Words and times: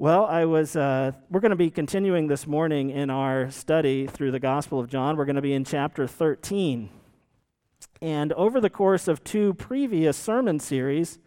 Well, 0.00 0.26
I 0.26 0.44
was. 0.44 0.76
Uh, 0.76 1.10
we're 1.28 1.40
going 1.40 1.50
to 1.50 1.56
be 1.56 1.70
continuing 1.70 2.28
this 2.28 2.46
morning 2.46 2.90
in 2.90 3.10
our 3.10 3.50
study 3.50 4.06
through 4.06 4.30
the 4.30 4.38
Gospel 4.38 4.78
of 4.78 4.86
John. 4.88 5.16
We're 5.16 5.24
going 5.24 5.34
to 5.34 5.42
be 5.42 5.54
in 5.54 5.64
chapter 5.64 6.06
13, 6.06 6.88
and 8.00 8.32
over 8.34 8.60
the 8.60 8.70
course 8.70 9.08
of 9.08 9.24
two 9.24 9.54
previous 9.54 10.16
sermon 10.16 10.60
series, 10.60 11.18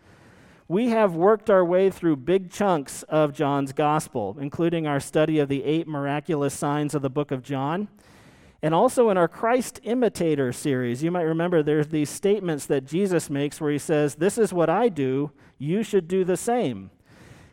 we 0.69 0.87
have 0.87 1.13
worked 1.15 1.49
our 1.49 1.65
way 1.65 1.89
through 1.89 2.15
big 2.15 2.49
chunks 2.49 3.03
of 3.09 3.33
John's 3.33 3.73
Gospel, 3.73 4.37
including 4.39 4.87
our 4.87 5.01
study 5.01 5.39
of 5.39 5.49
the 5.49 5.65
eight 5.65 5.85
miraculous 5.85 6.53
signs 6.53 6.95
of 6.95 7.01
the 7.01 7.09
Book 7.09 7.31
of 7.31 7.43
John. 7.43 7.89
And 8.61 8.73
also 8.73 9.09
in 9.09 9.17
our 9.17 9.27
Christ 9.27 9.81
Imitator 9.83 10.53
series, 10.53 11.03
you 11.03 11.11
might 11.11 11.23
remember 11.23 11.61
there's 11.61 11.89
these 11.89 12.09
statements 12.09 12.67
that 12.67 12.85
Jesus 12.85 13.29
makes 13.29 13.59
where 13.59 13.73
he 13.73 13.77
says, 13.77 14.15
This 14.15 14.37
is 14.37 14.53
what 14.53 14.69
I 14.69 14.87
do, 14.87 15.31
you 15.57 15.83
should 15.83 16.07
do 16.07 16.23
the 16.23 16.37
same. 16.37 16.89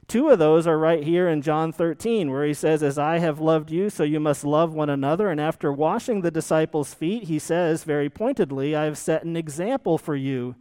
Two 0.08 0.30
of 0.30 0.38
those 0.38 0.66
are 0.66 0.78
right 0.78 1.04
here 1.04 1.28
in 1.28 1.42
John 1.42 1.70
13, 1.70 2.30
where 2.30 2.46
he 2.46 2.54
says, 2.54 2.82
As 2.82 2.98
I 2.98 3.18
have 3.18 3.40
loved 3.40 3.70
you, 3.70 3.90
so 3.90 4.04
you 4.04 4.18
must 4.18 4.42
love 4.42 4.72
one 4.72 4.88
another. 4.88 5.28
And 5.28 5.38
after 5.38 5.70
washing 5.70 6.22
the 6.22 6.30
disciples' 6.30 6.94
feet, 6.94 7.24
he 7.24 7.38
says 7.38 7.84
very 7.84 8.08
pointedly, 8.08 8.74
I 8.74 8.84
have 8.84 8.96
set 8.96 9.24
an 9.24 9.36
example 9.36 9.98
for 9.98 10.16
you 10.16 10.56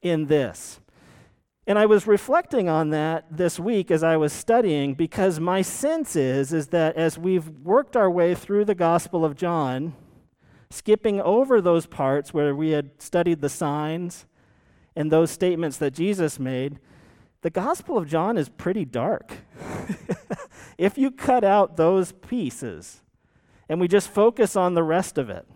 in 0.00 0.26
this. 0.26 0.80
And 1.66 1.78
I 1.78 1.84
was 1.84 2.06
reflecting 2.06 2.70
on 2.70 2.88
that 2.90 3.26
this 3.30 3.58
week 3.60 3.90
as 3.90 4.02
I 4.02 4.16
was 4.16 4.32
studying 4.32 4.94
because 4.94 5.38
my 5.38 5.60
sense 5.60 6.16
is, 6.16 6.54
is 6.54 6.68
that 6.68 6.96
as 6.96 7.18
we've 7.18 7.48
worked 7.48 7.96
our 7.96 8.10
way 8.10 8.34
through 8.34 8.64
the 8.64 8.74
Gospel 8.74 9.26
of 9.26 9.36
John, 9.36 9.94
skipping 10.70 11.20
over 11.20 11.60
those 11.60 11.84
parts 11.84 12.32
where 12.32 12.54
we 12.54 12.70
had 12.70 12.90
studied 13.02 13.42
the 13.42 13.50
signs 13.50 14.24
and 14.94 15.12
those 15.12 15.30
statements 15.30 15.76
that 15.78 15.92
Jesus 15.92 16.38
made, 16.38 16.78
the 17.46 17.50
Gospel 17.50 17.96
of 17.96 18.08
John 18.08 18.36
is 18.36 18.48
pretty 18.48 18.84
dark. 18.84 19.32
if 20.78 20.98
you 20.98 21.12
cut 21.12 21.44
out 21.44 21.76
those 21.76 22.10
pieces 22.10 23.02
and 23.68 23.80
we 23.80 23.86
just 23.86 24.08
focus 24.08 24.56
on 24.56 24.74
the 24.74 24.82
rest 24.82 25.16
of 25.16 25.30
it. 25.30 25.46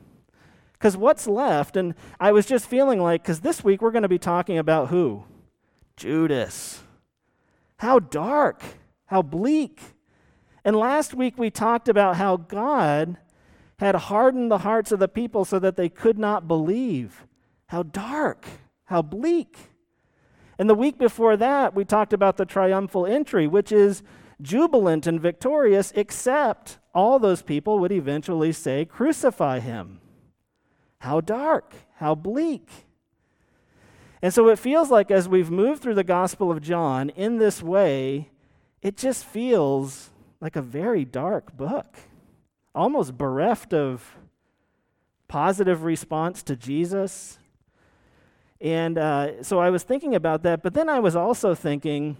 Because 0.73 0.97
what's 0.97 1.27
left, 1.27 1.77
and 1.77 1.97
I 2.20 2.31
was 2.31 2.47
just 2.47 2.67
feeling 2.67 3.00
like, 3.00 3.25
because 3.25 3.41
this 3.41 3.65
week 3.65 3.83
we're 3.83 3.91
going 3.91 4.05
to 4.05 4.09
be 4.09 4.20
talking 4.20 4.56
about 4.56 4.91
who? 4.91 5.25
Judas. 5.97 6.84
How 7.78 7.98
dark, 7.98 8.62
how 9.06 9.22
bleak. 9.22 9.81
And 10.65 10.77
last 10.77 11.12
week 11.12 11.37
we 11.37 11.50
talked 11.50 11.89
about 11.89 12.15
how 12.15 12.37
God 12.37 13.17
had 13.81 13.97
hardened 13.97 14.48
the 14.48 14.59
hearts 14.59 14.93
of 14.93 15.00
the 15.00 15.09
people 15.09 15.45
so 15.45 15.59
that 15.59 15.75
they 15.75 15.89
could 15.89 16.20
not 16.20 16.47
believe. 16.47 17.27
How 17.67 17.83
dark, 17.83 18.47
how 18.84 19.03
bleak. 19.03 19.70
And 20.61 20.69
the 20.69 20.75
week 20.75 20.98
before 20.98 21.39
that, 21.39 21.75
we 21.75 21.86
talked 21.86 22.12
about 22.12 22.36
the 22.36 22.44
triumphal 22.44 23.06
entry, 23.06 23.47
which 23.47 23.72
is 23.72 24.03
jubilant 24.42 25.06
and 25.06 25.19
victorious, 25.19 25.91
except 25.97 26.77
all 26.94 27.19
those 27.19 27.41
people 27.41 27.78
would 27.78 27.91
eventually 27.91 28.53
say, 28.53 28.84
Crucify 28.84 29.61
him. 29.61 30.03
How 30.98 31.22
dark, 31.22 31.72
how 31.94 32.14
bleak. 32.14 32.69
And 34.20 34.34
so 34.34 34.50
it 34.50 34.58
feels 34.58 34.91
like 34.91 35.11
as 35.11 35.31
we've 35.31 35.50
moved 35.50 35.81
through 35.81 35.94
the 35.94 36.05
Gospel 36.05 36.50
of 36.50 36.61
John 36.61 37.08
in 37.08 37.38
this 37.38 37.62
way, 37.62 38.28
it 38.83 38.98
just 38.98 39.25
feels 39.25 40.11
like 40.42 40.56
a 40.56 40.62
very 40.62 41.06
dark 41.06 41.56
book, 41.56 41.97
almost 42.75 43.16
bereft 43.16 43.72
of 43.72 44.14
positive 45.27 45.84
response 45.84 46.42
to 46.42 46.55
Jesus, 46.55 47.38
and 48.61 48.98
uh, 48.98 49.42
so 49.42 49.58
I 49.58 49.70
was 49.70 49.83
thinking 49.83 50.14
about 50.14 50.42
that, 50.42 50.62
but 50.62 50.75
then 50.75 50.89
I 50.89 50.98
was 51.00 51.16
also 51.16 51.55
thinking 51.55 52.16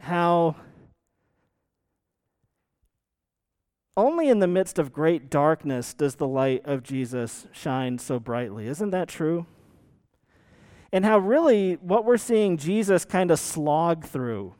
how 0.00 0.56
only 3.96 4.28
in 4.28 4.38
the 4.38 4.46
midst 4.46 4.78
of 4.78 4.92
great 4.92 5.28
darkness 5.28 5.92
does 5.92 6.14
the 6.14 6.26
light 6.26 6.62
of 6.64 6.82
Jesus 6.82 7.46
shine 7.52 7.98
so 7.98 8.18
brightly. 8.18 8.66
Isn't 8.66 8.90
that 8.90 9.08
true? 9.08 9.46
And 10.92 11.04
how 11.04 11.18
really 11.18 11.74
what 11.74 12.04
we're 12.04 12.16
seeing 12.16 12.56
Jesus 12.56 13.04
kind 13.04 13.30
of 13.30 13.38
slog 13.38 14.04
through 14.04 14.54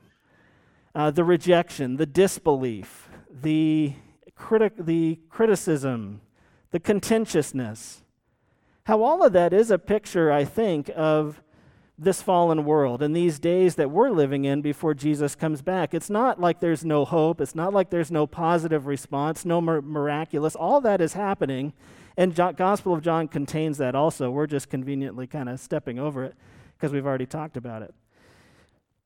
uh, 0.95 1.11
the 1.11 1.25
rejection, 1.25 1.97
the 1.97 2.07
disbelief, 2.07 3.09
the, 3.31 3.95
criti- 4.39 4.85
the 4.85 5.19
criticism, 5.31 6.21
the 6.71 6.81
contentiousness 6.81 8.02
how 8.85 9.03
all 9.03 9.23
of 9.23 9.33
that 9.33 9.53
is 9.53 9.71
a 9.71 9.79
picture, 9.79 10.33
I 10.33 10.45
think, 10.45 10.91
of 10.97 11.43
this 11.99 12.23
fallen 12.23 12.65
world 12.65 13.03
and 13.03 13.15
these 13.15 13.39
days 13.39 13.77
that 13.77 13.91
we're 13.91 14.11
living 14.11 14.45
in 14.45 14.61
before 14.61 14.95
Jesus 14.95 15.35
comes 15.37 15.63
back. 15.63 15.95
It's 15.95 16.11
not 16.11 16.41
like 16.41 16.59
there's 16.59 16.85
no 16.85 17.05
hope. 17.05 17.41
It's 17.41 17.55
not 17.55 17.73
like 17.73 17.91
there's 17.91 18.11
no 18.11 18.27
positive 18.27 18.87
response, 18.87 19.45
no 19.45 19.61
miraculous. 19.61 20.57
All 20.57 20.81
that 20.81 21.01
is 21.01 21.13
happening. 21.13 21.73
And 22.17 22.35
Gospel 22.35 22.93
of 22.93 23.03
John 23.03 23.29
contains 23.29 23.79
that 23.79 23.95
also. 23.95 24.31
We're 24.31 24.47
just 24.47 24.69
conveniently 24.69 25.27
kind 25.27 25.49
of 25.49 25.61
stepping 25.61 25.99
over 25.99 26.25
it 26.25 26.35
because 26.77 26.93
we've 26.93 27.07
already 27.07 27.27
talked 27.27 27.57
about 27.57 27.83
it. 27.83 27.95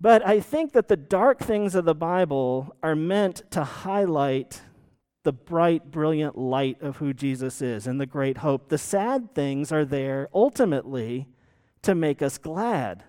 But 0.00 0.26
I 0.26 0.40
think 0.40 0.72
that 0.72 0.88
the 0.88 0.96
dark 0.96 1.38
things 1.38 1.74
of 1.74 1.84
the 1.84 1.94
Bible 1.94 2.74
are 2.82 2.96
meant 2.96 3.42
to 3.50 3.64
highlight 3.64 4.62
the 5.26 5.32
bright, 5.32 5.90
brilliant 5.90 6.38
light 6.38 6.80
of 6.80 6.98
who 6.98 7.12
Jesus 7.12 7.60
is 7.60 7.88
and 7.88 8.00
the 8.00 8.06
great 8.06 8.38
hope. 8.38 8.68
The 8.68 8.78
sad 8.78 9.34
things 9.34 9.72
are 9.72 9.84
there 9.84 10.28
ultimately 10.32 11.26
to 11.82 11.96
make 11.96 12.22
us 12.22 12.38
glad. 12.38 13.02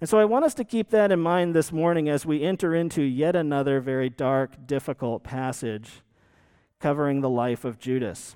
And 0.00 0.08
so 0.08 0.18
I 0.18 0.24
want 0.24 0.46
us 0.46 0.54
to 0.54 0.64
keep 0.64 0.88
that 0.90 1.12
in 1.12 1.20
mind 1.20 1.54
this 1.54 1.70
morning 1.70 2.08
as 2.08 2.24
we 2.24 2.42
enter 2.42 2.74
into 2.74 3.02
yet 3.02 3.36
another 3.36 3.80
very 3.80 4.08
dark, 4.08 4.66
difficult 4.66 5.22
passage 5.24 6.00
covering 6.80 7.20
the 7.20 7.28
life 7.28 7.66
of 7.66 7.78
Judas. 7.78 8.34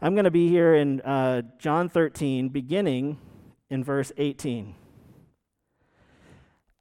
I'm 0.00 0.14
going 0.14 0.24
to 0.24 0.30
be 0.30 0.48
here 0.48 0.74
in 0.74 1.02
uh, 1.02 1.42
John 1.58 1.90
13, 1.90 2.48
beginning 2.48 3.18
in 3.68 3.84
verse 3.84 4.10
18. 4.16 4.74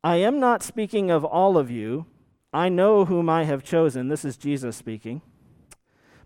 I 0.02 0.16
am 0.16 0.40
not 0.40 0.63
speaking 0.63 1.12
of 1.12 1.25
all 1.25 1.58
of 1.58 1.69
you 1.69 2.06
I 2.52 2.70
know 2.70 3.06
whom 3.06 3.30
I 3.30 3.44
have 3.44 3.64
chosen. 3.64 4.08
This 4.08 4.26
is 4.26 4.38
Jesus 4.38 4.76
speaking. 4.76 5.22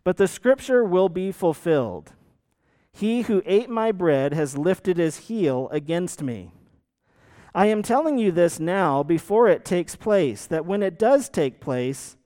But 0.03 0.17
the 0.17 0.27
scripture 0.27 0.83
will 0.83 1.09
be 1.09 1.31
fulfilled. 1.31 2.13
He 2.91 3.23
who 3.23 3.41
ate 3.45 3.69
my 3.69 3.91
bread 3.91 4.33
has 4.33 4.57
lifted 4.57 4.97
his 4.97 5.17
heel 5.17 5.67
against 5.71 6.21
me. 6.21 6.51
I 7.55 7.67
am 7.67 7.83
telling 7.83 8.17
you 8.17 8.31
this 8.31 8.59
now 8.59 9.03
before 9.03 9.47
it 9.47 9.65
takes 9.65 9.95
place, 9.95 10.45
that 10.47 10.65
when 10.65 10.81
it 10.81 10.97
does 10.97 11.29
take 11.29 11.59
place, 11.59 12.17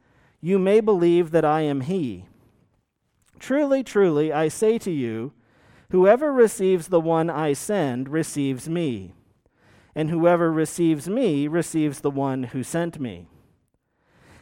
you 0.42 0.60
may 0.60 0.80
believe 0.80 1.32
that 1.32 1.46
I 1.46 1.62
am 1.62 1.82
he. 1.82 2.26
Truly, 3.40 3.84
truly, 3.84 4.32
I 4.32 4.48
say 4.48 4.78
to 4.80 4.92
you, 4.92 5.34
whoever 5.92 6.32
receives 6.32 6.88
the 6.88 7.00
one 7.00 7.30
I 7.30 7.54
send 7.54 8.10
receives 8.10 8.70
me, 8.70 9.14
and 9.96 10.10
whoever 10.10 10.52
receives 10.52 11.10
me 11.10 11.48
receives 11.48 12.02
the 12.02 12.12
one 12.12 12.44
who 12.44 12.64
sent 12.64 13.00
me. 13.00 13.28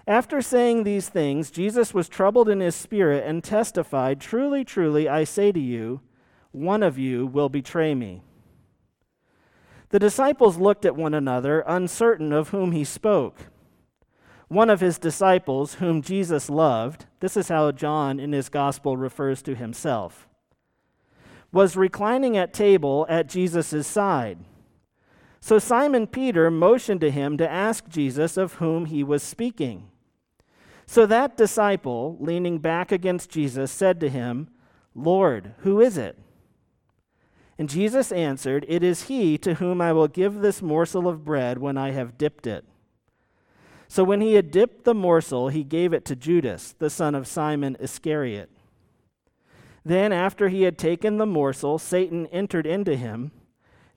After 0.07 0.41
saying 0.41 0.83
these 0.83 1.09
things, 1.09 1.49
Jesus 1.49 1.93
was 1.93 2.07
troubled 2.07 2.47
in 2.47 2.59
his 2.59 2.75
spirit 2.75 3.23
and 3.25 3.43
testified, 3.43 4.21
Truly, 4.21 4.63
truly, 4.63 5.09
I 5.09 5.23
say 5.23 5.51
to 5.51 5.59
you, 5.59 6.01
one 6.51 6.83
of 6.83 6.97
you 6.97 7.25
will 7.25 7.49
betray 7.49 7.95
me. 7.95 8.21
The 9.89 9.99
disciples 9.99 10.57
looked 10.57 10.85
at 10.85 10.95
one 10.95 11.13
another, 11.13 11.63
uncertain 11.65 12.31
of 12.31 12.49
whom 12.49 12.71
he 12.71 12.83
spoke. 12.83 13.47
One 14.47 14.69
of 14.69 14.79
his 14.79 14.99
disciples, 14.99 15.75
whom 15.75 16.03
Jesus 16.03 16.49
loved, 16.49 17.05
this 17.19 17.35
is 17.35 17.47
how 17.47 17.71
John 17.71 18.19
in 18.19 18.31
his 18.31 18.47
gospel 18.47 18.95
refers 18.95 19.41
to 19.41 19.55
himself, 19.55 20.27
was 21.51 21.75
reclining 21.75 22.37
at 22.37 22.53
table 22.53 23.07
at 23.09 23.27
Jesus' 23.27 23.87
side. 23.87 24.37
So 25.39 25.57
Simon 25.57 26.05
Peter 26.05 26.51
motioned 26.51 27.01
to 27.01 27.11
him 27.11 27.37
to 27.37 27.49
ask 27.49 27.87
Jesus 27.87 28.37
of 28.37 28.55
whom 28.55 28.85
he 28.85 29.03
was 29.03 29.23
speaking. 29.23 29.89
So 30.85 31.05
that 31.05 31.37
disciple, 31.37 32.17
leaning 32.19 32.59
back 32.59 32.91
against 32.91 33.29
Jesus, 33.29 33.71
said 33.71 33.99
to 33.99 34.09
him, 34.09 34.49
Lord, 34.93 35.53
who 35.59 35.81
is 35.81 35.97
it? 35.97 36.17
And 37.57 37.69
Jesus 37.69 38.11
answered, 38.11 38.65
It 38.67 38.83
is 38.83 39.03
he 39.03 39.37
to 39.39 39.55
whom 39.55 39.81
I 39.81 39.93
will 39.93 40.07
give 40.07 40.35
this 40.35 40.61
morsel 40.61 41.07
of 41.07 41.25
bread 41.25 41.57
when 41.57 41.77
I 41.77 41.91
have 41.91 42.17
dipped 42.17 42.47
it. 42.47 42.65
So 43.87 44.03
when 44.03 44.21
he 44.21 44.33
had 44.33 44.51
dipped 44.51 44.83
the 44.83 44.95
morsel, 44.95 45.49
he 45.49 45.63
gave 45.63 45.93
it 45.93 46.05
to 46.05 46.15
Judas, 46.15 46.75
the 46.77 46.89
son 46.89 47.15
of 47.15 47.27
Simon 47.27 47.77
Iscariot. 47.79 48.49
Then, 49.85 50.11
after 50.11 50.49
he 50.49 50.63
had 50.63 50.77
taken 50.77 51.17
the 51.17 51.27
morsel, 51.27 51.77
Satan 51.77 52.25
entered 52.27 52.65
into 52.65 52.95
him. 52.95 53.31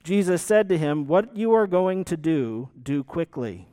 Jesus 0.03 0.41
said 0.41 0.69
to 0.69 0.77
him, 0.77 1.07
What 1.07 1.35
you 1.35 1.51
are 1.53 1.65
going 1.65 2.05
to 2.05 2.15
do, 2.15 2.69
do 2.81 3.03
quickly. 3.03 3.68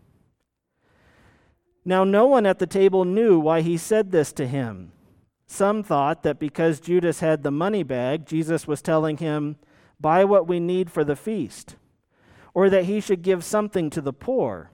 Now, 1.89 2.03
no 2.03 2.27
one 2.27 2.47
at 2.47 2.59
the 2.59 2.67
table 2.67 3.05
knew 3.05 3.39
why 3.39 3.61
he 3.61 3.77
said 3.77 4.11
this 4.11 4.33
to 4.33 4.47
him. 4.49 4.91
Some 5.47 5.85
thought 5.85 6.25
that 6.25 6.41
because 6.41 6.81
Judas 6.81 7.21
had 7.21 7.45
the 7.45 7.53
money 7.53 7.85
bag, 7.85 8.27
Jesus 8.27 8.67
was 8.67 8.83
telling 8.83 9.19
him, 9.19 9.55
Buy 10.01 10.25
what 10.25 10.49
we 10.49 10.59
need 10.59 10.91
for 10.91 11.05
the 11.05 11.15
feast, 11.15 11.77
or 12.53 12.69
that 12.69 12.87
he 12.87 13.01
should 13.01 13.23
give 13.23 13.45
something 13.45 13.89
to 13.91 14.01
the 14.01 14.13
poor. 14.13 14.73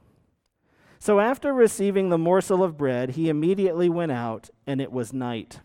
So 0.98 1.20
after 1.20 1.52
receiving 1.52 2.08
the 2.08 2.16
morsel 2.16 2.64
of 2.64 2.78
bread, 2.78 3.10
he 3.10 3.28
immediately 3.28 3.90
went 3.90 4.12
out, 4.12 4.48
and 4.66 4.80
it 4.80 4.90
was 4.90 5.12
night. 5.12 5.60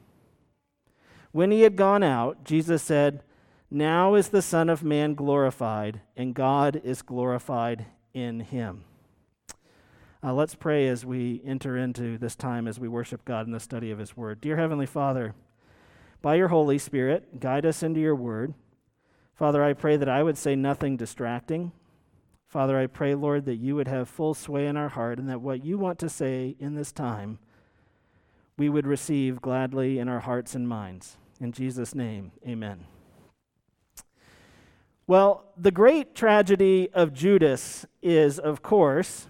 When 1.32 1.52
he 1.52 1.62
had 1.62 1.78
gone 1.78 2.04
out, 2.04 2.44
Jesus 2.44 2.84
said, 2.84 3.24
Now 3.72 4.16
is 4.16 4.30
the 4.30 4.42
Son 4.42 4.68
of 4.68 4.84
Man 4.84 5.16
glorified, 5.16 6.02
and 6.18 6.36
God 6.36 6.82
is 6.84 7.02
glorified 7.02 7.86
in 8.14 8.42
him. 8.42 8.84
Uh, 10.24 10.34
let's 10.34 10.56
pray 10.56 10.88
as 10.88 11.06
we 11.06 11.42
enter 11.46 11.78
into 11.78 12.18
this 12.18 12.36
time 12.36 12.68
as 12.68 12.80
we 12.80 12.88
worship 12.88 13.24
God 13.24 13.46
in 13.46 13.52
the 13.52 13.60
study 13.60 13.92
of 13.92 14.00
his 14.00 14.18
word. 14.18 14.42
Dear 14.42 14.58
Heavenly 14.58 14.88
Father, 14.88 15.36
by 16.24 16.36
your 16.36 16.48
Holy 16.48 16.80
Spirit, 16.80 17.40
guide 17.40 17.68
us 17.68 17.84
into 17.84 18.00
your 18.00 18.16
word. 18.16 18.56
Father, 19.36 19.64
I 19.64 19.74
pray 19.74 19.96
that 19.96 20.10
I 20.10 20.24
would 20.24 20.38
say 20.38 20.56
nothing 20.56 20.98
distracting. 20.98 21.72
Father, 22.48 22.80
I 22.80 22.88
pray, 22.88 23.14
Lord, 23.14 23.46
that 23.46 23.58
you 23.58 23.76
would 23.76 23.88
have 23.88 24.10
full 24.10 24.34
sway 24.34 24.66
in 24.66 24.76
our 24.76 24.90
heart 24.90 25.20
and 25.20 25.30
that 25.30 25.42
what 25.42 25.64
you 25.64 25.78
want 25.78 26.00
to 26.00 26.10
say 26.10 26.56
in 26.60 26.74
this 26.74 26.92
time, 26.92 27.38
we 28.58 28.70
would 28.70 28.88
receive 28.88 29.40
gladly 29.40 30.00
in 30.00 30.10
our 30.10 30.22
hearts 30.22 30.56
and 30.56 30.68
minds. 30.68 31.18
In 31.40 31.52
Jesus' 31.52 31.94
name, 31.94 32.32
amen. 32.48 32.86
Well, 35.06 35.46
the 35.56 35.72
great 35.72 36.16
tragedy 36.16 36.90
of 36.92 37.14
Judas 37.14 37.86
is, 38.02 38.40
of 38.40 38.64
course, 38.64 39.28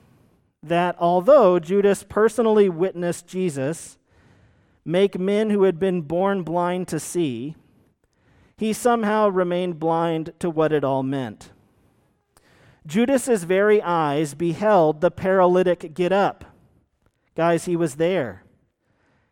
that 0.67 0.95
although 0.99 1.59
Judas 1.59 2.03
personally 2.07 2.69
witnessed 2.69 3.27
Jesus 3.27 3.97
make 4.85 5.19
men 5.19 5.49
who 5.49 5.63
had 5.63 5.79
been 5.79 6.01
born 6.01 6.43
blind 6.43 6.87
to 6.87 6.99
see, 6.99 7.55
he 8.57 8.73
somehow 8.73 9.27
remained 9.27 9.79
blind 9.79 10.33
to 10.39 10.49
what 10.49 10.71
it 10.71 10.83
all 10.83 11.03
meant. 11.03 11.51
Judas's 12.87 13.43
very 13.43 13.81
eyes 13.81 14.33
beheld 14.33 15.01
the 15.01 15.11
paralytic 15.11 15.93
get 15.93 16.11
up. 16.13 16.45
Guys, 17.35 17.65
he 17.65 17.75
was 17.75 17.95
there. 17.95 18.43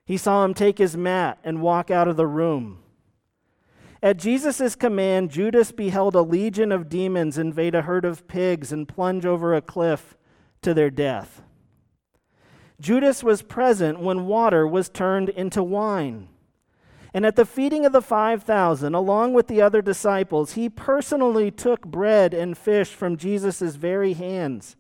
He 0.05 0.17
saw 0.17 0.43
him 0.45 0.53
take 0.53 0.77
his 0.77 0.97
mat 0.97 1.39
and 1.43 1.61
walk 1.61 1.89
out 1.89 2.07
of 2.07 2.17
the 2.17 2.27
room. 2.27 2.79
At 4.03 4.17
Jesus' 4.17 4.75
command, 4.75 5.31
Judas 5.31 5.71
beheld 5.71 6.13
a 6.13 6.21
legion 6.21 6.71
of 6.71 6.89
demons 6.89 7.39
invade 7.39 7.73
a 7.73 7.81
herd 7.81 8.05
of 8.05 8.27
pigs 8.27 8.71
and 8.71 8.87
plunge 8.87 9.25
over 9.25 9.55
a 9.55 9.61
cliff 9.61 10.15
to 10.65 10.73
their 10.73 10.89
death. 10.89 11.41
Judas 12.81 13.23
was 13.23 13.41
present 13.41 14.00
when 14.00 14.27
water 14.27 14.67
was 14.67 14.89
turned 14.89 15.29
into 15.29 15.63
wine. 15.63 16.27
And 17.13 17.25
at 17.25 17.38
the 17.38 17.45
feeding 17.45 17.85
of 17.85 17.94
the 17.94 18.01
5,000, 18.01 18.94
along 18.94 19.33
with 19.33 19.47
the 19.47 19.62
other 19.62 19.81
disciples, 19.81 20.53
he 20.53 20.67
personally 20.67 21.50
took 21.50 21.85
bread 21.85 22.33
and 22.33 22.57
fish 22.57 22.89
from 22.89 23.15
Jesus' 23.15 23.75
very 23.75 24.13
hands 24.13 24.75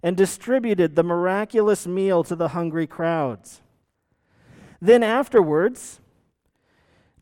and 0.00 0.16
distributed 0.16 0.94
the 0.94 1.02
miraculous 1.02 1.86
meal 1.86 2.22
to 2.22 2.36
the 2.36 2.48
hungry 2.48 2.86
crowds. 2.86 3.60
Then 4.80 5.02
afterwards, 5.02 6.00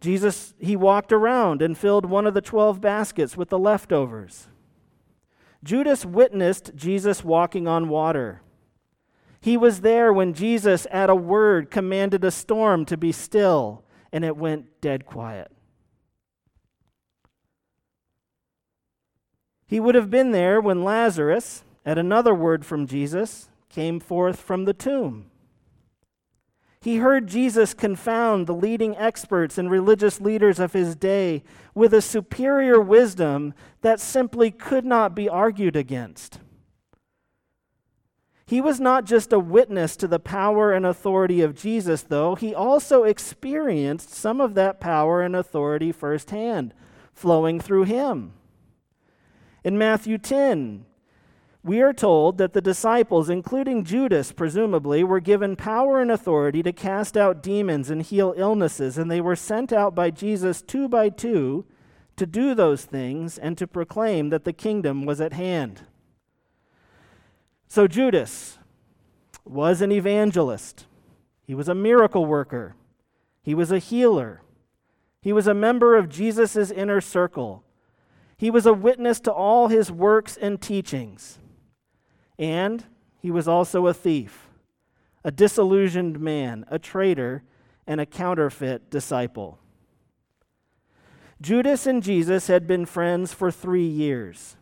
Jesus 0.00 0.52
he 0.58 0.74
walked 0.74 1.12
around 1.12 1.62
and 1.62 1.78
filled 1.78 2.04
one 2.04 2.26
of 2.26 2.34
the 2.34 2.40
12 2.40 2.80
baskets 2.80 3.36
with 3.36 3.48
the 3.48 3.58
leftovers. 3.58 4.48
Judas 5.64 6.04
witnessed 6.04 6.72
Jesus 6.74 7.24
walking 7.24 7.68
on 7.68 7.88
water. 7.88 8.42
He 9.40 9.56
was 9.56 9.80
there 9.80 10.12
when 10.12 10.34
Jesus, 10.34 10.86
at 10.90 11.10
a 11.10 11.14
word, 11.14 11.70
commanded 11.70 12.24
a 12.24 12.30
storm 12.30 12.84
to 12.86 12.96
be 12.96 13.12
still 13.12 13.84
and 14.12 14.24
it 14.24 14.36
went 14.36 14.80
dead 14.80 15.06
quiet. 15.06 15.50
He 19.66 19.80
would 19.80 19.94
have 19.94 20.10
been 20.10 20.32
there 20.32 20.60
when 20.60 20.84
Lazarus, 20.84 21.64
at 21.86 21.96
another 21.96 22.34
word 22.34 22.66
from 22.66 22.86
Jesus, 22.86 23.48
came 23.70 24.00
forth 24.00 24.38
from 24.38 24.64
the 24.64 24.74
tomb. 24.74 25.31
He 26.82 26.96
heard 26.96 27.28
Jesus 27.28 27.74
confound 27.74 28.48
the 28.48 28.54
leading 28.54 28.96
experts 28.96 29.56
and 29.56 29.70
religious 29.70 30.20
leaders 30.20 30.58
of 30.58 30.72
his 30.72 30.96
day 30.96 31.44
with 31.76 31.94
a 31.94 32.02
superior 32.02 32.80
wisdom 32.80 33.54
that 33.82 34.00
simply 34.00 34.50
could 34.50 34.84
not 34.84 35.14
be 35.14 35.28
argued 35.28 35.76
against. 35.76 36.40
He 38.44 38.60
was 38.60 38.80
not 38.80 39.04
just 39.04 39.32
a 39.32 39.38
witness 39.38 39.94
to 39.94 40.08
the 40.08 40.18
power 40.18 40.72
and 40.72 40.84
authority 40.84 41.40
of 41.40 41.54
Jesus, 41.54 42.02
though, 42.02 42.34
he 42.34 42.52
also 42.52 43.04
experienced 43.04 44.10
some 44.10 44.40
of 44.40 44.54
that 44.54 44.80
power 44.80 45.22
and 45.22 45.36
authority 45.36 45.92
firsthand, 45.92 46.74
flowing 47.14 47.60
through 47.60 47.84
him. 47.84 48.32
In 49.62 49.78
Matthew 49.78 50.18
10, 50.18 50.84
we 51.64 51.80
are 51.80 51.92
told 51.92 52.38
that 52.38 52.54
the 52.54 52.60
disciples, 52.60 53.30
including 53.30 53.84
Judas, 53.84 54.32
presumably, 54.32 55.04
were 55.04 55.20
given 55.20 55.54
power 55.54 56.00
and 56.00 56.10
authority 56.10 56.62
to 56.64 56.72
cast 56.72 57.16
out 57.16 57.42
demons 57.42 57.88
and 57.88 58.02
heal 58.02 58.34
illnesses, 58.36 58.98
and 58.98 59.08
they 59.08 59.20
were 59.20 59.36
sent 59.36 59.72
out 59.72 59.94
by 59.94 60.10
Jesus 60.10 60.60
two 60.60 60.88
by 60.88 61.08
two 61.08 61.64
to 62.16 62.26
do 62.26 62.54
those 62.54 62.84
things 62.84 63.38
and 63.38 63.56
to 63.58 63.66
proclaim 63.66 64.30
that 64.30 64.44
the 64.44 64.52
kingdom 64.52 65.06
was 65.06 65.20
at 65.20 65.32
hand. 65.32 65.82
So 67.68 67.86
Judas 67.86 68.58
was 69.44 69.80
an 69.80 69.92
evangelist, 69.92 70.86
he 71.44 71.54
was 71.54 71.68
a 71.68 71.74
miracle 71.74 72.26
worker, 72.26 72.74
he 73.42 73.54
was 73.54 73.70
a 73.72 73.78
healer, 73.78 74.42
he 75.20 75.32
was 75.32 75.46
a 75.46 75.54
member 75.54 75.96
of 75.96 76.08
Jesus' 76.08 76.70
inner 76.70 77.00
circle, 77.00 77.64
he 78.36 78.50
was 78.50 78.66
a 78.66 78.74
witness 78.74 79.20
to 79.20 79.32
all 79.32 79.68
his 79.68 79.90
works 79.90 80.36
and 80.36 80.60
teachings, 80.60 81.38
and 82.42 82.84
he 83.20 83.30
was 83.30 83.46
also 83.46 83.86
a 83.86 83.94
thief, 83.94 84.48
a 85.22 85.30
disillusioned 85.30 86.18
man, 86.18 86.64
a 86.66 86.76
traitor, 86.76 87.44
and 87.86 88.00
a 88.00 88.06
counterfeit 88.06 88.90
disciple. 88.90 89.60
Judas 91.40 91.86
and 91.86 92.02
Jesus 92.02 92.48
had 92.48 92.66
been 92.66 92.84
friends 92.84 93.32
for 93.32 93.52
three 93.52 93.86
years. 93.86 94.56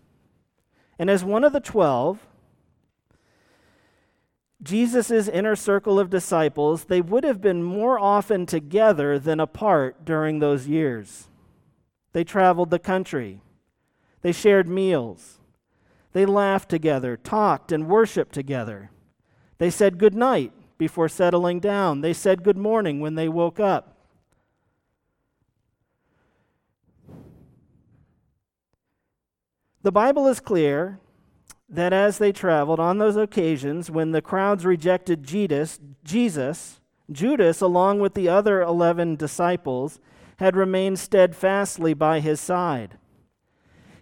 And 0.99 1.09
as 1.09 1.25
one 1.25 1.43
of 1.43 1.55
the 1.55 1.61
twelve, 1.61 2.27
Jesus' 4.63 5.27
inner 5.27 5.57
circle 5.57 5.99
of 5.99 6.11
disciples, 6.11 6.85
they 6.85 7.01
would 7.01 7.25
have 7.25 7.41
been 7.41 7.63
more 7.63 7.99
often 7.99 8.45
together 8.45 9.19
than 9.19 9.41
apart 9.41 10.05
during 10.05 10.39
those 10.39 10.69
years. 10.69 11.29
They 12.13 12.25
traveled 12.25 12.69
the 12.69 12.79
country, 12.79 13.41
they 14.21 14.33
shared 14.33 14.69
meals, 14.69 15.40
they 16.13 16.27
laughed 16.27 16.69
together, 16.69 17.17
talked, 17.17 17.73
and 17.73 17.89
worshiped 17.89 18.33
together. 18.33 18.91
They 19.59 19.71
said 19.71 19.99
good 19.99 20.15
night 20.15 20.53
before 20.79 21.09
settling 21.09 21.61
down, 21.61 22.01
they 22.01 22.13
said 22.13 22.43
good 22.43 22.57
morning 22.57 23.01
when 23.01 23.15
they 23.15 23.29
woke 23.29 23.61
up. 23.61 23.97
The 29.83 29.93
Bible 29.93 30.27
is 30.27 30.41
clear 30.41 31.01
that 31.69 31.93
as 31.93 32.19
they 32.19 32.33
traveled 32.33 32.81
on 32.81 32.99
those 32.99 33.17
occasions 33.17 33.91
when 33.91 34.11
the 34.11 34.21
crowds 34.21 34.65
rejected 34.67 35.23
Jesus, 35.23 35.79
Judas, 37.11 37.61
along 37.61 38.01
with 38.01 38.15
the 38.15 38.29
other 38.29 38.61
11 38.61 39.17
disciples, 39.17 40.01
had 40.39 40.57
remained 40.57 40.99
steadfastly 40.99 41.95
by 41.95 42.21
his 42.21 42.41
side. 42.41 42.99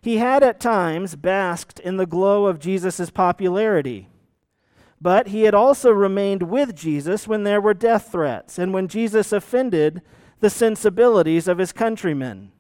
He 0.01 0.19
had 0.19 0.43
at 0.43 0.61
times 0.61 1.17
basked 1.17 1.81
in 1.81 1.97
the 1.97 2.07
glow 2.07 2.47
of 2.47 2.59
Jesus' 2.59 3.11
popularity, 3.11 4.09
but 5.01 5.29
he 5.29 5.43
had 5.43 5.55
also 5.55 5.91
remained 5.91 6.45
with 6.45 6.75
Jesus 6.75 7.29
when 7.29 7.45
there 7.45 7.61
were 7.61 7.75
death 7.75 8.11
threats 8.13 8.59
and 8.59 8.73
when 8.73 8.89
Jesus 8.89 9.33
offended 9.33 10.03
the 10.41 10.51
sensibilities 10.51 11.49
of 11.49 11.59
his 11.59 11.73
countrymen. 11.73 12.53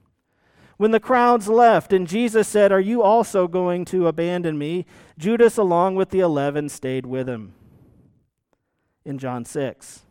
When 0.76 0.92
the 0.92 1.00
crowds 1.00 1.48
left 1.48 1.92
and 1.92 2.06
Jesus 2.06 2.46
said, 2.46 2.70
Are 2.70 2.80
you 2.80 3.02
also 3.02 3.48
going 3.48 3.84
to 3.86 4.06
abandon 4.06 4.56
me? 4.58 4.86
Judas, 5.18 5.56
along 5.56 5.96
with 5.96 6.10
the 6.10 6.20
eleven, 6.20 6.68
stayed 6.68 7.04
with 7.04 7.28
him. 7.28 7.54
In 9.04 9.18
John 9.18 9.44
6. 9.44 10.02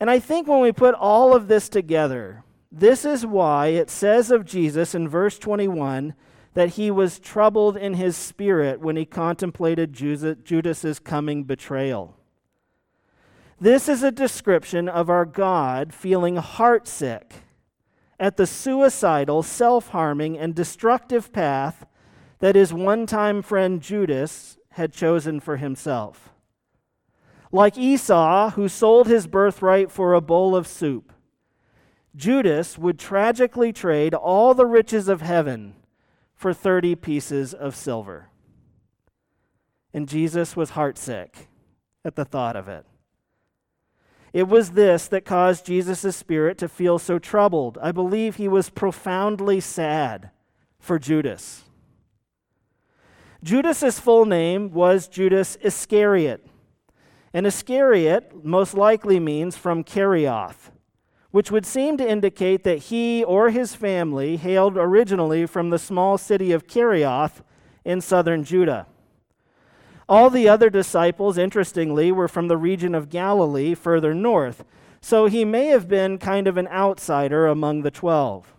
And 0.00 0.10
I 0.10 0.18
think 0.18 0.46
when 0.46 0.60
we 0.60 0.72
put 0.72 0.94
all 0.94 1.34
of 1.34 1.48
this 1.48 1.68
together, 1.68 2.44
this 2.78 3.04
is 3.04 3.24
why 3.24 3.68
it 3.68 3.90
says 3.90 4.30
of 4.30 4.44
Jesus 4.44 4.94
in 4.94 5.08
verse 5.08 5.38
21 5.38 6.14
that 6.54 6.70
he 6.70 6.90
was 6.90 7.18
troubled 7.18 7.76
in 7.76 7.94
his 7.94 8.16
spirit 8.16 8.80
when 8.80 8.96
he 8.96 9.04
contemplated 9.04 9.92
Judas's 9.92 10.98
coming 10.98 11.44
betrayal. 11.44 12.16
This 13.60 13.88
is 13.88 14.02
a 14.02 14.10
description 14.10 14.88
of 14.88 15.08
our 15.08 15.24
God 15.24 15.94
feeling 15.94 16.36
heartsick 16.36 17.42
at 18.18 18.36
the 18.36 18.46
suicidal, 18.46 19.42
self 19.42 19.88
harming, 19.88 20.38
and 20.38 20.54
destructive 20.54 21.32
path 21.32 21.86
that 22.38 22.56
his 22.56 22.72
one 22.72 23.06
time 23.06 23.42
friend 23.42 23.80
Judas 23.80 24.58
had 24.70 24.92
chosen 24.92 25.40
for 25.40 25.56
himself. 25.56 26.30
Like 27.50 27.78
Esau, 27.78 28.50
who 28.50 28.68
sold 28.68 29.06
his 29.06 29.26
birthright 29.26 29.90
for 29.90 30.12
a 30.12 30.20
bowl 30.20 30.54
of 30.54 30.66
soup, 30.66 31.12
Judas 32.16 32.78
would 32.78 32.98
tragically 32.98 33.72
trade 33.72 34.14
all 34.14 34.54
the 34.54 34.66
riches 34.66 35.06
of 35.08 35.20
heaven 35.20 35.74
for 36.34 36.52
30 36.54 36.96
pieces 36.96 37.52
of 37.54 37.76
silver. 37.76 38.30
and 39.92 40.08
Jesus 40.08 40.54
was 40.54 40.72
heartsick 40.72 41.46
at 42.04 42.16
the 42.16 42.24
thought 42.24 42.54
of 42.54 42.68
it. 42.68 42.84
It 44.34 44.46
was 44.46 44.72
this 44.72 45.08
that 45.08 45.24
caused 45.24 45.64
Jesus' 45.64 46.14
spirit 46.14 46.58
to 46.58 46.68
feel 46.68 46.98
so 46.98 47.18
troubled. 47.18 47.78
I 47.80 47.92
believe 47.92 48.36
he 48.36 48.48
was 48.48 48.68
profoundly 48.68 49.60
sad 49.60 50.30
for 50.78 50.98
Judas. 50.98 51.64
Judas's 53.42 53.98
full 53.98 54.26
name 54.26 54.72
was 54.72 55.08
Judas 55.08 55.56
Iscariot. 55.62 56.46
And 57.32 57.46
Iscariot 57.46 58.44
most 58.44 58.74
likely 58.74 59.18
means 59.18 59.56
from 59.56 59.82
Kerioth, 59.82 60.70
which 61.36 61.50
would 61.50 61.66
seem 61.66 61.98
to 61.98 62.10
indicate 62.10 62.64
that 62.64 62.84
he 62.84 63.22
or 63.22 63.50
his 63.50 63.74
family 63.74 64.38
hailed 64.38 64.78
originally 64.78 65.44
from 65.44 65.68
the 65.68 65.78
small 65.78 66.16
city 66.16 66.50
of 66.50 66.66
Kerioth 66.66 67.42
in 67.84 68.00
southern 68.00 68.42
Judah. 68.42 68.86
All 70.08 70.30
the 70.30 70.48
other 70.48 70.70
disciples, 70.70 71.36
interestingly, 71.36 72.10
were 72.10 72.26
from 72.26 72.48
the 72.48 72.56
region 72.56 72.94
of 72.94 73.10
Galilee 73.10 73.74
further 73.74 74.14
north, 74.14 74.64
so 75.02 75.26
he 75.26 75.44
may 75.44 75.66
have 75.66 75.88
been 75.88 76.16
kind 76.16 76.48
of 76.48 76.56
an 76.56 76.68
outsider 76.68 77.46
among 77.46 77.82
the 77.82 77.90
twelve. 77.90 78.54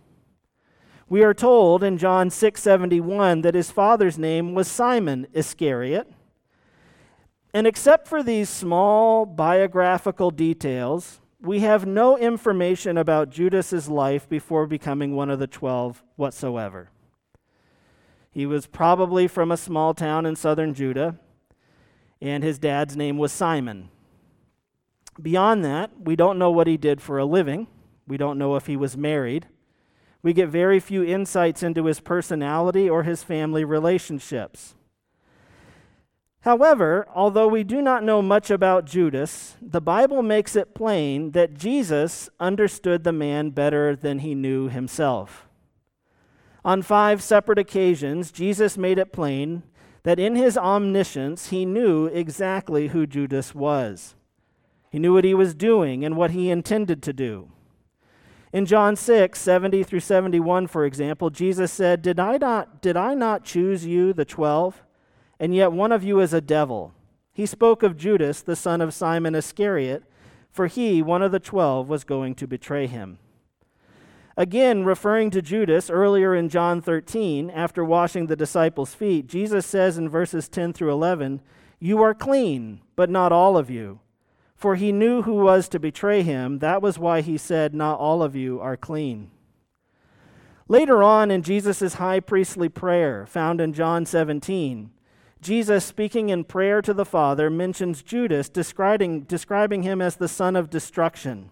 We 1.08 1.24
are 1.24 1.34
told 1.34 1.82
in 1.82 1.98
John 1.98 2.30
6:71 2.30 3.42
that 3.42 3.56
his 3.56 3.72
father's 3.72 4.18
name 4.18 4.54
was 4.54 4.68
Simon 4.68 5.26
Iscariot. 5.32 6.08
And 7.52 7.66
except 7.66 8.06
for 8.06 8.22
these 8.22 8.48
small 8.48 9.26
biographical 9.26 10.30
details, 10.30 11.20
we 11.40 11.60
have 11.60 11.86
no 11.86 12.18
information 12.18 12.98
about 12.98 13.30
Judas's 13.30 13.88
life 13.88 14.28
before 14.28 14.66
becoming 14.66 15.14
one 15.14 15.30
of 15.30 15.38
the 15.38 15.46
12 15.46 16.02
whatsoever. 16.16 16.90
He 18.30 18.46
was 18.46 18.66
probably 18.66 19.28
from 19.28 19.50
a 19.50 19.56
small 19.56 19.94
town 19.94 20.26
in 20.26 20.36
southern 20.36 20.74
Judah 20.74 21.18
and 22.20 22.42
his 22.42 22.58
dad's 22.58 22.96
name 22.96 23.16
was 23.16 23.32
Simon. 23.32 23.90
Beyond 25.20 25.64
that, 25.64 25.90
we 26.00 26.16
don't 26.16 26.38
know 26.38 26.50
what 26.50 26.66
he 26.66 26.76
did 26.76 27.00
for 27.00 27.18
a 27.18 27.24
living. 27.24 27.68
We 28.06 28.16
don't 28.16 28.38
know 28.38 28.56
if 28.56 28.66
he 28.66 28.76
was 28.76 28.96
married. 28.96 29.46
We 30.22 30.32
get 30.32 30.48
very 30.48 30.80
few 30.80 31.04
insights 31.04 31.62
into 31.62 31.84
his 31.84 32.00
personality 32.00 32.88
or 32.88 33.04
his 33.04 33.22
family 33.22 33.64
relationships. 33.64 34.74
However, 36.48 37.06
although 37.14 37.46
we 37.46 37.62
do 37.62 37.82
not 37.82 38.02
know 38.02 38.22
much 38.22 38.50
about 38.50 38.86
Judas, 38.86 39.58
the 39.60 39.82
Bible 39.82 40.22
makes 40.22 40.56
it 40.56 40.74
plain 40.74 41.32
that 41.32 41.52
Jesus 41.52 42.30
understood 42.40 43.04
the 43.04 43.12
man 43.12 43.50
better 43.50 43.94
than 43.94 44.20
he 44.20 44.34
knew 44.34 44.70
himself. 44.70 45.46
On 46.64 46.80
five 46.80 47.22
separate 47.22 47.58
occasions, 47.58 48.32
Jesus 48.32 48.78
made 48.78 48.96
it 48.98 49.12
plain 49.12 49.62
that 50.04 50.18
in 50.18 50.36
his 50.36 50.56
omniscience, 50.56 51.50
he 51.50 51.66
knew 51.66 52.06
exactly 52.06 52.88
who 52.88 53.06
Judas 53.06 53.54
was. 53.54 54.14
He 54.88 54.98
knew 54.98 55.12
what 55.12 55.24
he 55.24 55.34
was 55.34 55.52
doing 55.52 56.02
and 56.02 56.16
what 56.16 56.30
he 56.30 56.48
intended 56.48 57.02
to 57.02 57.12
do. 57.12 57.50
In 58.54 58.64
John 58.64 58.96
6, 58.96 59.38
70 59.38 59.82
through 59.82 60.00
71, 60.00 60.66
for 60.68 60.86
example, 60.86 61.28
Jesus 61.28 61.70
said, 61.70 62.00
Did 62.00 62.18
I 62.18 62.38
not, 62.38 62.80
did 62.80 62.96
I 62.96 63.12
not 63.12 63.44
choose 63.44 63.84
you, 63.84 64.14
the 64.14 64.24
twelve? 64.24 64.82
And 65.40 65.54
yet 65.54 65.72
one 65.72 65.92
of 65.92 66.02
you 66.02 66.20
is 66.20 66.32
a 66.32 66.40
devil. 66.40 66.92
He 67.32 67.46
spoke 67.46 67.82
of 67.82 67.96
Judas, 67.96 68.42
the 68.42 68.56
son 68.56 68.80
of 68.80 68.92
Simon 68.92 69.34
Iscariot, 69.34 70.02
for 70.50 70.66
he, 70.66 71.02
one 71.02 71.22
of 71.22 71.30
the 71.30 71.38
twelve, 71.38 71.88
was 71.88 72.02
going 72.04 72.34
to 72.36 72.46
betray 72.46 72.86
him. 72.86 73.18
Again, 74.36 74.84
referring 74.84 75.30
to 75.30 75.42
Judas 75.42 75.90
earlier 75.90 76.34
in 76.34 76.48
John 76.48 76.80
13, 76.80 77.50
after 77.50 77.84
washing 77.84 78.26
the 78.26 78.36
disciples' 78.36 78.94
feet, 78.94 79.26
Jesus 79.26 79.66
says 79.66 79.98
in 79.98 80.08
verses 80.08 80.48
10 80.48 80.72
through 80.72 80.92
11, 80.92 81.40
You 81.80 82.00
are 82.02 82.14
clean, 82.14 82.80
but 82.94 83.10
not 83.10 83.32
all 83.32 83.56
of 83.56 83.68
you. 83.68 83.98
For 84.54 84.76
he 84.76 84.92
knew 84.92 85.22
who 85.22 85.34
was 85.34 85.68
to 85.68 85.80
betray 85.80 86.22
him. 86.22 86.60
That 86.60 86.82
was 86.82 87.00
why 87.00 87.20
he 87.20 87.36
said, 87.36 87.74
Not 87.74 87.98
all 87.98 88.22
of 88.22 88.36
you 88.36 88.60
are 88.60 88.76
clean. 88.76 89.30
Later 90.68 91.02
on 91.02 91.30
in 91.30 91.42
Jesus' 91.42 91.94
high 91.94 92.20
priestly 92.20 92.68
prayer, 92.68 93.26
found 93.26 93.60
in 93.60 93.72
John 93.72 94.06
17, 94.06 94.90
Jesus, 95.40 95.84
speaking 95.84 96.30
in 96.30 96.44
prayer 96.44 96.82
to 96.82 96.92
the 96.92 97.04
Father, 97.04 97.48
mentions 97.48 98.02
Judas, 98.02 98.48
describing, 98.48 99.22
describing 99.22 99.82
him 99.82 100.02
as 100.02 100.16
the 100.16 100.28
son 100.28 100.56
of 100.56 100.68
destruction. 100.68 101.50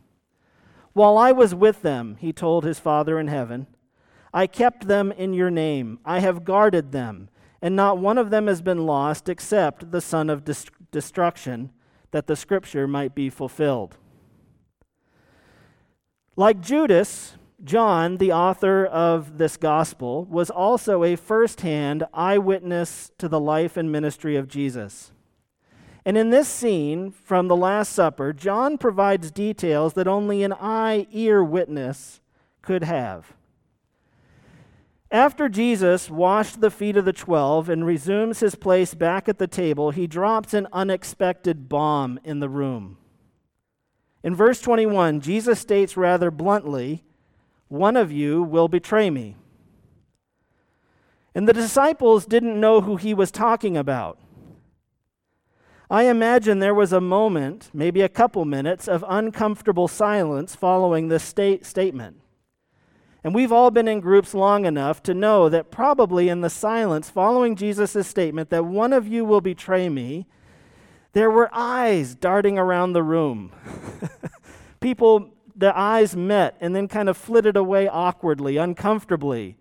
While 0.93 1.17
I 1.17 1.31
was 1.31 1.55
with 1.55 1.83
them, 1.83 2.17
he 2.19 2.33
told 2.33 2.65
his 2.65 2.81
Father 2.81 3.19
in 3.19 3.29
heaven, 3.29 3.67
I 4.35 4.47
kept 4.47 4.89
them 4.89 5.13
in 5.13 5.35
your 5.35 5.51
name. 5.51 5.99
I 6.05 6.19
have 6.19 6.45
guarded 6.45 6.93
them, 6.93 7.29
and 7.63 7.77
not 7.77 7.99
one 7.99 8.19
of 8.19 8.31
them 8.31 8.49
has 8.49 8.61
been 8.61 8.87
lost 8.87 9.29
except 9.29 9.93
the 9.93 10.01
son 10.01 10.29
of 10.29 10.45
destruction, 10.91 11.71
that 12.11 12.27
the 12.27 12.37
scripture 12.37 12.89
might 12.89 13.15
be 13.15 13.31
fulfilled. 13.31 13.97
Like 16.35 16.61
Judas, 16.61 17.36
John, 17.65 18.19
the 18.19 18.33
author 18.33 18.85
of 18.85 19.39
this 19.39 19.57
gospel, 19.57 20.25
was 20.27 20.51
also 20.51 21.05
a 21.05 21.17
firsthand 21.17 22.05
eyewitness 22.13 23.11
to 23.19 23.29
the 23.29 23.41
life 23.41 23.77
and 23.77 23.91
ministry 23.91 24.37
of 24.37 24.47
Jesus. 24.47 25.13
And 26.05 26.17
in 26.19 26.31
this 26.31 26.49
scene 26.49 27.11
from 27.11 27.49
the 27.49 27.57
Last 27.57 27.93
Supper, 27.93 28.33
John 28.33 28.79
provides 28.79 29.31
details 29.31 29.95
that 29.95 30.07
only 30.07 30.43
an 30.43 30.53
eye 30.53 31.07
ear 31.11 31.43
witness 31.43 32.21
could 32.61 32.85
have. 32.85 33.35
After 35.11 35.49
Jesus 35.49 36.11
washed 36.11 36.61
the 36.61 36.71
feet 36.71 36.97
of 36.97 37.05
the 37.05 37.13
twelve 37.13 37.69
and 37.69 37.87
resumes 37.87 38.41
his 38.41 38.55
place 38.55 38.93
back 38.93 39.29
at 39.29 39.39
the 39.39 39.47
table, 39.47 39.93
he 39.93 40.07
drops 40.07 40.53
an 40.53 40.69
unexpected 40.73 41.69
bomb 41.69 42.21
in 42.23 42.41
the 42.41 42.49
room. 42.49 42.99
In 44.23 44.35
verse 44.35 44.61
21, 44.61 45.21
Jesus 45.21 45.61
states 45.61 45.97
rather 45.97 46.31
bluntly, 46.31 47.05
One 47.69 47.97
of 47.97 48.13
you 48.13 48.43
will 48.43 48.69
betray 48.69 49.11
me. 49.11 49.37
And 51.35 51.49
the 51.49 51.53
disciples 51.53 52.25
didn't 52.25 52.59
know 52.59 52.81
who 52.81 52.97
he 52.97 53.13
was 53.13 53.31
talking 53.31 53.77
about. 53.77 54.19
I 55.91 56.05
imagine 56.05 56.59
there 56.59 56.75
was 56.75 56.93
a 56.93 57.01
moment, 57.01 57.71
maybe 57.73 58.01
a 58.01 58.09
couple 58.09 58.45
minutes, 58.45 58.89
of 58.89 59.05
uncomfortable 59.09 59.87
silence 59.87 60.57
following 60.57 61.09
this 61.09 61.23
state 61.23 61.65
statement. 61.65 62.17
And 63.23 63.35
we've 63.35 63.53
all 63.53 63.71
been 63.71 63.89
in 63.89 64.01
groups 64.01 64.35
long 64.35 64.67
enough 64.67 65.03
to 65.05 65.15
know 65.15 65.49
that 65.49 65.71
probably 65.71 66.29
in 66.29 66.41
the 66.41 66.51
silence 66.51 67.11
following 67.11 67.57
Jesus' 67.57 68.07
statement 68.07 68.51
that 68.51 68.65
one 68.65 68.93
of 68.93 69.07
you 69.07 69.25
will 69.25 69.41
betray 69.41 69.89
me, 69.89 70.27
there 71.13 71.31
were 71.31 71.51
eyes 71.53 72.15
darting 72.15 72.59
around 72.59 72.93
the 72.93 73.03
room. 73.03 73.53
People, 74.81 75.35
the 75.57 75.77
eyes 75.77 76.15
met 76.15 76.57
and 76.61 76.77
then 76.77 76.87
kind 76.87 77.09
of 77.09 77.17
flitted 77.17 77.57
away 77.57 77.89
awkwardly, 77.89 78.57
uncomfortably. 78.57 79.57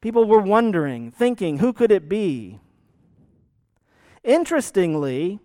People 0.00 0.24
were 0.24 0.40
wondering, 0.40 1.10
thinking, 1.10 1.58
who 1.58 1.72
could 1.72 1.92
it 1.92 2.08
be? 2.08 2.58
Interestingly, 4.24 5.40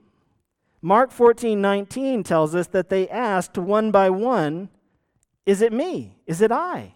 Mark 0.81 1.11
14 1.11 1.59
19 1.59 2.23
tells 2.23 2.55
us 2.55 2.67
that 2.67 2.89
they 2.89 3.09
asked 3.09 3.57
one 3.57 3.91
by 3.91 4.09
one, 4.09 4.69
Is 5.45 5.61
it 5.61 5.73
me? 5.73 6.17
Is 6.25 6.41
it 6.41 6.51
I? 6.51 6.93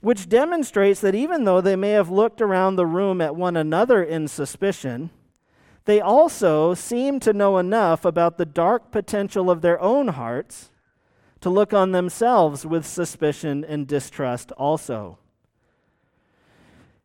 Which 0.00 0.28
demonstrates 0.28 1.00
that 1.00 1.14
even 1.14 1.44
though 1.44 1.60
they 1.60 1.76
may 1.76 1.90
have 1.90 2.08
looked 2.08 2.40
around 2.40 2.76
the 2.76 2.86
room 2.86 3.20
at 3.20 3.36
one 3.36 3.56
another 3.56 4.02
in 4.02 4.28
suspicion, 4.28 5.10
they 5.88 6.02
also 6.02 6.74
seem 6.74 7.18
to 7.18 7.32
know 7.32 7.56
enough 7.56 8.04
about 8.04 8.36
the 8.36 8.44
dark 8.44 8.90
potential 8.90 9.50
of 9.50 9.62
their 9.62 9.80
own 9.80 10.08
hearts 10.08 10.70
to 11.40 11.48
look 11.48 11.72
on 11.72 11.92
themselves 11.92 12.66
with 12.66 12.84
suspicion 12.84 13.64
and 13.64 13.86
distrust 13.86 14.52
also. 14.52 15.16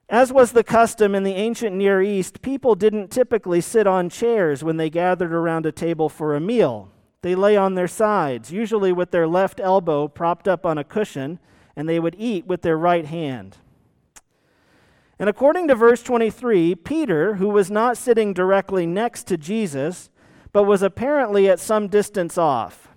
As 0.09 0.33
was 0.33 0.51
the 0.51 0.65
custom 0.65 1.15
in 1.15 1.23
the 1.23 1.35
ancient 1.35 1.73
Near 1.73 2.01
East, 2.01 2.41
people 2.41 2.75
didn't 2.75 3.07
typically 3.07 3.61
sit 3.61 3.87
on 3.87 4.09
chairs 4.09 4.65
when 4.65 4.75
they 4.75 4.89
gathered 4.89 5.31
around 5.31 5.65
a 5.65 5.71
table 5.71 6.09
for 6.09 6.35
a 6.35 6.41
meal. 6.41 6.91
They 7.21 7.35
lay 7.35 7.55
on 7.55 7.75
their 7.75 7.87
sides, 7.87 8.51
usually 8.51 8.91
with 8.91 9.11
their 9.11 9.27
left 9.29 9.61
elbow 9.61 10.09
propped 10.09 10.45
up 10.45 10.65
on 10.65 10.77
a 10.77 10.83
cushion, 10.83 11.39
and 11.73 11.87
they 11.87 12.01
would 12.01 12.17
eat 12.19 12.47
with 12.47 12.63
their 12.63 12.77
right 12.77 13.05
hand. 13.05 13.59
And 15.23 15.29
according 15.29 15.69
to 15.69 15.75
verse 15.75 16.03
23, 16.03 16.75
Peter, 16.75 17.35
who 17.35 17.47
was 17.47 17.71
not 17.71 17.95
sitting 17.95 18.33
directly 18.33 18.85
next 18.85 19.23
to 19.27 19.37
Jesus, 19.37 20.09
but 20.51 20.63
was 20.63 20.83
apparently 20.83 21.47
at 21.47 21.61
some 21.61 21.87
distance 21.87 22.37
off, 22.37 22.89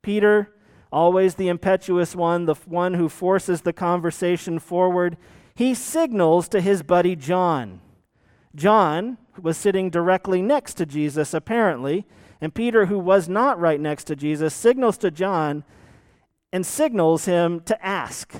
Peter, 0.00 0.54
always 0.92 1.34
the 1.34 1.48
impetuous 1.48 2.14
one, 2.14 2.44
the 2.44 2.54
one 2.66 2.94
who 2.94 3.08
forces 3.08 3.62
the 3.62 3.72
conversation 3.72 4.60
forward, 4.60 5.16
he 5.56 5.74
signals 5.74 6.48
to 6.50 6.60
his 6.60 6.84
buddy 6.84 7.16
John. 7.16 7.80
John 8.54 9.18
was 9.36 9.56
sitting 9.56 9.90
directly 9.90 10.40
next 10.40 10.74
to 10.74 10.86
Jesus, 10.86 11.34
apparently, 11.34 12.06
and 12.40 12.54
Peter, 12.54 12.86
who 12.86 12.98
was 13.00 13.28
not 13.28 13.58
right 13.58 13.80
next 13.80 14.04
to 14.04 14.14
Jesus, 14.14 14.54
signals 14.54 14.98
to 14.98 15.10
John 15.10 15.64
and 16.52 16.64
signals 16.64 17.24
him 17.24 17.58
to 17.62 17.84
ask. 17.84 18.36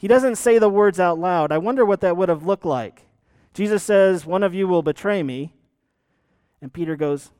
He 0.00 0.08
doesn't 0.08 0.36
say 0.36 0.58
the 0.58 0.70
words 0.70 0.98
out 0.98 1.18
loud. 1.18 1.52
I 1.52 1.58
wonder 1.58 1.84
what 1.84 2.00
that 2.00 2.16
would 2.16 2.30
have 2.30 2.46
looked 2.46 2.64
like. 2.64 3.02
Jesus 3.52 3.82
says, 3.82 4.24
One 4.24 4.42
of 4.42 4.54
you 4.54 4.66
will 4.66 4.82
betray 4.82 5.22
me. 5.22 5.52
And 6.62 6.72
Peter 6.72 6.96
goes, 6.96 7.30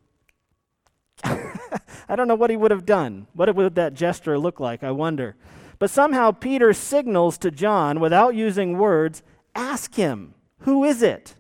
I 1.24 2.16
don't 2.16 2.28
know 2.28 2.34
what 2.34 2.50
he 2.50 2.58
would 2.58 2.70
have 2.70 2.84
done. 2.84 3.28
What 3.32 3.54
would 3.54 3.76
that 3.76 3.94
gesture 3.94 4.38
look 4.38 4.60
like? 4.60 4.84
I 4.84 4.90
wonder. 4.90 5.36
But 5.78 5.88
somehow 5.88 6.32
Peter 6.32 6.74
signals 6.74 7.38
to 7.38 7.50
John 7.50 7.98
without 7.98 8.34
using 8.34 8.76
words, 8.76 9.22
Ask 9.54 9.94
him, 9.94 10.34
who 10.58 10.84
is 10.84 11.02
it? 11.02 11.36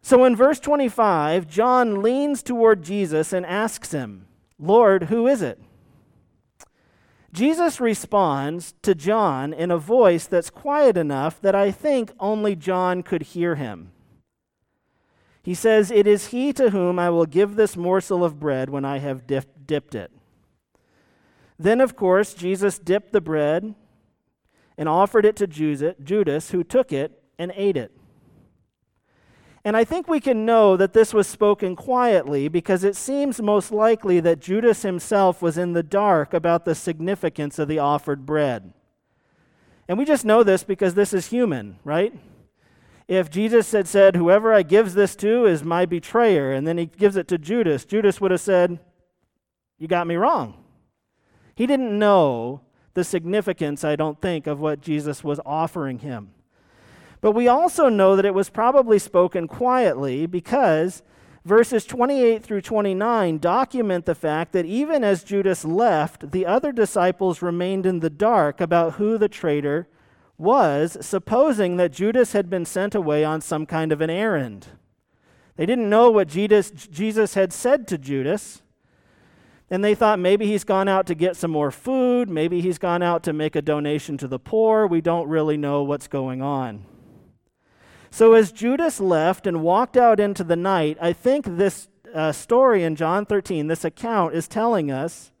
So 0.00 0.24
in 0.24 0.36
verse 0.36 0.60
25, 0.60 1.48
John 1.48 2.02
leans 2.02 2.40
toward 2.40 2.84
Jesus 2.84 3.32
and 3.32 3.44
asks 3.44 3.90
him, 3.90 4.26
Lord, 4.60 5.04
who 5.04 5.26
is 5.26 5.42
it? 5.42 5.60
Jesus 7.32 7.80
responds 7.80 8.74
to 8.82 8.94
John 8.94 9.54
in 9.54 9.70
a 9.70 9.78
voice 9.78 10.26
that's 10.26 10.50
quiet 10.50 10.98
enough 10.98 11.40
that 11.40 11.54
I 11.54 11.70
think 11.70 12.12
only 12.20 12.54
John 12.54 13.02
could 13.02 13.22
hear 13.22 13.54
him. 13.54 13.92
He 15.42 15.54
says, 15.54 15.90
It 15.90 16.06
is 16.06 16.28
he 16.28 16.52
to 16.52 16.70
whom 16.70 16.98
I 16.98 17.08
will 17.10 17.26
give 17.26 17.56
this 17.56 17.76
morsel 17.76 18.24
of 18.24 18.38
bread 18.38 18.68
when 18.68 18.84
I 18.84 18.98
have 18.98 19.26
dip- 19.26 19.66
dipped 19.66 19.94
it. 19.94 20.12
Then, 21.58 21.80
of 21.80 21.96
course, 21.96 22.34
Jesus 22.34 22.78
dipped 22.78 23.12
the 23.12 23.20
bread 23.20 23.74
and 24.76 24.88
offered 24.88 25.24
it 25.24 25.36
to 25.36 25.46
Judas, 25.46 26.50
who 26.50 26.62
took 26.62 26.92
it 26.92 27.22
and 27.38 27.52
ate 27.56 27.76
it. 27.76 27.92
And 29.64 29.76
I 29.76 29.84
think 29.84 30.08
we 30.08 30.18
can 30.18 30.44
know 30.44 30.76
that 30.76 30.92
this 30.92 31.14
was 31.14 31.28
spoken 31.28 31.76
quietly 31.76 32.48
because 32.48 32.82
it 32.82 32.96
seems 32.96 33.40
most 33.40 33.70
likely 33.70 34.18
that 34.20 34.40
Judas 34.40 34.82
himself 34.82 35.40
was 35.40 35.56
in 35.56 35.72
the 35.72 35.84
dark 35.84 36.34
about 36.34 36.64
the 36.64 36.74
significance 36.74 37.58
of 37.60 37.68
the 37.68 37.78
offered 37.78 38.26
bread. 38.26 38.72
And 39.86 39.98
we 39.98 40.04
just 40.04 40.24
know 40.24 40.42
this 40.42 40.64
because 40.64 40.94
this 40.94 41.12
is 41.12 41.26
human, 41.26 41.78
right? 41.84 42.12
If 43.06 43.30
Jesus 43.30 43.70
had 43.70 43.86
said, 43.86 44.16
Whoever 44.16 44.52
I 44.52 44.62
gives 44.62 44.94
this 44.94 45.14
to 45.16 45.46
is 45.46 45.62
my 45.62 45.86
betrayer, 45.86 46.52
and 46.52 46.66
then 46.66 46.78
he 46.78 46.86
gives 46.86 47.16
it 47.16 47.28
to 47.28 47.38
Judas, 47.38 47.84
Judas 47.84 48.20
would 48.20 48.30
have 48.30 48.40
said, 48.40 48.80
You 49.78 49.86
got 49.86 50.06
me 50.06 50.16
wrong. 50.16 50.64
He 51.54 51.66
didn't 51.66 51.96
know 51.96 52.62
the 52.94 53.04
significance, 53.04 53.84
I 53.84 53.96
don't 53.96 54.20
think, 54.20 54.46
of 54.46 54.60
what 54.60 54.80
Jesus 54.80 55.22
was 55.22 55.40
offering 55.46 56.00
him. 56.00 56.30
But 57.22 57.32
we 57.32 57.48
also 57.48 57.88
know 57.88 58.16
that 58.16 58.26
it 58.26 58.34
was 58.34 58.50
probably 58.50 58.98
spoken 58.98 59.48
quietly 59.48 60.26
because 60.26 61.04
verses 61.44 61.86
28 61.86 62.42
through 62.42 62.62
29 62.62 63.38
document 63.38 64.04
the 64.04 64.14
fact 64.16 64.52
that 64.52 64.66
even 64.66 65.04
as 65.04 65.22
Judas 65.22 65.64
left, 65.64 66.32
the 66.32 66.44
other 66.44 66.72
disciples 66.72 67.40
remained 67.40 67.86
in 67.86 68.00
the 68.00 68.10
dark 68.10 68.60
about 68.60 68.94
who 68.94 69.16
the 69.16 69.28
traitor 69.28 69.86
was, 70.36 70.98
supposing 71.00 71.76
that 71.76 71.92
Judas 71.92 72.32
had 72.32 72.50
been 72.50 72.64
sent 72.64 72.92
away 72.92 73.24
on 73.24 73.40
some 73.40 73.66
kind 73.66 73.92
of 73.92 74.00
an 74.00 74.10
errand. 74.10 74.66
They 75.54 75.64
didn't 75.64 75.88
know 75.88 76.10
what 76.10 76.26
Jesus 76.26 77.34
had 77.34 77.52
said 77.52 77.86
to 77.86 77.98
Judas. 77.98 78.62
And 79.70 79.84
they 79.84 79.94
thought 79.94 80.18
maybe 80.18 80.46
he's 80.46 80.64
gone 80.64 80.88
out 80.88 81.06
to 81.06 81.14
get 81.14 81.36
some 81.36 81.52
more 81.52 81.70
food. 81.70 82.28
Maybe 82.28 82.60
he's 82.60 82.78
gone 82.78 83.02
out 83.02 83.22
to 83.22 83.32
make 83.32 83.54
a 83.54 83.62
donation 83.62 84.18
to 84.18 84.26
the 84.26 84.40
poor. 84.40 84.88
We 84.88 85.00
don't 85.00 85.28
really 85.28 85.56
know 85.56 85.84
what's 85.84 86.08
going 86.08 86.42
on. 86.42 86.84
So 88.12 88.34
as 88.34 88.52
Judas 88.52 89.00
left 89.00 89.46
and 89.46 89.62
walked 89.62 89.96
out 89.96 90.20
into 90.20 90.44
the 90.44 90.54
night, 90.54 90.98
I 91.00 91.14
think 91.14 91.46
this 91.46 91.88
uh, 92.14 92.30
story 92.30 92.84
in 92.84 92.94
John 92.94 93.24
13, 93.24 93.68
this 93.68 93.86
account, 93.86 94.34
is 94.34 94.46
telling 94.46 94.90
us 94.90 95.32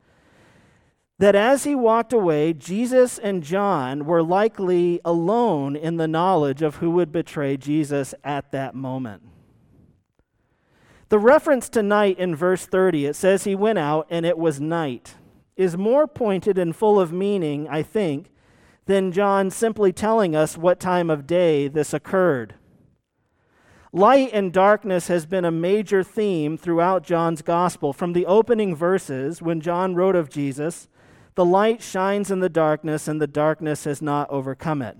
that 1.18 1.34
as 1.34 1.64
he 1.64 1.74
walked 1.74 2.14
away, 2.14 2.54
Jesus 2.54 3.18
and 3.18 3.42
John 3.42 4.06
were 4.06 4.22
likely 4.22 5.02
alone 5.04 5.76
in 5.76 5.98
the 5.98 6.08
knowledge 6.08 6.62
of 6.62 6.76
who 6.76 6.90
would 6.92 7.12
betray 7.12 7.58
Jesus 7.58 8.14
at 8.24 8.50
that 8.52 8.74
moment. 8.74 9.22
The 11.10 11.18
reference 11.18 11.68
to 11.68 11.82
night 11.82 12.18
in 12.18 12.34
verse 12.34 12.64
30, 12.64 13.04
it 13.04 13.16
says 13.16 13.44
he 13.44 13.54
went 13.54 13.80
out 13.80 14.06
and 14.08 14.24
it 14.24 14.38
was 14.38 14.62
night, 14.62 15.16
is 15.56 15.76
more 15.76 16.06
pointed 16.06 16.56
and 16.56 16.74
full 16.74 16.98
of 16.98 17.12
meaning, 17.12 17.68
I 17.68 17.82
think, 17.82 18.30
than 18.86 19.12
John 19.12 19.50
simply 19.50 19.92
telling 19.92 20.34
us 20.34 20.56
what 20.56 20.80
time 20.80 21.10
of 21.10 21.26
day 21.26 21.68
this 21.68 21.92
occurred. 21.92 22.54
Light 23.94 24.30
and 24.32 24.54
darkness 24.54 25.08
has 25.08 25.26
been 25.26 25.44
a 25.44 25.50
major 25.50 26.02
theme 26.02 26.56
throughout 26.56 27.04
John's 27.04 27.42
gospel. 27.42 27.92
From 27.92 28.14
the 28.14 28.24
opening 28.24 28.74
verses, 28.74 29.42
when 29.42 29.60
John 29.60 29.94
wrote 29.94 30.16
of 30.16 30.30
Jesus, 30.30 30.88
the 31.34 31.44
light 31.44 31.82
shines 31.82 32.30
in 32.30 32.40
the 32.40 32.48
darkness, 32.48 33.06
and 33.06 33.20
the 33.20 33.26
darkness 33.26 33.84
has 33.84 34.00
not 34.00 34.30
overcome 34.30 34.80
it. 34.80 34.96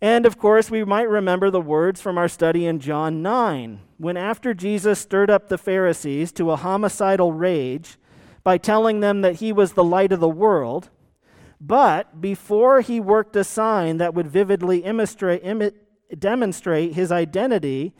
And 0.00 0.26
of 0.26 0.38
course, 0.38 0.72
we 0.72 0.82
might 0.84 1.08
remember 1.08 1.50
the 1.50 1.60
words 1.60 2.00
from 2.00 2.18
our 2.18 2.26
study 2.26 2.66
in 2.66 2.80
John 2.80 3.22
9, 3.22 3.78
when 3.96 4.16
after 4.16 4.54
Jesus 4.54 4.98
stirred 4.98 5.30
up 5.30 5.48
the 5.48 5.56
Pharisees 5.56 6.32
to 6.32 6.50
a 6.50 6.56
homicidal 6.56 7.32
rage 7.32 7.96
by 8.42 8.58
telling 8.58 8.98
them 8.98 9.20
that 9.20 9.36
he 9.36 9.52
was 9.52 9.74
the 9.74 9.84
light 9.84 10.10
of 10.10 10.18
the 10.18 10.28
world, 10.28 10.90
but 11.60 12.20
before 12.20 12.80
he 12.80 12.98
worked 12.98 13.36
a 13.36 13.44
sign 13.44 13.98
that 13.98 14.14
would 14.14 14.26
vividly 14.26 14.84
demonstrate 16.18 16.94
his 16.94 17.12
identity 17.12 17.92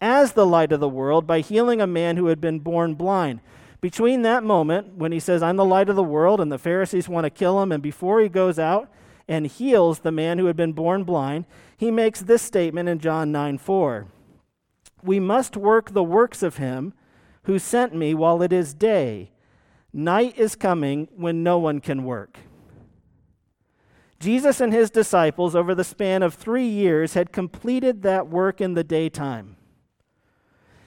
as 0.00 0.32
the 0.32 0.46
light 0.46 0.72
of 0.72 0.80
the 0.80 0.88
world 0.88 1.26
by 1.26 1.40
healing 1.40 1.80
a 1.80 1.86
man 1.86 2.16
who 2.16 2.26
had 2.26 2.40
been 2.40 2.60
born 2.60 2.94
blind. 2.94 3.40
Between 3.80 4.22
that 4.22 4.42
moment, 4.42 4.94
when 4.96 5.12
he 5.12 5.20
says, 5.20 5.42
I'm 5.42 5.56
the 5.56 5.64
light 5.64 5.88
of 5.88 5.96
the 5.96 6.02
world, 6.02 6.40
and 6.40 6.50
the 6.50 6.58
Pharisees 6.58 7.08
want 7.08 7.24
to 7.24 7.30
kill 7.30 7.62
him, 7.62 7.72
and 7.72 7.82
before 7.82 8.20
he 8.20 8.28
goes 8.28 8.58
out 8.58 8.90
and 9.28 9.46
heals 9.46 10.00
the 10.00 10.12
man 10.12 10.38
who 10.38 10.46
had 10.46 10.56
been 10.56 10.72
born 10.72 11.04
blind, 11.04 11.44
he 11.76 11.90
makes 11.90 12.20
this 12.20 12.42
statement 12.42 12.88
in 12.88 12.98
John 12.98 13.32
9 13.32 13.58
4. 13.58 14.06
We 15.02 15.20
must 15.20 15.56
work 15.56 15.92
the 15.92 16.02
works 16.02 16.42
of 16.42 16.56
him 16.56 16.94
who 17.44 17.58
sent 17.58 17.94
me 17.94 18.14
while 18.14 18.42
it 18.42 18.52
is 18.52 18.74
day. 18.74 19.30
Night 19.92 20.36
is 20.36 20.56
coming 20.56 21.08
when 21.14 21.42
no 21.42 21.58
one 21.58 21.80
can 21.80 22.04
work. 22.04 22.38
Jesus 24.26 24.60
and 24.60 24.72
his 24.72 24.90
disciples, 24.90 25.54
over 25.54 25.72
the 25.72 25.84
span 25.84 26.20
of 26.20 26.34
three 26.34 26.66
years, 26.66 27.14
had 27.14 27.30
completed 27.30 28.02
that 28.02 28.26
work 28.26 28.60
in 28.60 28.74
the 28.74 28.82
daytime. 28.82 29.54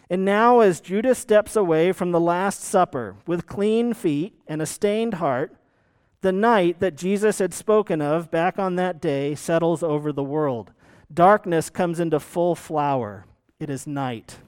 And 0.09 0.25
now, 0.25 0.59
as 0.59 0.81
Judas 0.81 1.19
steps 1.19 1.55
away 1.55 1.93
from 1.93 2.11
the 2.11 2.19
Last 2.19 2.61
Supper 2.61 3.15
with 3.25 3.47
clean 3.47 3.93
feet 3.93 4.37
and 4.45 4.61
a 4.61 4.65
stained 4.65 5.13
heart, 5.13 5.55
the 6.19 6.33
night 6.33 6.81
that 6.81 6.97
Jesus 6.97 7.39
had 7.39 7.53
spoken 7.53 8.01
of 8.01 8.29
back 8.29 8.59
on 8.59 8.75
that 8.75 8.99
day 8.99 9.35
settles 9.35 9.83
over 9.83 10.11
the 10.11 10.21
world. 10.21 10.73
Darkness 11.13 11.69
comes 11.69 12.01
into 12.01 12.19
full 12.19 12.55
flower. 12.55 13.25
It 13.57 13.69
is 13.69 13.87
night. 13.87 14.39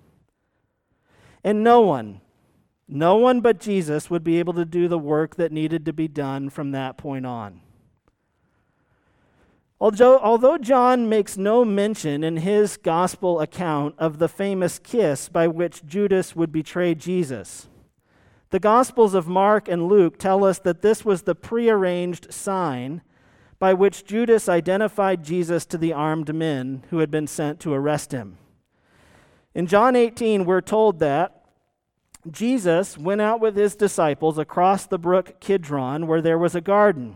And 1.46 1.64
no 1.64 1.80
one, 1.80 2.20
no 2.90 3.16
one 3.16 3.40
but 3.40 3.58
Jesus 3.62 4.10
would 4.10 4.26
be 4.26 4.38
able 4.38 4.56
to 4.56 4.66
do 4.66 4.90
the 4.90 5.00
work 5.00 5.38
that 5.38 5.54
needed 5.54 5.86
to 5.86 5.94
be 5.94 6.10
done 6.10 6.50
from 6.50 6.72
that 6.72 6.98
point 6.98 7.26
on. 7.26 7.62
Although, 9.82 10.60
John 10.60 11.10
makes 11.10 11.38
no 11.38 11.66
mention 11.66 12.24
in 12.24 12.38
his 12.38 12.78
gospel 12.78 13.40
account 13.40 13.96
of 13.98 14.20
the 14.20 14.28
famous 14.30 14.78
kiss 14.78 15.28
by 15.28 15.48
which 15.48 15.84
Judas 15.88 16.36
would 16.36 16.52
betray 16.52 16.94
Jesus, 16.94 17.68
the 18.52 18.60
Gospels 18.60 19.16
of 19.16 19.28
Mark 19.28 19.68
and 19.68 19.88
Luke 19.88 20.20
tell 20.20 20.44
us 20.44 20.60
that 20.60 20.84
this 20.84 21.04
was 21.04 21.24
the 21.24 21.34
prearranged 21.34 22.32
sign 22.32 23.02
by 23.58 23.74
which 23.74 24.06
Judas 24.06 24.48
identified 24.48 25.24
Jesus 25.24 25.66
to 25.66 25.80
the 25.80 25.94
armed 25.94 26.36
men 26.36 26.84
who 26.92 27.00
had 27.00 27.10
been 27.10 27.28
sent 27.28 27.60
to 27.62 27.74
arrest 27.74 28.12
him. 28.12 28.38
In 29.56 29.66
John 29.66 29.96
18, 29.96 30.46
we're 30.46 30.62
told 30.62 31.00
that 31.00 31.46
Jesus 32.30 33.00
went 33.00 33.22
out 33.22 33.40
with 33.40 33.56
his 33.56 33.76
disciples 33.76 34.38
across 34.38 34.86
the 34.86 35.00
brook 35.00 35.40
Kidron, 35.40 36.06
where 36.06 36.22
there 36.22 36.38
was 36.38 36.54
a 36.54 36.62
garden 36.62 37.16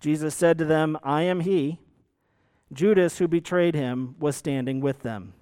Jesus 0.00 0.34
said 0.34 0.58
to 0.58 0.64
them, 0.64 0.98
I 1.02 1.22
am 1.22 1.40
he. 1.40 1.78
Judas, 2.72 3.18
who 3.18 3.28
betrayed 3.28 3.74
him, 3.74 4.16
was 4.18 4.36
standing 4.36 4.80
with 4.80 5.02
them. 5.02 5.34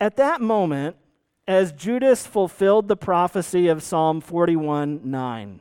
At 0.00 0.16
that 0.16 0.40
moment, 0.40 0.96
as 1.46 1.72
Judas 1.72 2.26
fulfilled 2.26 2.88
the 2.88 2.96
prophecy 2.96 3.68
of 3.68 3.82
Psalm 3.82 4.20
41 4.20 5.00
9, 5.04 5.60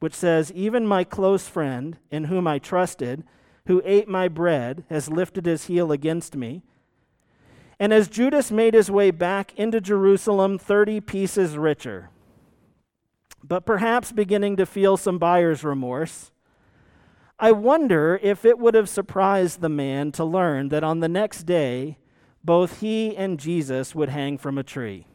which 0.00 0.14
says, 0.14 0.52
Even 0.52 0.86
my 0.86 1.04
close 1.04 1.48
friend, 1.48 1.98
in 2.10 2.24
whom 2.24 2.46
I 2.46 2.58
trusted, 2.58 3.24
who 3.66 3.82
ate 3.84 4.08
my 4.08 4.28
bread, 4.28 4.84
has 4.88 5.08
lifted 5.08 5.46
his 5.46 5.66
heel 5.66 5.90
against 5.90 6.36
me. 6.36 6.62
And 7.78 7.92
as 7.92 8.08
Judas 8.08 8.50
made 8.50 8.74
his 8.74 8.90
way 8.90 9.10
back 9.10 9.52
into 9.58 9.80
Jerusalem, 9.80 10.58
30 10.58 11.00
pieces 11.02 11.58
richer, 11.58 12.10
but 13.46 13.66
perhaps 13.66 14.12
beginning 14.12 14.56
to 14.56 14.66
feel 14.66 14.96
some 14.96 15.18
buyer's 15.18 15.62
remorse, 15.62 16.32
I 17.38 17.52
wonder 17.52 18.18
if 18.22 18.44
it 18.44 18.58
would 18.58 18.74
have 18.74 18.88
surprised 18.88 19.60
the 19.60 19.68
man 19.68 20.10
to 20.12 20.24
learn 20.24 20.68
that 20.70 20.82
on 20.82 21.00
the 21.00 21.08
next 21.08 21.44
day, 21.44 21.98
both 22.42 22.80
he 22.80 23.14
and 23.16 23.38
Jesus 23.38 23.94
would 23.94 24.08
hang 24.08 24.38
from 24.38 24.56
a 24.56 24.62
tree. 24.62 25.06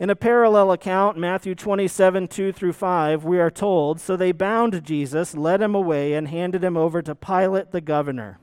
In 0.00 0.10
a 0.10 0.16
parallel 0.16 0.72
account, 0.72 1.18
Matthew 1.18 1.54
27 1.54 2.26
2 2.26 2.52
through 2.52 2.72
5, 2.72 3.24
we 3.24 3.38
are 3.38 3.50
told 3.50 4.00
So 4.00 4.16
they 4.16 4.32
bound 4.32 4.82
Jesus, 4.82 5.36
led 5.36 5.60
him 5.60 5.74
away, 5.74 6.14
and 6.14 6.26
handed 6.26 6.64
him 6.64 6.76
over 6.76 7.02
to 7.02 7.14
Pilate 7.14 7.70
the 7.70 7.82
governor. 7.82 8.40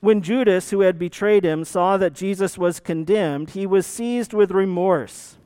When 0.00 0.22
Judas, 0.22 0.70
who 0.70 0.80
had 0.80 0.98
betrayed 0.98 1.44
him, 1.44 1.64
saw 1.64 1.96
that 1.96 2.12
Jesus 2.12 2.56
was 2.56 2.80
condemned, 2.80 3.50
he 3.50 3.66
was 3.66 3.86
seized 3.86 4.32
with 4.32 4.52
remorse 4.52 5.36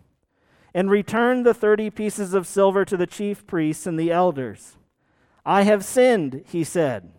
and 0.73 0.91
returned 0.91 1.45
the 1.45 1.55
thirty 1.55 1.91
pieces 1.91 2.35
of 2.35 2.47
silver 2.47 2.85
to 2.85 2.97
the 2.97 3.07
chief 3.07 3.47
priests 3.47 3.87
and 3.87 3.99
the 3.99 4.13
elders. 4.13 4.77
I 5.45 5.63
have 5.63 5.85
sinned, 5.85 6.45
he 6.47 6.65
said, 6.65 7.11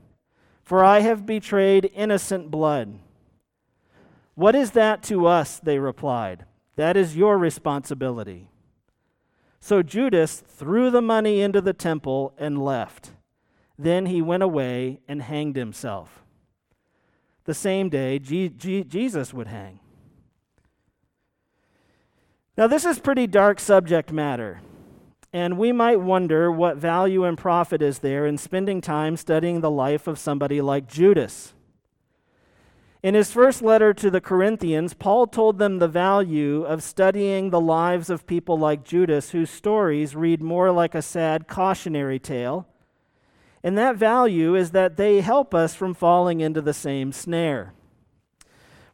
for 0.63 0.83
I 0.83 0.99
have 0.99 1.25
betrayed 1.25 1.91
innocent 1.93 2.49
blood. 2.49 2.99
What 4.35 4.55
is 4.55 4.71
that 4.71 5.03
to 5.03 5.27
us? 5.27 5.59
They 5.59 5.79
replied. 5.79 6.45
That 6.77 6.95
is 6.95 7.17
your 7.17 7.37
responsibility. 7.37 8.47
So 9.59 9.83
Judas 9.83 10.41
threw 10.47 10.89
the 10.89 11.01
money 11.01 11.41
into 11.41 11.61
the 11.61 11.73
temple 11.73 12.33
and 12.37 12.63
left. 12.63 13.11
Then 13.77 14.05
he 14.05 14.21
went 14.21 14.41
away 14.41 15.01
and 15.07 15.21
hanged 15.21 15.57
himself. 15.57 16.23
The 17.43 17.53
same 17.53 17.89
day, 17.89 18.17
G- 18.17 18.49
G- 18.49 18.83
Jesus 18.83 19.33
would 19.33 19.47
hang. 19.47 19.80
Now, 22.57 22.67
this 22.67 22.83
is 22.83 22.99
pretty 22.99 23.27
dark 23.27 23.61
subject 23.61 24.11
matter, 24.11 24.59
and 25.31 25.57
we 25.57 25.71
might 25.71 26.01
wonder 26.01 26.51
what 26.51 26.75
value 26.75 27.23
and 27.23 27.37
profit 27.37 27.81
is 27.81 27.99
there 27.99 28.25
in 28.25 28.37
spending 28.37 28.81
time 28.81 29.15
studying 29.15 29.61
the 29.61 29.71
life 29.71 30.05
of 30.05 30.19
somebody 30.19 30.59
like 30.59 30.85
Judas. 30.85 31.53
In 33.01 33.15
his 33.15 33.31
first 33.31 33.61
letter 33.61 33.93
to 33.93 34.11
the 34.11 34.19
Corinthians, 34.19 34.93
Paul 34.93 35.27
told 35.27 35.59
them 35.59 35.79
the 35.79 35.87
value 35.87 36.63
of 36.63 36.83
studying 36.83 37.49
the 37.49 37.61
lives 37.61 38.09
of 38.09 38.27
people 38.27 38.59
like 38.59 38.83
Judas, 38.83 39.31
whose 39.31 39.49
stories 39.49 40.13
read 40.13 40.41
more 40.41 40.71
like 40.71 40.93
a 40.93 41.01
sad 41.01 41.47
cautionary 41.47 42.19
tale. 42.19 42.67
And 43.63 43.77
that 43.77 43.95
value 43.95 44.55
is 44.55 44.71
that 44.71 44.97
they 44.97 45.21
help 45.21 45.55
us 45.55 45.73
from 45.73 45.93
falling 45.93 46.41
into 46.41 46.61
the 46.61 46.73
same 46.73 47.13
snare. 47.13 47.73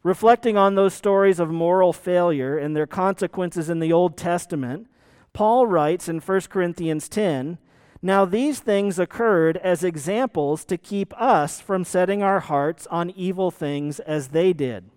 Reflecting 0.02 0.56
on 0.56 0.74
those 0.74 0.94
stories 0.94 1.40
of 1.40 1.50
moral 1.50 1.92
failure 1.92 2.56
and 2.56 2.76
their 2.76 2.86
consequences 2.86 3.68
in 3.68 3.80
the 3.80 3.92
Old 3.92 4.16
Testament, 4.16 4.86
Paul 5.32 5.66
writes 5.66 6.08
in 6.08 6.20
1 6.20 6.40
Corinthians 6.42 7.08
10 7.08 7.58
Now 8.00 8.24
these 8.24 8.60
things 8.60 8.98
occurred 8.98 9.56
as 9.56 9.82
examples 9.82 10.64
to 10.66 10.78
keep 10.78 11.12
us 11.20 11.60
from 11.60 11.84
setting 11.84 12.22
our 12.22 12.40
hearts 12.40 12.86
on 12.88 13.10
evil 13.10 13.50
things 13.50 13.98
as 14.00 14.28
they 14.28 14.52
did. 14.52 14.90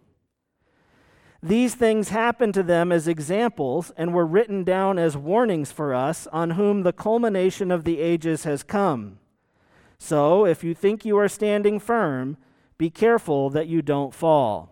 These 1.44 1.74
things 1.74 2.10
happened 2.10 2.54
to 2.54 2.64
them 2.64 2.92
as 2.92 3.08
examples 3.08 3.92
and 3.98 4.14
were 4.14 4.28
written 4.28 4.64
down 4.64 5.00
as 5.00 5.18
warnings 5.18 5.72
for 5.72 5.92
us, 5.92 6.28
on 6.28 6.52
whom 6.52 6.84
the 6.84 6.94
culmination 6.94 7.72
of 7.72 7.84
the 7.84 8.00
ages 8.00 8.44
has 8.44 8.62
come. 8.62 9.18
So, 9.98 10.46
if 10.46 10.64
you 10.64 10.76
think 10.76 11.04
you 11.04 11.18
are 11.18 11.28
standing 11.28 11.80
firm, 11.80 12.38
be 12.78 12.92
careful 12.92 13.50
that 13.52 13.68
you 13.68 13.82
don't 13.82 14.14
fall. 14.14 14.71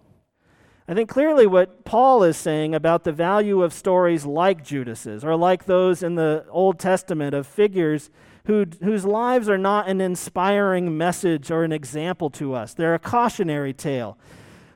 I 0.90 0.96
think 0.96 1.08
clearly 1.08 1.46
what 1.46 1.86
Paul 1.86 2.24
is 2.24 2.36
saying 2.36 2.74
about 2.74 3.04
the 3.04 3.12
value 3.12 3.62
of 3.62 3.74
stories 3.74 4.26
like 4.26 4.64
Judas's, 4.64 5.24
or 5.24 5.36
like 5.36 5.66
those 5.66 6.02
in 6.02 6.16
the 6.16 6.48
Old 6.50 6.80
Testament 6.80 7.36
of 7.36 7.46
figures 7.46 8.10
who, 8.48 8.66
whose 8.82 9.06
lives 9.06 9.48
are 9.50 9.58
not 9.60 9.88
an 9.88 10.02
inspiring 10.02 10.98
message 10.98 11.52
or 11.52 11.64
an 11.64 11.72
example 11.72 12.32
to 12.32 12.56
us, 12.56 12.74
they're 12.74 12.96
a 12.96 13.00
cautionary 13.00 13.72
tale. 13.72 14.18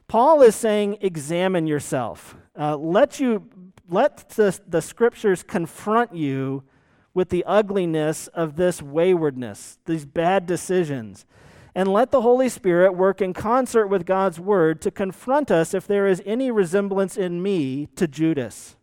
Paul 0.08 0.44
is 0.44 0.56
saying, 0.56 1.00
examine 1.02 1.66
yourself. 1.66 2.36
Uh, 2.56 2.78
let, 2.78 3.20
you, 3.20 3.50
let 3.90 4.30
the, 4.30 4.60
the 4.68 4.84
scriptures 4.84 5.42
confront 5.42 6.14
you 6.14 6.62
with 7.16 7.30
the 7.30 7.44
ugliness 7.46 8.28
of 8.28 8.56
this 8.56 8.84
waywardness, 8.84 9.80
these 9.88 10.06
bad 10.06 10.46
decisions 10.46 11.26
and 11.76 11.92
let 11.92 12.12
the 12.12 12.22
Holy 12.22 12.50
Spirit 12.50 12.94
work 12.94 13.22
in 13.22 13.34
concert 13.34 13.88
with 13.88 14.06
God's 14.06 14.40
word 14.40 14.82
to 14.82 14.92
confront 14.92 15.50
us 15.50 15.74
if 15.74 15.88
there 15.88 16.08
is 16.08 16.22
any 16.26 16.52
resemblance 16.52 17.18
in 17.18 17.42
me 17.42 17.88
to 17.96 18.08
Judas 18.08 18.76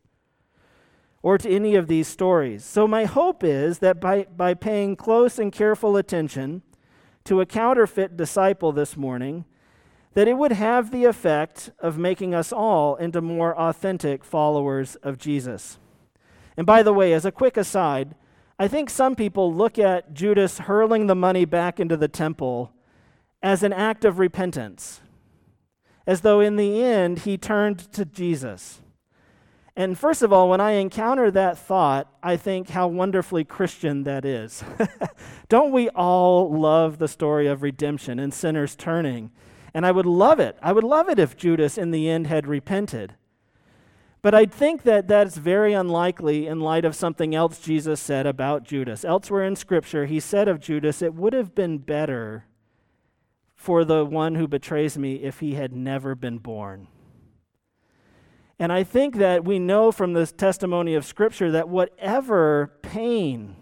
or 1.22 1.38
to 1.38 1.48
any 1.48 1.76
of 1.76 1.87
these 1.87 2.09
stories. 2.09 2.64
So, 2.64 2.88
my 2.88 3.05
hope 3.05 3.44
is 3.44 3.79
that 3.79 4.00
by, 4.00 4.26
by 4.37 4.55
paying 4.55 4.96
close 4.96 5.38
and 5.38 5.53
careful 5.53 5.96
attention 5.96 6.62
to 7.24 7.40
a 7.40 7.46
counterfeit 7.46 8.16
disciple 8.16 8.72
this 8.72 8.96
morning, 8.96 9.44
that 10.14 10.26
it 10.26 10.37
would 10.37 10.53
have 10.53 10.90
the 10.90 11.05
effect 11.05 11.70
of 11.79 11.98
making 11.98 12.35
us 12.35 12.53
all 12.53 12.96
into 12.96 13.20
more 13.20 13.57
authentic 13.57 14.24
followers 14.24 14.96
of 14.96 15.18
Jesus. 15.18 15.79
And 16.57 16.66
by 16.66 16.83
the 16.83 16.92
way, 16.92 17.12
as 17.12 17.24
a 17.24 17.31
quick 17.31 17.57
aside, 17.57 18.16
I 18.59 18.66
think 18.66 18.90
some 18.90 19.14
people 19.14 19.55
look 19.55 19.79
at 19.79 20.12
Judas 20.12 20.59
hurling 20.59 21.07
the 21.07 21.14
money 21.14 21.44
back 21.44 21.79
into 21.79 21.96
the 21.96 22.09
temple 22.09 22.72
as 23.42 23.62
an 23.62 23.72
act 23.72 24.05
of 24.05 24.18
repentance, 24.18 25.00
as 26.07 26.20
though 26.20 26.40
in 26.40 26.57
the 26.57 26.83
end 26.83 27.20
he 27.20 27.38
turned 27.38 27.79
to 27.92 28.05
Jesus. 28.05 28.83
And 29.76 29.98
first 29.98 30.22
of 30.22 30.33
all, 30.33 30.50
when 30.50 30.61
I 30.61 30.72
encounter 30.72 31.31
that 31.31 31.57
thought, 31.57 32.12
I 32.22 32.37
think 32.37 32.70
how 32.70 32.88
wonderfully 32.88 33.44
Christian 33.44 34.03
that 34.05 34.24
is. 34.24 34.62
Don't 35.48 35.72
we 35.72 35.88
all 35.90 36.53
love 36.53 36.98
the 36.98 37.09
story 37.09 37.46
of 37.46 37.62
redemption 37.62 38.18
and 38.18 38.35
sinners 38.35 38.76
turning? 38.76 39.31
And 39.72 39.87
I 39.87 39.92
would 39.92 40.07
love 40.07 40.40
it. 40.40 40.59
I 40.61 40.72
would 40.72 40.85
love 40.85 41.09
it 41.09 41.18
if 41.18 41.37
Judas 41.37 41.79
in 41.79 41.92
the 41.92 42.11
end 42.11 42.26
had 42.26 42.46
repented. 42.46 43.14
But 44.22 44.35
I 44.35 44.44
think 44.44 44.83
that 44.83 45.09
that's 45.09 45.38
very 45.38 45.72
unlikely 45.72 46.46
in 46.46 46.61
light 46.61 46.85
of 46.85 46.94
something 46.94 47.35
else 47.35 47.59
Jesus 47.61 48.00
said 48.00 48.26
about 48.26 48.64
Judas. 48.64 49.05
Elsewhere 49.05 49.44
in 49.44 49.57
Scripture, 49.57 50.05
he 50.05 50.20
said 50.20 50.46
of 50.46 50.61
Judas, 50.61 51.00
it 51.00 51.14
would 51.14 51.33
have 51.33 51.55
been 51.55 51.79
better 51.79 52.44
for 53.61 53.85
the 53.85 54.07
one 54.07 54.37
who 54.37 54.49
betrays 54.49 54.96
me 54.96 55.16
if 55.16 55.40
he 55.40 55.53
had 55.53 55.70
never 55.70 56.14
been 56.14 56.38
born. 56.38 56.88
And 58.59 58.73
I 58.73 58.85
think 58.85 59.16
that 59.16 59.44
we 59.44 59.59
know 59.59 59.92
from 59.92 60.14
this 60.14 60.33
testimony 60.33 60.94
of 60.94 61.05
Scripture 61.05 61.51
that 61.51 61.68
whatever 61.68 62.73
pain, 62.81 63.57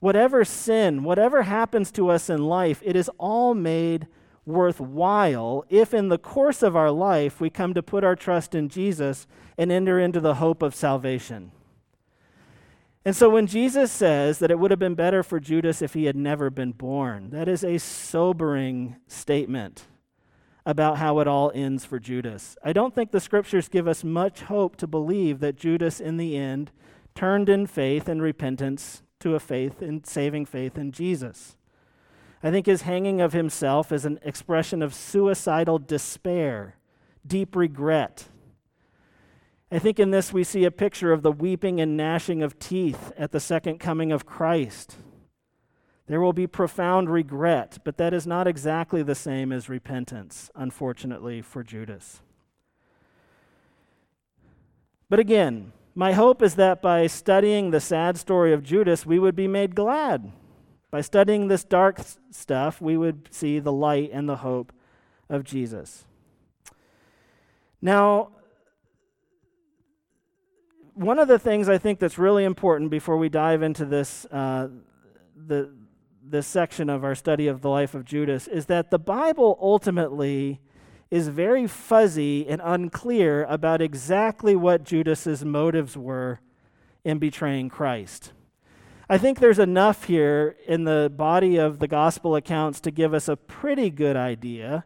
whatever 0.00 0.44
sin, 0.44 1.04
whatever 1.04 1.42
happens 1.42 1.92
to 1.92 2.08
us 2.08 2.28
in 2.28 2.44
life, 2.44 2.82
it 2.84 2.96
is 2.96 3.08
all 3.16 3.54
made 3.54 4.08
worthwhile 4.44 5.64
if 5.68 5.94
in 5.94 6.08
the 6.08 6.18
course 6.18 6.60
of 6.60 6.74
our 6.74 6.90
life 6.90 7.40
we 7.40 7.50
come 7.50 7.72
to 7.74 7.84
put 7.84 8.02
our 8.02 8.16
trust 8.16 8.52
in 8.52 8.68
Jesus 8.68 9.28
and 9.56 9.70
enter 9.70 10.00
into 10.00 10.18
the 10.18 10.34
hope 10.34 10.60
of 10.60 10.74
salvation. 10.74 11.52
And 13.04 13.14
so 13.14 13.28
when 13.28 13.46
Jesus 13.46 13.92
says 13.92 14.38
that 14.38 14.50
it 14.50 14.58
would 14.58 14.70
have 14.70 14.80
been 14.80 14.94
better 14.94 15.22
for 15.22 15.38
Judas 15.38 15.82
if 15.82 15.92
he 15.92 16.06
had 16.06 16.16
never 16.16 16.48
been 16.48 16.72
born, 16.72 17.30
that 17.30 17.48
is 17.48 17.62
a 17.62 17.78
sobering 17.78 18.96
statement 19.06 19.84
about 20.64 20.96
how 20.96 21.18
it 21.18 21.28
all 21.28 21.52
ends 21.54 21.84
for 21.84 21.98
Judas. 21.98 22.56
I 22.64 22.72
don't 22.72 22.94
think 22.94 23.10
the 23.10 23.20
scriptures 23.20 23.68
give 23.68 23.86
us 23.86 24.02
much 24.02 24.42
hope 24.42 24.76
to 24.76 24.86
believe 24.86 25.40
that 25.40 25.56
Judas, 25.56 26.00
in 26.00 26.16
the 26.16 26.36
end, 26.36 26.70
turned 27.14 27.50
in 27.50 27.66
faith 27.66 28.08
and 28.08 28.22
repentance 28.22 29.02
to 29.20 29.34
a 29.34 29.40
faith 29.40 29.82
in 29.82 30.04
saving 30.04 30.46
faith 30.46 30.78
in 30.78 30.90
Jesus. 30.90 31.56
I 32.42 32.50
think 32.50 32.64
his 32.66 32.82
hanging 32.82 33.20
of 33.20 33.34
himself 33.34 33.92
is 33.92 34.04
an 34.04 34.18
expression 34.22 34.82
of 34.82 34.94
suicidal 34.94 35.78
despair, 35.78 36.76
deep 37.26 37.54
regret, 37.54 38.28
I 39.74 39.80
think 39.80 39.98
in 39.98 40.12
this 40.12 40.32
we 40.32 40.44
see 40.44 40.64
a 40.64 40.70
picture 40.70 41.12
of 41.12 41.22
the 41.22 41.32
weeping 41.32 41.80
and 41.80 41.96
gnashing 41.96 42.44
of 42.44 42.60
teeth 42.60 43.10
at 43.18 43.32
the 43.32 43.40
second 43.40 43.80
coming 43.80 44.12
of 44.12 44.24
Christ. 44.24 44.98
There 46.06 46.20
will 46.20 46.32
be 46.32 46.46
profound 46.46 47.10
regret, 47.10 47.78
but 47.82 47.96
that 47.96 48.14
is 48.14 48.24
not 48.24 48.46
exactly 48.46 49.02
the 49.02 49.16
same 49.16 49.50
as 49.50 49.68
repentance, 49.68 50.48
unfortunately, 50.54 51.42
for 51.42 51.64
Judas. 51.64 52.20
But 55.08 55.18
again, 55.18 55.72
my 55.96 56.12
hope 56.12 56.40
is 56.40 56.54
that 56.54 56.80
by 56.80 57.08
studying 57.08 57.72
the 57.72 57.80
sad 57.80 58.16
story 58.16 58.52
of 58.52 58.62
Judas, 58.62 59.04
we 59.04 59.18
would 59.18 59.34
be 59.34 59.48
made 59.48 59.74
glad. 59.74 60.30
By 60.92 61.00
studying 61.00 61.48
this 61.48 61.64
dark 61.64 62.00
stuff, 62.30 62.80
we 62.80 62.96
would 62.96 63.28
see 63.32 63.58
the 63.58 63.72
light 63.72 64.10
and 64.12 64.28
the 64.28 64.36
hope 64.36 64.72
of 65.28 65.42
Jesus. 65.42 66.04
Now, 67.82 68.30
one 70.94 71.18
of 71.18 71.28
the 71.28 71.38
things 71.38 71.68
I 71.68 71.78
think 71.78 71.98
that's 71.98 72.18
really 72.18 72.44
important 72.44 72.90
before 72.90 73.16
we 73.16 73.28
dive 73.28 73.62
into 73.62 73.84
this, 73.84 74.26
uh, 74.26 74.68
the, 75.36 75.70
this 76.22 76.46
section 76.46 76.88
of 76.88 77.04
our 77.04 77.14
study 77.14 77.48
of 77.48 77.60
the 77.60 77.68
life 77.68 77.94
of 77.94 78.04
Judas 78.04 78.46
is 78.46 78.66
that 78.66 78.90
the 78.90 78.98
Bible 78.98 79.58
ultimately 79.60 80.60
is 81.10 81.28
very 81.28 81.66
fuzzy 81.66 82.46
and 82.48 82.60
unclear 82.64 83.44
about 83.44 83.82
exactly 83.82 84.56
what 84.56 84.84
Judas's 84.84 85.44
motives 85.44 85.96
were 85.96 86.40
in 87.04 87.18
betraying 87.18 87.68
Christ. 87.68 88.32
I 89.08 89.18
think 89.18 89.38
there's 89.38 89.58
enough 89.58 90.04
here 90.04 90.56
in 90.66 90.84
the 90.84 91.12
body 91.14 91.56
of 91.56 91.78
the 91.78 91.88
gospel 91.88 92.36
accounts 92.36 92.80
to 92.80 92.90
give 92.90 93.12
us 93.12 93.28
a 93.28 93.36
pretty 93.36 93.90
good 93.90 94.16
idea, 94.16 94.84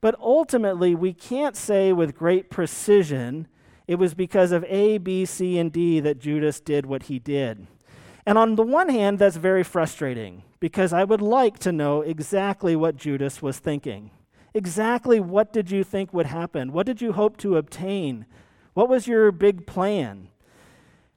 but 0.00 0.14
ultimately 0.20 0.94
we 0.94 1.12
can't 1.12 1.56
say 1.56 1.92
with 1.92 2.14
great 2.14 2.48
precision 2.48 3.48
it 3.86 3.96
was 3.96 4.14
because 4.14 4.52
of 4.52 4.64
A, 4.64 4.98
B, 4.98 5.24
C, 5.24 5.58
and 5.58 5.72
D 5.72 6.00
that 6.00 6.18
Judas 6.18 6.60
did 6.60 6.86
what 6.86 7.04
he 7.04 7.18
did. 7.18 7.66
And 8.26 8.36
on 8.36 8.56
the 8.56 8.62
one 8.62 8.88
hand, 8.88 9.18
that's 9.18 9.36
very 9.36 9.62
frustrating 9.62 10.42
because 10.58 10.92
I 10.92 11.04
would 11.04 11.20
like 11.20 11.58
to 11.60 11.72
know 11.72 12.00
exactly 12.00 12.74
what 12.74 12.96
Judas 12.96 13.40
was 13.40 13.58
thinking. 13.58 14.10
Exactly 14.52 15.20
what 15.20 15.52
did 15.52 15.70
you 15.70 15.84
think 15.84 16.12
would 16.12 16.26
happen? 16.26 16.72
What 16.72 16.86
did 16.86 17.00
you 17.00 17.12
hope 17.12 17.36
to 17.38 17.56
obtain? 17.56 18.26
What 18.74 18.88
was 18.88 19.06
your 19.06 19.30
big 19.30 19.66
plan? 19.66 20.28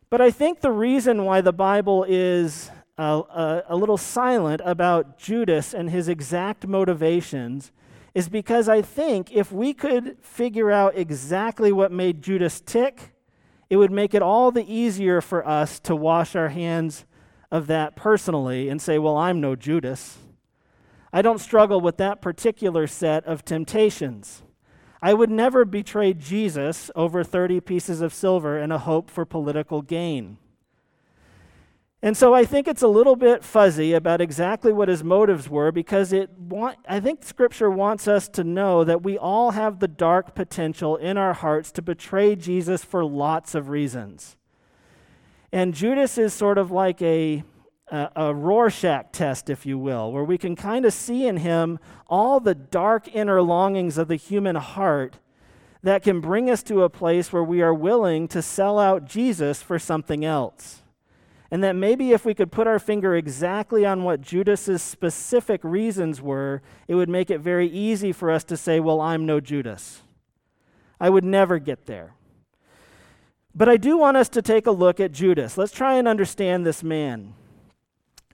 But 0.10 0.21
I 0.21 0.29
think 0.29 0.62
the 0.62 0.71
reason 0.71 1.25
why 1.25 1.41
the 1.41 1.53
Bible 1.53 2.05
is 2.08 2.69
a, 2.97 3.03
a, 3.03 3.63
a, 3.69 3.75
little 3.75 3.97
silent 3.97 4.62
about 4.65 5.17
Judas 5.17 5.73
and 5.73 5.89
his 5.89 6.10
exact 6.10 6.67
motivations 6.67 7.71
is 8.19 8.27
because 8.27 8.67
I 8.67 8.82
think 8.82 9.32
if 9.32 9.49
we 9.49 9.73
could 9.73 10.17
figure 10.19 10.69
out 10.69 10.97
exactly 10.97 11.71
what 11.71 11.89
made 11.89 12.21
Judas 12.21 12.60
tick, 12.60 13.13
it 13.69 13.77
would 13.77 13.91
make 13.93 14.13
it 14.13 14.21
all 14.21 14.51
the 14.51 14.69
easier 14.69 15.21
for 15.21 15.47
us 15.47 15.79
to 15.79 15.95
wash 15.95 16.36
our 16.36 16.49
hands 16.49 17.05
of 17.49 17.67
that 17.67 17.95
personally 17.95 18.67
and 18.67 18.82
say, 18.82 18.99
well, 18.99 19.15
I'm 19.15 19.39
no 19.39 19.55
Judas. 19.55 20.17
I 21.13 21.21
don't 21.21 21.39
struggle 21.39 21.79
with 21.79 21.95
that 21.95 22.21
particular 22.21 22.88
set 22.88 23.23
of 23.23 23.45
temptations. 23.45 24.43
I 25.01 25.13
would 25.13 25.29
never 25.29 25.63
betray 25.63 26.13
Jesus 26.13 26.91
over 26.97 27.23
30 27.23 27.62
pieces 27.62 28.01
of 28.01 28.13
silver 28.13 28.60
in 28.60 28.69
a 28.69 28.79
hope 28.79 29.10
for 29.10 29.23
political 29.23 29.82
gain. 29.82 30.39
And 32.01 32.15
so 32.15 32.33
I 32.33 32.45
think 32.45 32.67
it's 32.67 32.81
a 32.81 32.88
little 32.88 33.17
bit 33.17 33.43
fuzzy 33.43 33.93
about 33.93 34.21
exactly 34.21 34.71
what 34.71 34.88
his 34.88 35.03
motives 35.03 35.49
were 35.49 35.71
because 35.71 36.13
it 36.13 36.29
want, 36.38 36.77
I 36.88 37.01
think 37.01 37.23
scripture 37.23 37.69
wants 37.69 38.07
us 38.07 38.29
to 38.29 38.43
know 38.43 38.85
that 38.85 39.03
we 39.03 39.17
all 39.17 39.51
have 39.51 39.79
the 39.79 39.88
dark 39.88 40.33
potential 40.33 40.95
in 40.95 41.17
our 41.17 41.33
hearts 41.33 41.73
to 41.73 41.81
betray 41.81 42.38
Jesus 42.38 42.85
for 42.85 43.03
lots 43.03 43.53
of 43.53 43.67
reasons. 43.67 44.38
And 45.51 45.73
Judas 45.73 46.17
is 46.17 46.33
sort 46.33 46.57
of 46.57 46.71
like 46.71 47.01
a 47.01 47.43
a, 47.91 48.12
a 48.15 48.33
Rorschach 48.33 49.12
test, 49.12 49.49
if 49.49 49.65
you 49.65 49.77
will, 49.77 50.12
where 50.12 50.23
we 50.23 50.38
can 50.38 50.55
kind 50.55 50.85
of 50.85 50.93
see 50.93 51.27
in 51.27 51.38
him 51.38 51.79
all 52.07 52.39
the 52.39 52.55
dark 52.55 53.07
inner 53.13 53.41
longings 53.41 53.97
of 53.97 54.07
the 54.07 54.15
human 54.15 54.55
heart 54.55 55.19
that 55.81 56.03
can 56.03 56.19
bring 56.19 56.49
us 56.49 56.62
to 56.63 56.83
a 56.83 56.89
place 56.89 57.31
where 57.31 57.43
we 57.43 57.62
are 57.62 57.73
willing 57.73 58.27
to 58.27 58.41
sell 58.41 58.79
out 58.79 59.05
Jesus 59.05 59.62
for 59.62 59.79
something 59.79 60.25
else. 60.25 60.83
And 61.51 61.63
that 61.63 61.75
maybe 61.75 62.12
if 62.12 62.25
we 62.25 62.33
could 62.35 62.51
put 62.51 62.67
our 62.67 62.77
finger 62.77 63.15
exactly 63.15 63.85
on 63.85 64.03
what 64.03 64.21
Judas's 64.21 64.83
specific 64.83 65.62
reasons 65.63 66.21
were, 66.21 66.62
it 66.88 66.95
would 66.95 67.09
make 67.09 67.31
it 67.31 67.39
very 67.39 67.67
easy 67.67 68.12
for 68.12 68.29
us 68.29 68.43
to 68.45 68.57
say, 68.57 68.79
Well, 68.79 69.01
I'm 69.01 69.25
no 69.25 69.39
Judas. 69.39 70.03
I 70.99 71.09
would 71.09 71.23
never 71.23 71.57
get 71.57 71.85
there. 71.85 72.13
But 73.55 73.67
I 73.67 73.77
do 73.77 73.97
want 73.97 74.17
us 74.17 74.29
to 74.29 74.41
take 74.41 74.67
a 74.67 74.71
look 74.71 74.99
at 74.99 75.12
Judas. 75.12 75.57
Let's 75.57 75.71
try 75.71 75.95
and 75.95 76.07
understand 76.07 76.65
this 76.65 76.83
man 76.83 77.33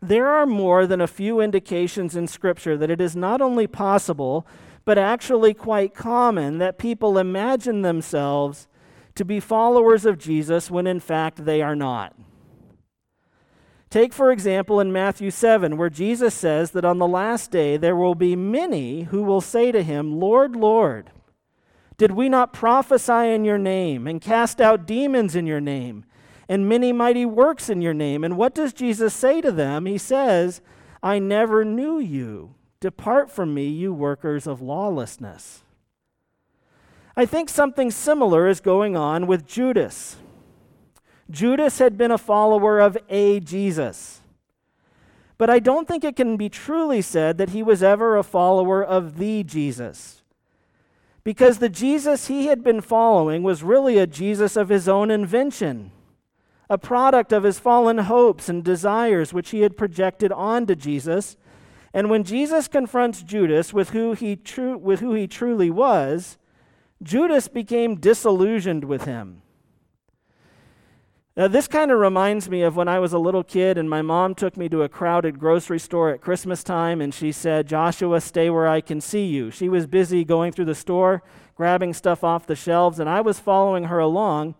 there 0.07 0.27
are 0.27 0.45
more 0.45 0.85
than 0.85 1.01
a 1.01 1.07
few 1.07 1.39
indications 1.39 2.15
in 2.15 2.27
Scripture 2.27 2.77
that 2.77 2.91
it 2.91 3.01
is 3.01 3.15
not 3.15 3.41
only 3.41 3.67
possible, 3.67 4.45
but 4.83 4.97
actually 4.97 5.53
quite 5.53 5.93
common 5.93 6.57
that 6.59 6.77
people 6.77 7.17
imagine 7.17 7.81
themselves 7.81 8.67
to 9.15 9.25
be 9.25 9.39
followers 9.39 10.05
of 10.05 10.17
Jesus 10.17 10.69
when 10.69 10.85
in 10.85 10.99
fact 10.99 11.45
they 11.45 11.61
are 11.61 11.75
not. 11.75 12.15
Take, 13.89 14.13
for 14.13 14.31
example, 14.31 14.79
in 14.79 14.91
Matthew 14.91 15.31
7, 15.31 15.77
where 15.77 15.89
Jesus 15.89 16.33
says 16.33 16.71
that 16.71 16.85
on 16.85 16.97
the 16.97 17.07
last 17.07 17.51
day 17.51 17.77
there 17.77 17.95
will 17.95 18.15
be 18.15 18.35
many 18.35 19.03
who 19.03 19.23
will 19.23 19.41
say 19.41 19.71
to 19.71 19.83
him, 19.83 20.19
Lord, 20.19 20.55
Lord, 20.55 21.11
did 21.97 22.11
we 22.11 22.27
not 22.27 22.51
prophesy 22.51 23.31
in 23.33 23.45
your 23.45 23.57
name 23.57 24.07
and 24.07 24.19
cast 24.19 24.59
out 24.59 24.85
demons 24.85 25.35
in 25.35 25.45
your 25.45 25.61
name? 25.61 26.05
and 26.47 26.69
many 26.69 26.91
mighty 26.91 27.25
works 27.25 27.69
in 27.69 27.81
your 27.81 27.93
name. 27.93 28.23
And 28.23 28.37
what 28.37 28.53
does 28.53 28.73
Jesus 28.73 29.13
say 29.13 29.41
to 29.41 29.51
them? 29.51 29.85
He 29.85 29.97
says, 29.97 30.61
I 31.01 31.19
never 31.19 31.65
knew 31.65 31.99
you. 31.99 32.55
Depart 32.79 33.31
from 33.31 33.53
me, 33.53 33.67
you 33.67 33.93
workers 33.93 34.45
of 34.45 34.61
lawlessness. 34.61 35.63
I 37.17 37.25
think 37.25 37.49
something 37.49 37.91
similar 37.91 38.47
is 38.47 38.59
going 38.59 38.95
on 38.95 39.25
with 39.25 39.47
Judas. 39.47 40.17
Judas 41.29 41.79
had 41.79 41.97
been 41.97 42.11
a 42.11 42.17
follower 42.17 42.79
of 42.79 42.97
a 43.09 43.39
Jesus. 43.39 44.21
But 45.37 45.49
I 45.49 45.59
don't 45.59 45.87
think 45.87 46.03
it 46.03 46.15
can 46.15 46.37
be 46.37 46.49
truly 46.49 47.01
said 47.01 47.37
that 47.37 47.49
he 47.49 47.61
was 47.61 47.83
ever 47.83 48.15
a 48.15 48.23
follower 48.23 48.83
of 48.83 49.17
the 49.17 49.43
Jesus. 49.43 50.21
Because 51.23 51.57
the 51.57 51.69
Jesus 51.69 52.27
he 52.27 52.47
had 52.47 52.63
been 52.63 52.79
following 52.79 53.43
was 53.43 53.63
really 53.63 53.97
a 53.97 54.07
Jesus 54.07 54.55
of 54.55 54.69
his 54.69 54.87
own 54.87 55.09
invention 55.11 55.91
a 56.69 56.77
product 56.77 57.31
of 57.31 57.43
his 57.43 57.59
fallen 57.59 57.99
hopes 57.99 58.49
and 58.49 58.63
desires 58.63 59.33
which 59.33 59.51
he 59.51 59.61
had 59.61 59.77
projected 59.77 60.31
onto 60.31 60.75
Jesus. 60.75 61.37
And 61.93 62.09
when 62.09 62.23
Jesus 62.23 62.67
confronts 62.67 63.23
Judas 63.23 63.73
with 63.73 63.91
who 63.91 64.13
he, 64.13 64.35
tru- 64.35 64.77
with 64.77 64.99
who 64.99 65.13
he 65.13 65.27
truly 65.27 65.69
was, 65.69 66.37
Judas 67.03 67.47
became 67.47 67.95
disillusioned 67.95 68.85
with 68.85 69.03
him. 69.03 69.41
Now, 71.37 71.49
this 71.49 71.67
kind 71.67 71.91
of 71.91 71.99
reminds 71.99 72.49
me 72.49 72.61
of 72.61 72.77
when 72.77 72.87
I 72.87 72.99
was 72.99 73.11
a 73.11 73.19
little 73.19 73.43
kid 73.43 73.77
and 73.77 73.89
my 73.89 74.01
mom 74.01 74.35
took 74.35 74.55
me 74.55 74.69
to 74.69 74.83
a 74.83 74.89
crowded 74.89 75.37
grocery 75.37 75.79
store 75.79 76.11
at 76.11 76.21
Christmas 76.21 76.63
time 76.63 77.01
and 77.01 77.13
she 77.13 77.33
said, 77.33 77.67
Joshua, 77.67 78.21
stay 78.21 78.49
where 78.49 78.69
I 78.69 78.79
can 78.79 79.01
see 79.01 79.25
you. 79.25 79.51
She 79.51 79.67
was 79.67 79.85
busy 79.85 80.23
going 80.23 80.53
through 80.53 80.65
the 80.65 80.73
store, 80.73 81.23
grabbing 81.53 81.93
stuff 81.93 82.23
off 82.23 82.47
the 82.47 82.55
shelves, 82.55 82.99
and 82.99 83.09
I 83.09 83.19
was 83.19 83.37
following 83.37 83.85
her 83.85 83.99
along. 83.99 84.55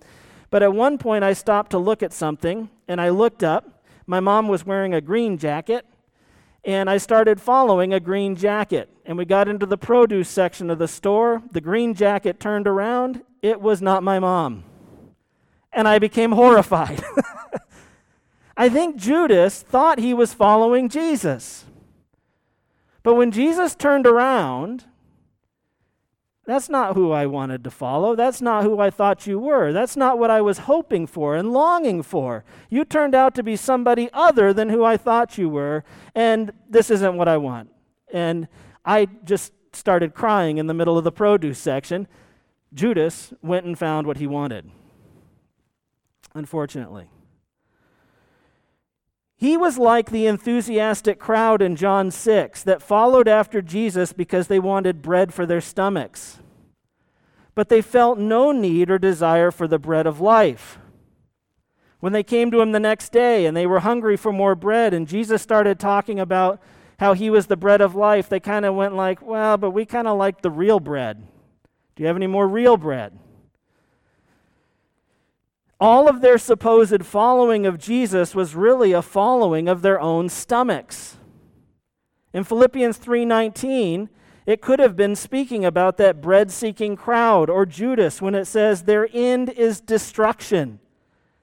But 0.49 0.63
at 0.63 0.73
one 0.73 0.97
point, 0.97 1.23
I 1.23 1.31
stopped 1.31 1.71
to 1.71 1.77
look 1.77 2.03
at 2.03 2.11
something, 2.11 2.69
and 2.89 2.99
I 2.99 3.07
looked 3.07 3.41
up. 3.41 3.85
My 4.05 4.19
mom 4.19 4.49
was 4.49 4.65
wearing 4.65 4.93
a 4.93 4.99
green 4.99 5.37
jacket, 5.37 5.85
and 6.65 6.89
I 6.89 6.97
started 6.97 7.39
following 7.39 7.93
a 7.93 8.01
green 8.01 8.35
jacket. 8.35 8.89
And 9.05 9.17
we 9.17 9.23
got 9.23 9.47
into 9.47 9.65
the 9.65 9.77
produce 9.77 10.27
section 10.27 10.69
of 10.69 10.79
the 10.79 10.89
store. 10.89 11.41
The 11.51 11.61
green 11.61 11.93
jacket 11.93 12.41
turned 12.41 12.67
around. 12.67 13.21
It 13.41 13.61
was 13.61 13.81
not 13.81 14.03
my 14.03 14.19
mom. 14.19 14.65
And 15.75 15.87
I 15.87 15.99
became 15.99 16.31
horrified. 16.31 17.03
I 18.57 18.69
think 18.69 18.95
Judas 18.95 19.61
thought 19.61 19.99
he 19.99 20.13
was 20.13 20.33
following 20.33 20.89
Jesus. 20.89 21.65
But 23.03 23.15
when 23.15 23.29
Jesus 23.29 23.75
turned 23.75 24.07
around, 24.07 24.85
that's 26.45 26.69
not 26.69 26.95
who 26.95 27.11
I 27.11 27.25
wanted 27.25 27.63
to 27.63 27.71
follow. 27.71 28.15
That's 28.15 28.41
not 28.41 28.63
who 28.63 28.79
I 28.79 28.89
thought 28.89 29.27
you 29.27 29.39
were. 29.39 29.73
That's 29.73 29.97
not 29.97 30.19
what 30.19 30.29
I 30.29 30.41
was 30.41 30.59
hoping 30.59 31.07
for 31.07 31.35
and 31.35 31.51
longing 31.51 32.03
for. 32.03 32.45
You 32.69 32.85
turned 32.85 33.15
out 33.15 33.33
to 33.35 33.43
be 33.43 33.55
somebody 33.55 34.09
other 34.13 34.53
than 34.53 34.69
who 34.69 34.83
I 34.83 34.95
thought 34.95 35.37
you 35.37 35.49
were, 35.49 35.83
and 36.13 36.53
this 36.69 36.89
isn't 36.91 37.17
what 37.17 37.27
I 37.27 37.37
want. 37.37 37.71
And 38.13 38.47
I 38.85 39.07
just 39.23 39.53
started 39.73 40.13
crying 40.13 40.57
in 40.57 40.67
the 40.67 40.73
middle 40.73 40.97
of 40.97 41.03
the 41.03 41.11
produce 41.11 41.59
section. 41.59 42.07
Judas 42.73 43.33
went 43.41 43.65
and 43.65 43.77
found 43.77 44.05
what 44.05 44.17
he 44.17 44.27
wanted. 44.27 44.69
Unfortunately. 46.35 47.09
He 49.37 49.57
was 49.57 49.77
like 49.77 50.11
the 50.11 50.27
enthusiastic 50.27 51.19
crowd 51.19 51.61
in 51.61 51.75
John 51.75 52.11
6 52.11 52.63
that 52.63 52.81
followed 52.81 53.27
after 53.27 53.61
Jesus 53.61 54.13
because 54.13 54.47
they 54.47 54.59
wanted 54.59 55.01
bread 55.01 55.33
for 55.33 55.45
their 55.45 55.61
stomachs. 55.61 56.39
But 57.53 57.69
they 57.69 57.81
felt 57.81 58.19
no 58.19 58.51
need 58.51 58.91
or 58.91 58.99
desire 58.99 59.49
for 59.49 59.67
the 59.67 59.79
bread 59.79 60.05
of 60.05 60.21
life. 60.21 60.77
When 61.99 62.13
they 62.13 62.23
came 62.23 62.51
to 62.51 62.61
him 62.61 62.73
the 62.73 62.79
next 62.79 63.11
day 63.11 63.45
and 63.45 63.55
they 63.55 63.65
were 63.65 63.79
hungry 63.79 64.17
for 64.17 64.31
more 64.31 64.55
bread, 64.55 64.93
and 64.93 65.07
Jesus 65.07 65.41
started 65.41 65.79
talking 65.79 66.19
about 66.19 66.61
how 66.99 67.13
he 67.13 67.29
was 67.29 67.47
the 67.47 67.57
bread 67.57 67.81
of 67.81 67.95
life, 67.95 68.29
they 68.29 68.39
kind 68.39 68.65
of 68.65 68.75
went 68.75 68.95
like, 68.95 69.21
well, 69.21 69.57
but 69.57 69.71
we 69.71 69.85
kind 69.85 70.07
of 70.07 70.17
like 70.17 70.41
the 70.41 70.51
real 70.51 70.79
bread. 70.79 71.25
Do 71.95 72.03
you 72.03 72.07
have 72.07 72.15
any 72.15 72.27
more 72.27 72.47
real 72.47 72.77
bread? 72.77 73.17
All 75.79 76.07
of 76.07 76.21
their 76.21 76.37
supposed 76.37 77.05
following 77.05 77.65
of 77.65 77.77
Jesus 77.77 78.33
was 78.33 78.55
really 78.55 78.93
a 78.93 79.01
following 79.01 79.67
of 79.67 79.81
their 79.81 79.99
own 79.99 80.29
stomachs. 80.29 81.17
In 82.33 82.43
Philippians 82.43 82.97
3:19, 82.97 84.09
it 84.45 84.61
could 84.61 84.79
have 84.79 84.95
been 84.95 85.15
speaking 85.15 85.65
about 85.65 85.97
that 85.97 86.21
bread-seeking 86.21 86.95
crowd 86.95 87.49
or 87.49 87.65
Judas 87.65 88.21
when 88.21 88.35
it 88.35 88.45
says 88.45 88.83
their 88.83 89.09
end 89.11 89.49
is 89.49 89.81
destruction. 89.81 90.79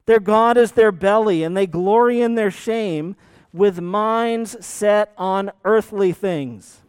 Their 0.07 0.21
god 0.21 0.57
is 0.57 0.73
their 0.73 0.93
belly 0.93 1.43
and 1.43 1.57
they 1.57 1.67
glory 1.67 2.21
in 2.21 2.35
their 2.35 2.51
shame, 2.51 3.17
with 3.53 3.81
minds 3.81 4.65
set 4.65 5.13
on 5.19 5.51
earthly 5.65 6.13
things. 6.13 6.81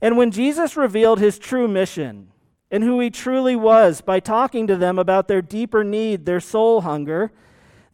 And 0.00 0.16
when 0.16 0.30
Jesus 0.30 0.76
revealed 0.76 1.18
his 1.18 1.38
true 1.38 1.66
mission 1.66 2.28
and 2.70 2.82
who 2.82 2.98
he 3.00 3.10
truly 3.10 3.56
was 3.56 4.00
by 4.00 4.20
talking 4.20 4.66
to 4.66 4.76
them 4.76 4.98
about 4.98 5.28
their 5.28 5.42
deeper 5.42 5.84
need, 5.84 6.26
their 6.26 6.40
soul 6.40 6.82
hunger, 6.82 7.32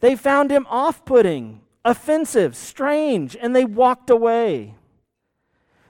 they 0.00 0.16
found 0.16 0.50
him 0.50 0.66
off 0.68 1.04
putting, 1.04 1.61
offensive, 1.85 2.56
strange, 2.56 3.37
and 3.40 3.54
they 3.54 3.64
walked 3.64 4.11
away. 4.11 4.74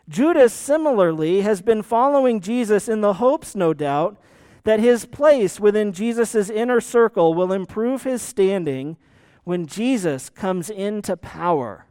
Judas, 0.09 0.53
similarly, 0.53 1.43
has 1.43 1.63
been 1.63 1.83
following 1.83 2.41
Jesus 2.41 2.89
in 2.89 3.01
the 3.01 3.15
hopes, 3.15 3.55
no 3.55 3.73
doubt, 3.73 4.19
that 4.65 4.81
his 4.81 5.07
place 5.07 5.59
within 5.59 5.93
Jesus' 5.93 6.51
inner 6.51 6.81
circle 6.81 7.35
will 7.35 7.53
improve 7.53 8.03
his 8.03 8.23
standing 8.23 8.97
when 9.45 9.67
Jesus 9.67 10.29
comes 10.29 10.71
into 10.71 11.17
power. 11.17 11.87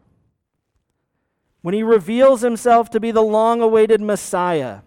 When 1.61 1.73
he 1.73 1.83
reveals 1.83 2.41
himself 2.41 2.89
to 2.91 2.99
be 2.99 3.11
the 3.11 3.21
long 3.21 3.61
awaited 3.61 4.01
Messiah. 4.01 4.81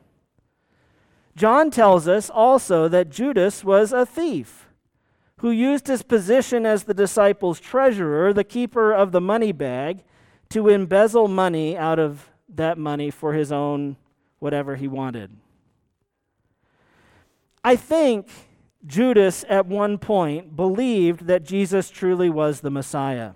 John 1.36 1.70
tells 1.70 2.06
us 2.06 2.30
also 2.30 2.88
that 2.88 3.10
Judas 3.10 3.64
was 3.64 3.92
a 3.92 4.06
thief 4.06 4.68
who 5.38 5.50
used 5.50 5.88
his 5.88 6.02
position 6.02 6.64
as 6.64 6.84
the 6.84 6.94
disciples' 6.94 7.60
treasurer, 7.60 8.32
the 8.32 8.44
keeper 8.44 8.92
of 8.92 9.12
the 9.12 9.20
money 9.20 9.52
bag, 9.52 10.04
to 10.50 10.68
embezzle 10.68 11.28
money 11.28 11.76
out 11.76 11.98
of 11.98 12.30
that 12.48 12.78
money 12.78 13.10
for 13.10 13.34
his 13.34 13.50
own 13.50 13.96
whatever 14.38 14.76
he 14.76 14.86
wanted. 14.86 15.30
I 17.64 17.76
think 17.76 18.28
Judas 18.86 19.44
at 19.48 19.66
one 19.66 19.98
point 19.98 20.54
believed 20.54 21.26
that 21.26 21.44
Jesus 21.44 21.90
truly 21.90 22.30
was 22.30 22.60
the 22.60 22.70
Messiah. 22.70 23.32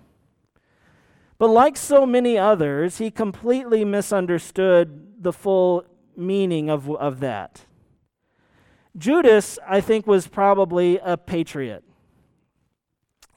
But 1.37 1.49
like 1.49 1.77
so 1.77 2.05
many 2.05 2.37
others, 2.37 2.99
he 2.99 3.11
completely 3.11 3.83
misunderstood 3.83 5.23
the 5.23 5.33
full 5.33 5.85
meaning 6.15 6.69
of, 6.69 6.89
of 6.91 7.19
that. 7.21 7.65
Judas, 8.99 9.57
I 9.65 9.81
think, 9.81 10.05
was 10.05 10.27
probably 10.27 10.99
a 10.99 11.17
patriot. 11.17 11.83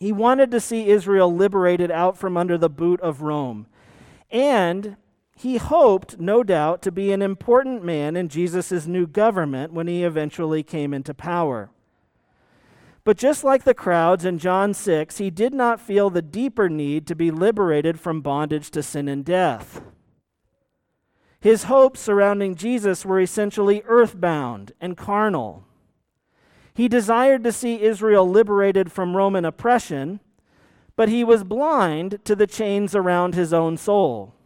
He 0.00 0.12
wanted 0.12 0.50
to 0.50 0.60
see 0.60 0.88
Israel 0.88 1.32
liberated 1.32 1.90
out 1.90 2.18
from 2.18 2.36
under 2.36 2.58
the 2.58 2.68
boot 2.68 3.00
of 3.00 3.22
Rome. 3.22 3.68
And 4.30 4.96
he 5.36 5.58
hoped, 5.58 6.18
no 6.18 6.42
doubt, 6.42 6.82
to 6.82 6.90
be 6.90 7.12
an 7.12 7.22
important 7.22 7.84
man 7.84 8.16
in 8.16 8.28
Jesus' 8.28 8.86
new 8.86 9.06
government 9.06 9.72
when 9.72 9.86
he 9.86 10.02
eventually 10.02 10.64
came 10.64 10.92
into 10.92 11.14
power. 11.14 11.70
But 13.04 13.16
just 13.16 13.44
like 13.44 13.64
the 13.64 13.74
crowds 13.74 14.24
in 14.24 14.38
John 14.38 14.74
6, 14.74 15.18
he 15.18 15.30
did 15.30 15.54
not 15.54 15.80
feel 15.80 16.10
the 16.10 16.22
deeper 16.22 16.68
need 16.68 17.06
to 17.06 17.14
be 17.14 17.30
liberated 17.30 18.00
from 18.00 18.20
bondage 18.20 18.70
to 18.72 18.82
sin 18.82 19.06
and 19.06 19.24
death. 19.24 19.82
His 21.42 21.64
hopes 21.64 21.98
surrounding 21.98 22.54
Jesus 22.54 23.04
were 23.04 23.18
essentially 23.18 23.82
earthbound 23.86 24.70
and 24.80 24.96
carnal. 24.96 25.64
He 26.72 26.86
desired 26.86 27.42
to 27.42 27.50
see 27.50 27.82
Israel 27.82 28.30
liberated 28.30 28.92
from 28.92 29.16
Roman 29.16 29.44
oppression, 29.44 30.20
but 30.94 31.08
he 31.08 31.24
was 31.24 31.42
blind 31.42 32.20
to 32.26 32.36
the 32.36 32.46
chains 32.46 32.94
around 32.94 33.34
his 33.34 33.52
own 33.52 33.76
soul. 33.76 34.36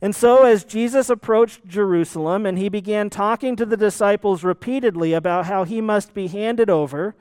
And 0.00 0.14
so, 0.14 0.44
as 0.44 0.62
Jesus 0.62 1.10
approached 1.10 1.66
Jerusalem 1.66 2.46
and 2.46 2.58
he 2.58 2.68
began 2.68 3.10
talking 3.10 3.56
to 3.56 3.66
the 3.66 3.76
disciples 3.76 4.44
repeatedly 4.44 5.12
about 5.12 5.46
how 5.46 5.64
he 5.64 5.80
must 5.80 6.14
be 6.14 6.28
handed 6.28 6.70
over 6.70 7.16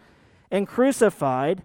and 0.52 0.67
crucified, 0.67 1.63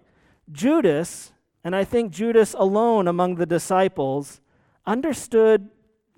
Judas, 0.51 1.31
and 1.63 1.75
I 1.75 1.83
think 1.83 2.11
Judas 2.11 2.55
alone 2.57 3.07
among 3.07 3.35
the 3.35 3.45
disciples, 3.45 4.41
understood 4.87 5.69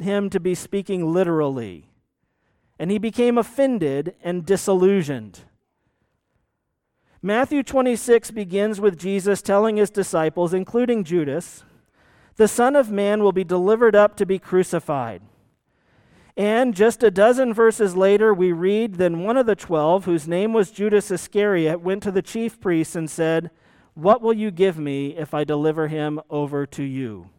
him 0.01 0.29
to 0.29 0.39
be 0.39 0.55
speaking 0.55 1.13
literally. 1.13 1.89
And 2.77 2.91
he 2.91 2.97
became 2.97 3.37
offended 3.37 4.15
and 4.23 4.45
disillusioned. 4.45 5.41
Matthew 7.21 7.63
26 7.63 8.31
begins 8.31 8.79
with 8.79 8.97
Jesus 8.97 9.41
telling 9.41 9.75
his 9.75 9.89
disciples, 9.89 10.53
including 10.53 11.03
Judas, 11.03 11.63
the 12.37 12.47
Son 12.47 12.77
of 12.77 12.89
Man 12.89 13.21
will 13.21 13.33
be 13.33 13.43
delivered 13.43 13.93
up 13.93 14.15
to 14.15 14.25
be 14.25 14.39
crucified. 14.39 15.21
And 16.37 16.73
just 16.73 17.03
a 17.03 17.11
dozen 17.11 17.53
verses 17.53 17.97
later, 17.97 18.33
we 18.33 18.53
read 18.53 18.95
Then 18.95 19.25
one 19.25 19.35
of 19.35 19.45
the 19.45 19.57
twelve, 19.57 20.05
whose 20.05 20.25
name 20.25 20.53
was 20.53 20.71
Judas 20.71 21.11
Iscariot, 21.11 21.81
went 21.81 22.01
to 22.03 22.11
the 22.11 22.21
chief 22.21 22.61
priests 22.61 22.95
and 22.95 23.09
said, 23.09 23.51
What 23.93 24.21
will 24.21 24.31
you 24.31 24.49
give 24.49 24.77
me 24.77 25.17
if 25.17 25.33
I 25.33 25.43
deliver 25.43 25.89
him 25.89 26.21
over 26.29 26.65
to 26.67 26.83
you? 26.83 27.29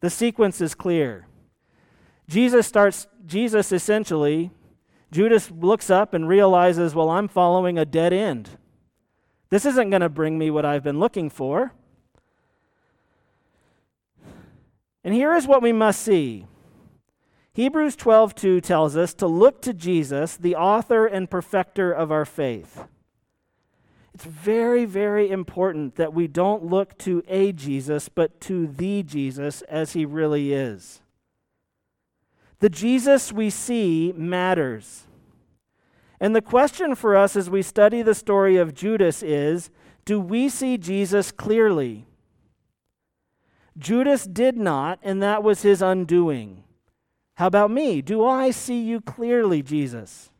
The 0.00 0.10
sequence 0.10 0.60
is 0.60 0.74
clear. 0.74 1.26
Jesus 2.28 2.66
starts, 2.66 3.06
Jesus 3.24 3.72
essentially, 3.72 4.50
Judas 5.12 5.50
looks 5.50 5.90
up 5.90 6.14
and 6.14 6.28
realizes, 6.28 6.94
Well, 6.94 7.10
I'm 7.10 7.28
following 7.28 7.78
a 7.78 7.84
dead 7.84 8.12
end. 8.12 8.50
This 9.50 9.64
isn't 9.64 9.90
going 9.90 10.02
to 10.02 10.08
bring 10.08 10.38
me 10.38 10.50
what 10.50 10.64
I've 10.64 10.82
been 10.82 10.98
looking 10.98 11.30
for. 11.30 11.72
And 15.04 15.14
here 15.14 15.34
is 15.34 15.46
what 15.46 15.62
we 15.62 15.72
must 15.72 16.02
see. 16.02 16.46
Hebrews 17.52 17.96
12:2 17.96 18.60
tells 18.60 18.96
us 18.96 19.14
to 19.14 19.26
look 19.26 19.62
to 19.62 19.72
Jesus, 19.72 20.36
the 20.36 20.56
author 20.56 21.06
and 21.06 21.30
perfecter 21.30 21.92
of 21.92 22.10
our 22.10 22.24
faith. 22.24 22.84
It's 24.12 24.24
very 24.24 24.84
very 24.84 25.30
important 25.30 25.94
that 25.94 26.12
we 26.12 26.26
don't 26.26 26.64
look 26.64 26.98
to 26.98 27.22
a 27.28 27.52
Jesus 27.52 28.08
but 28.08 28.40
to 28.42 28.66
the 28.66 29.02
Jesus 29.04 29.62
as 29.62 29.92
he 29.92 30.04
really 30.04 30.52
is. 30.52 31.00
The 32.60 32.70
Jesus 32.70 33.32
we 33.32 33.50
see 33.50 34.12
matters. 34.16 35.06
And 36.20 36.34
the 36.34 36.40
question 36.40 36.94
for 36.94 37.16
us 37.16 37.36
as 37.36 37.50
we 37.50 37.62
study 37.62 38.02
the 38.02 38.14
story 38.14 38.56
of 38.56 38.74
Judas 38.74 39.22
is 39.22 39.70
do 40.04 40.20
we 40.20 40.48
see 40.48 40.78
Jesus 40.78 41.32
clearly? 41.32 42.06
Judas 43.76 44.24
did 44.24 44.56
not, 44.56 44.98
and 45.02 45.22
that 45.22 45.42
was 45.42 45.62
his 45.62 45.82
undoing. 45.82 46.62
How 47.34 47.48
about 47.48 47.70
me? 47.70 48.00
Do 48.00 48.24
I 48.24 48.50
see 48.50 48.80
you 48.80 49.00
clearly, 49.00 49.62
Jesus? 49.62 50.30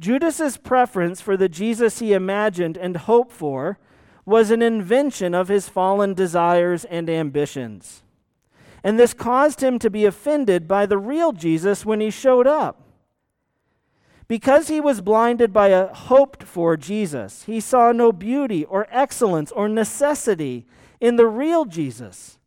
Judas's 0.00 0.56
preference 0.56 1.20
for 1.20 1.36
the 1.36 1.48
Jesus 1.48 1.98
he 1.98 2.12
imagined 2.12 2.76
and 2.76 2.96
hoped 2.96 3.32
for 3.32 3.78
was 4.24 4.50
an 4.50 4.62
invention 4.62 5.34
of 5.34 5.48
his 5.48 5.68
fallen 5.68 6.14
desires 6.14 6.84
and 6.86 7.08
ambitions. 7.08 8.02
And 8.82 8.98
this 8.98 9.14
caused 9.14 9.62
him 9.62 9.78
to 9.78 9.90
be 9.90 10.04
offended 10.04 10.66
by 10.66 10.86
the 10.86 10.98
real 10.98 11.32
Jesus 11.32 11.84
when 11.84 12.00
he 12.00 12.10
showed 12.10 12.46
up. 12.46 12.82
Because 14.28 14.68
he 14.68 14.80
was 14.80 15.00
blinded 15.00 15.52
by 15.52 15.68
a 15.68 15.92
hoped 15.92 16.44
for 16.44 16.76
Jesus, 16.76 17.44
he 17.44 17.58
saw 17.58 17.90
no 17.90 18.12
beauty 18.12 18.64
or 18.64 18.86
excellence 18.90 19.50
or 19.50 19.68
necessity 19.68 20.66
in 21.00 21.16
the 21.16 21.26
real 21.26 21.64
Jesus. 21.64 22.38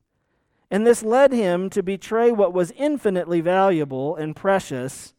And 0.71 0.87
this 0.87 1.03
led 1.03 1.33
him 1.33 1.69
to 1.71 1.83
betray 1.83 2.31
what 2.31 2.53
was 2.53 2.71
infinitely 2.71 3.41
valuable 3.41 4.15
and 4.15 4.35
precious 4.35 5.13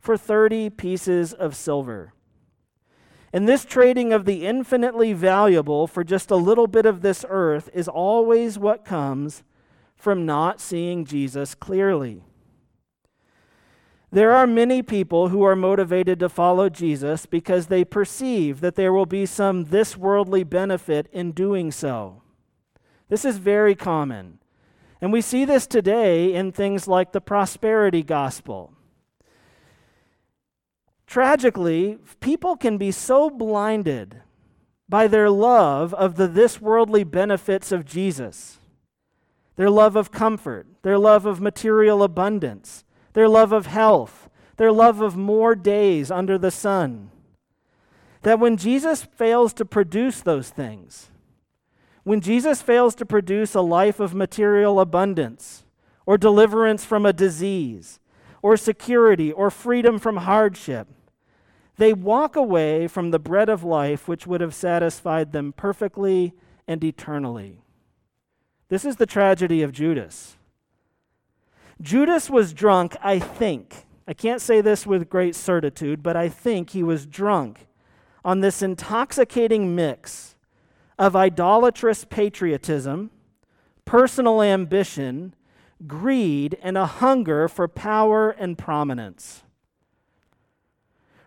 for 0.00 0.16
30 0.16 0.70
pieces 0.70 1.32
of 1.32 1.54
silver. 1.54 2.12
And 3.32 3.48
this 3.48 3.64
trading 3.64 4.12
of 4.12 4.24
the 4.24 4.44
infinitely 4.44 5.12
valuable 5.12 5.86
for 5.86 6.02
just 6.02 6.30
a 6.30 6.36
little 6.36 6.66
bit 6.66 6.86
of 6.86 7.02
this 7.02 7.24
earth 7.28 7.70
is 7.72 7.86
always 7.86 8.58
what 8.58 8.84
comes 8.84 9.44
from 10.00 10.26
not 10.26 10.60
seeing 10.60 11.04
Jesus 11.04 11.54
clearly. 11.54 12.22
There 14.12 14.32
are 14.32 14.46
many 14.46 14.82
people 14.82 15.28
who 15.28 15.42
are 15.44 15.54
motivated 15.54 16.18
to 16.20 16.28
follow 16.28 16.68
Jesus 16.68 17.26
because 17.26 17.66
they 17.66 17.84
perceive 17.84 18.60
that 18.60 18.74
there 18.74 18.92
will 18.92 19.06
be 19.06 19.24
some 19.24 19.64
this 19.64 19.96
worldly 19.96 20.42
benefit 20.42 21.08
in 21.12 21.30
doing 21.30 21.70
so. 21.70 22.22
This 23.08 23.24
is 23.24 23.38
very 23.38 23.74
common. 23.74 24.38
And 25.00 25.12
we 25.12 25.20
see 25.20 25.44
this 25.44 25.66
today 25.66 26.34
in 26.34 26.52
things 26.52 26.86
like 26.86 27.12
the 27.12 27.20
prosperity 27.20 28.02
gospel. 28.02 28.72
Tragically, 31.06 31.98
people 32.20 32.56
can 32.56 32.78
be 32.78 32.92
so 32.92 33.30
blinded 33.30 34.22
by 34.88 35.08
their 35.08 35.28
love 35.28 35.92
of 35.94 36.14
the 36.14 36.28
this 36.28 36.60
worldly 36.60 37.02
benefits 37.02 37.72
of 37.72 37.84
Jesus, 37.84 38.59
their 39.60 39.68
love 39.68 39.94
of 39.94 40.10
comfort, 40.10 40.66
their 40.80 40.96
love 40.96 41.26
of 41.26 41.38
material 41.38 42.02
abundance, 42.02 42.82
their 43.12 43.28
love 43.28 43.52
of 43.52 43.66
health, 43.66 44.30
their 44.56 44.72
love 44.72 45.02
of 45.02 45.18
more 45.18 45.54
days 45.54 46.10
under 46.10 46.38
the 46.38 46.50
sun, 46.50 47.10
that 48.22 48.40
when 48.40 48.56
Jesus 48.56 49.02
fails 49.02 49.52
to 49.52 49.66
produce 49.66 50.22
those 50.22 50.48
things, 50.48 51.10
when 52.04 52.22
Jesus 52.22 52.62
fails 52.62 52.94
to 52.94 53.04
produce 53.04 53.54
a 53.54 53.60
life 53.60 54.00
of 54.00 54.14
material 54.14 54.80
abundance, 54.80 55.66
or 56.06 56.16
deliverance 56.16 56.86
from 56.86 57.04
a 57.04 57.12
disease, 57.12 58.00
or 58.40 58.56
security, 58.56 59.30
or 59.30 59.50
freedom 59.50 59.98
from 59.98 60.16
hardship, 60.16 60.88
they 61.76 61.92
walk 61.92 62.34
away 62.34 62.86
from 62.86 63.10
the 63.10 63.18
bread 63.18 63.50
of 63.50 63.62
life 63.62 64.08
which 64.08 64.26
would 64.26 64.40
have 64.40 64.54
satisfied 64.54 65.32
them 65.32 65.52
perfectly 65.52 66.32
and 66.66 66.82
eternally. 66.82 67.60
This 68.70 68.84
is 68.84 68.96
the 68.96 69.06
tragedy 69.06 69.62
of 69.62 69.72
Judas. 69.72 70.36
Judas 71.82 72.30
was 72.30 72.54
drunk, 72.54 72.96
I 73.02 73.18
think. 73.18 73.84
I 74.06 74.14
can't 74.14 74.40
say 74.40 74.60
this 74.60 74.86
with 74.86 75.10
great 75.10 75.34
certitude, 75.34 76.02
but 76.02 76.16
I 76.16 76.28
think 76.28 76.70
he 76.70 76.82
was 76.82 77.04
drunk 77.04 77.66
on 78.24 78.40
this 78.40 78.62
intoxicating 78.62 79.74
mix 79.74 80.36
of 80.98 81.16
idolatrous 81.16 82.04
patriotism, 82.04 83.10
personal 83.84 84.40
ambition, 84.40 85.34
greed, 85.86 86.56
and 86.62 86.78
a 86.78 86.86
hunger 86.86 87.48
for 87.48 87.66
power 87.66 88.30
and 88.30 88.56
prominence. 88.56 89.42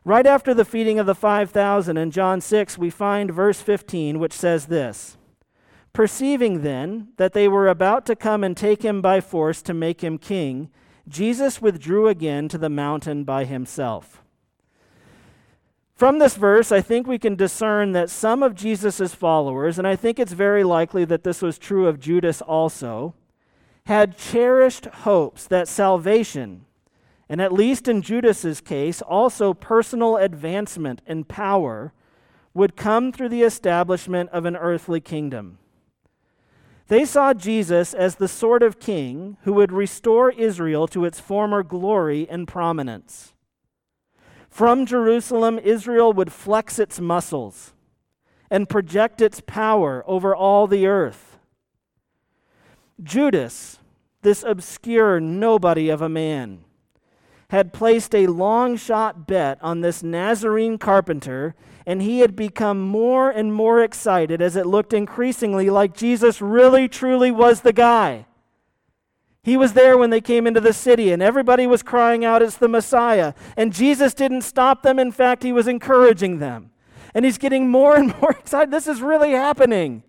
Right 0.06 0.26
after 0.26 0.54
the 0.54 0.66
feeding 0.66 0.98
of 0.98 1.08
the 1.08 1.16
5,000 1.16 1.98
in 1.98 2.12
John 2.12 2.39
6, 2.39 2.78
we 2.78 2.89
find 2.89 3.32
verse 3.32 3.62
15, 3.62 4.20
which 4.20 4.34
says 4.34 4.68
this 4.68 5.18
Perceiving 5.94 6.64
then 6.64 7.10
that 7.18 7.34
they 7.34 7.48
were 7.48 7.68
about 7.68 8.06
to 8.08 8.16
come 8.16 8.44
and 8.44 8.58
take 8.58 8.82
him 8.82 9.00
by 9.00 9.22
force 9.22 9.62
to 9.62 9.74
make 9.76 10.02
him 10.02 10.18
king, 10.18 10.70
Jesus 11.08 11.62
withdrew 11.62 12.08
again 12.08 12.48
to 12.50 12.58
the 12.58 12.70
mountain 12.70 13.24
by 13.24 13.46
himself. 13.46 14.24
From 15.94 16.18
this 16.18 16.36
verse, 16.36 16.72
I 16.72 16.82
think 16.82 17.06
we 17.06 17.20
can 17.20 17.36
discern 17.36 17.91
that 17.91 18.10
some 18.10 18.41
of 18.41 18.56
Jesus' 18.56 19.14
followers, 19.14 19.78
and 19.78 19.88
I 19.88 19.96
think 19.96 20.18
it's 20.18 20.34
very 20.34 20.64
likely 20.64 21.06
that 21.06 21.24
this 21.24 21.41
was 21.41 21.60
true 21.60 21.88
of 21.88 22.00
Judas 22.00 22.41
also, 22.41 23.14
had 23.86 24.18
cherished 24.18 24.86
hopes 24.86 25.46
that 25.46 25.68
salvation, 25.68 26.66
and 27.30 27.39
at 27.39 27.54
least 27.54 27.88
in 27.88 28.02
Judas's 28.02 28.62
case, 28.62 29.02
also 29.04 29.54
personal 29.54 30.18
advancement 30.18 31.02
and 31.06 31.28
power, 31.28 31.94
would 32.56 32.76
come 32.76 33.12
through 33.12 33.30
the 33.30 33.44
establishment 33.44 34.30
of 34.32 34.46
an 34.46 34.56
earthly 34.56 35.00
kingdom. 35.00 35.60
They 36.88 37.06
saw 37.06 37.34
Jesus 37.34 37.94
as 37.94 38.16
the 38.16 38.28
sort 38.28 38.62
of 38.62 38.80
king 38.80 39.38
who 39.44 39.54
would 39.54 39.72
restore 39.72 40.32
Israel 40.32 40.88
to 40.88 41.06
its 41.06 41.20
former 41.20 41.64
glory 41.64 42.28
and 42.30 42.48
prominence. 42.48 43.34
From 44.50 44.86
Jerusalem, 44.86 45.58
Israel 45.60 46.14
would 46.14 46.32
flex 46.32 46.78
its 46.78 47.00
muscles 47.00 47.74
and 48.52 48.70
project 48.70 49.22
its 49.22 49.42
power 49.42 50.04
over 50.06 50.36
all 50.36 50.68
the 50.68 50.86
earth. 50.86 51.40
Judas, 53.02 53.80
this 54.22 54.44
obscure 54.44 55.20
nobody 55.20 55.90
of 55.90 56.02
a 56.02 56.10
man, 56.10 56.64
had 57.50 57.74
placed 57.74 58.14
a 58.14 58.28
long 58.28 58.76
shot 58.76 59.26
bet 59.26 59.58
on 59.62 59.82
this 59.82 60.04
Nazarene 60.04 60.78
carpenter 60.78 61.56
and 61.86 62.02
he 62.02 62.20
had 62.20 62.36
become 62.36 62.82
more 62.82 63.30
and 63.30 63.54
more 63.54 63.82
excited 63.84 64.42
as 64.42 64.56
it 64.56 64.66
looked 64.66 64.94
increasingly 64.94 65.70
like 65.70 65.96
Jesus 65.96 66.42
really, 66.42 66.88
truly 66.88 67.32
was 67.32 67.62
the 67.62 67.74
guy. 67.74 68.26
He 69.44 69.58
was 69.58 69.74
there 69.74 69.98
when 69.98 70.10
they 70.10 70.22
came 70.22 70.48
into 70.48 70.62
the 70.62 70.72
city, 70.72 71.12
and 71.12 71.22
everybody 71.22 71.68
was 71.68 71.84
crying 71.84 72.24
out, 72.24 72.42
It's 72.42 72.56
the 72.56 72.70
Messiah. 72.70 73.34
And 73.58 73.74
Jesus 73.74 74.14
didn't 74.14 74.44
stop 74.44 74.84
them. 74.84 74.98
In 74.98 75.12
fact, 75.12 75.44
he 75.44 75.52
was 75.52 75.68
encouraging 75.68 76.40
them. 76.40 76.72
And 77.14 77.26
he's 77.26 77.38
getting 77.38 77.70
more 77.70 77.96
and 77.96 78.16
more 78.22 78.32
excited. 78.32 78.72
This 78.72 78.88
is 78.88 79.02
really 79.02 79.32
happening. 79.32 80.04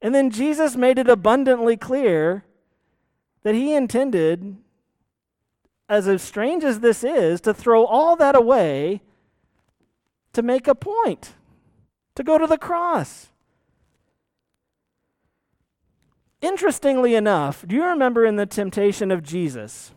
And 0.00 0.12
then 0.12 0.30
Jesus 0.30 0.74
made 0.74 0.98
it 0.98 1.08
abundantly 1.08 1.76
clear 1.76 2.44
that 3.44 3.54
he 3.54 3.74
intended, 3.74 4.56
as 5.88 6.20
strange 6.20 6.64
as 6.64 6.80
this 6.80 7.04
is, 7.04 7.40
to 7.42 7.54
throw 7.54 7.84
all 7.84 8.16
that 8.16 8.34
away 8.34 9.02
to 10.32 10.42
make 10.42 10.66
a 10.66 10.74
point, 10.74 11.34
to 12.14 12.22
go 12.22 12.38
to 12.38 12.46
the 12.46 12.58
cross. 12.58 13.28
Interestingly 16.40 17.14
enough, 17.14 17.64
do 17.66 17.76
you 17.76 17.84
remember 17.84 18.24
in 18.24 18.36
the 18.36 18.46
temptation 18.46 19.10
of 19.10 19.22
Jesus? 19.22 19.92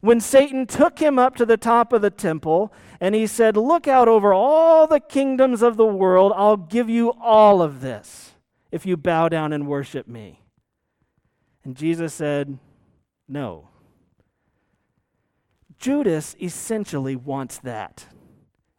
When 0.00 0.20
Satan 0.20 0.66
took 0.66 0.98
him 0.98 1.18
up 1.18 1.36
to 1.36 1.46
the 1.46 1.56
top 1.56 1.92
of 1.92 2.02
the 2.02 2.10
temple 2.10 2.72
and 3.00 3.14
he 3.14 3.26
said, 3.26 3.56
Look 3.56 3.86
out 3.86 4.08
over 4.08 4.32
all 4.32 4.86
the 4.86 5.00
kingdoms 5.00 5.62
of 5.62 5.76
the 5.76 5.86
world, 5.86 6.32
I'll 6.34 6.56
give 6.56 6.88
you 6.88 7.12
all 7.20 7.62
of 7.62 7.80
this 7.80 8.32
if 8.70 8.86
you 8.86 8.96
bow 8.96 9.28
down 9.28 9.52
and 9.52 9.66
worship 9.66 10.06
me. 10.06 10.42
And 11.64 11.76
Jesus 11.76 12.14
said, 12.14 12.58
No. 13.28 13.68
Judas 15.78 16.36
essentially 16.40 17.16
wants 17.16 17.58
that. 17.58 18.06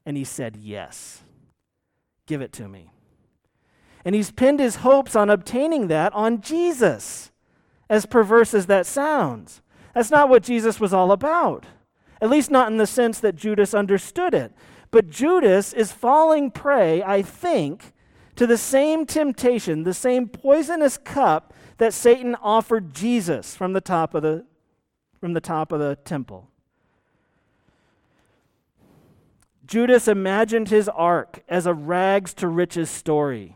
And 0.05 0.17
he 0.17 0.23
said, 0.23 0.57
Yes. 0.57 1.21
Give 2.25 2.41
it 2.41 2.53
to 2.53 2.67
me. 2.67 2.91
And 4.05 4.15
he's 4.15 4.31
pinned 4.31 4.59
his 4.59 4.77
hopes 4.77 5.15
on 5.15 5.29
obtaining 5.29 5.87
that 5.87 6.13
on 6.13 6.41
Jesus, 6.41 7.31
as 7.89 8.05
perverse 8.05 8.53
as 8.53 8.67
that 8.67 8.85
sounds. 8.85 9.61
That's 9.93 10.11
not 10.11 10.29
what 10.29 10.43
Jesus 10.43 10.79
was 10.79 10.93
all 10.93 11.11
about, 11.11 11.65
at 12.21 12.29
least 12.29 12.49
not 12.49 12.71
in 12.71 12.77
the 12.77 12.87
sense 12.87 13.19
that 13.19 13.35
Judas 13.35 13.73
understood 13.73 14.33
it. 14.33 14.53
But 14.91 15.09
Judas 15.09 15.73
is 15.73 15.91
falling 15.91 16.51
prey, 16.51 17.03
I 17.03 17.21
think, 17.21 17.93
to 18.35 18.47
the 18.47 18.57
same 18.57 19.05
temptation, 19.05 19.83
the 19.83 19.93
same 19.93 20.27
poisonous 20.27 20.97
cup 20.97 21.53
that 21.77 21.93
Satan 21.93 22.35
offered 22.41 22.93
Jesus 22.93 23.55
from 23.55 23.73
the 23.73 23.81
top 23.81 24.13
of 24.13 24.23
the, 24.23 24.45
from 25.19 25.33
the, 25.33 25.41
top 25.41 25.71
of 25.71 25.79
the 25.79 25.97
temple. 26.05 26.50
Judas 29.71 30.09
imagined 30.09 30.67
his 30.67 30.89
arc 30.89 31.43
as 31.47 31.65
a 31.65 31.73
rags 31.73 32.33
to 32.33 32.49
riches 32.49 32.89
story. 32.89 33.55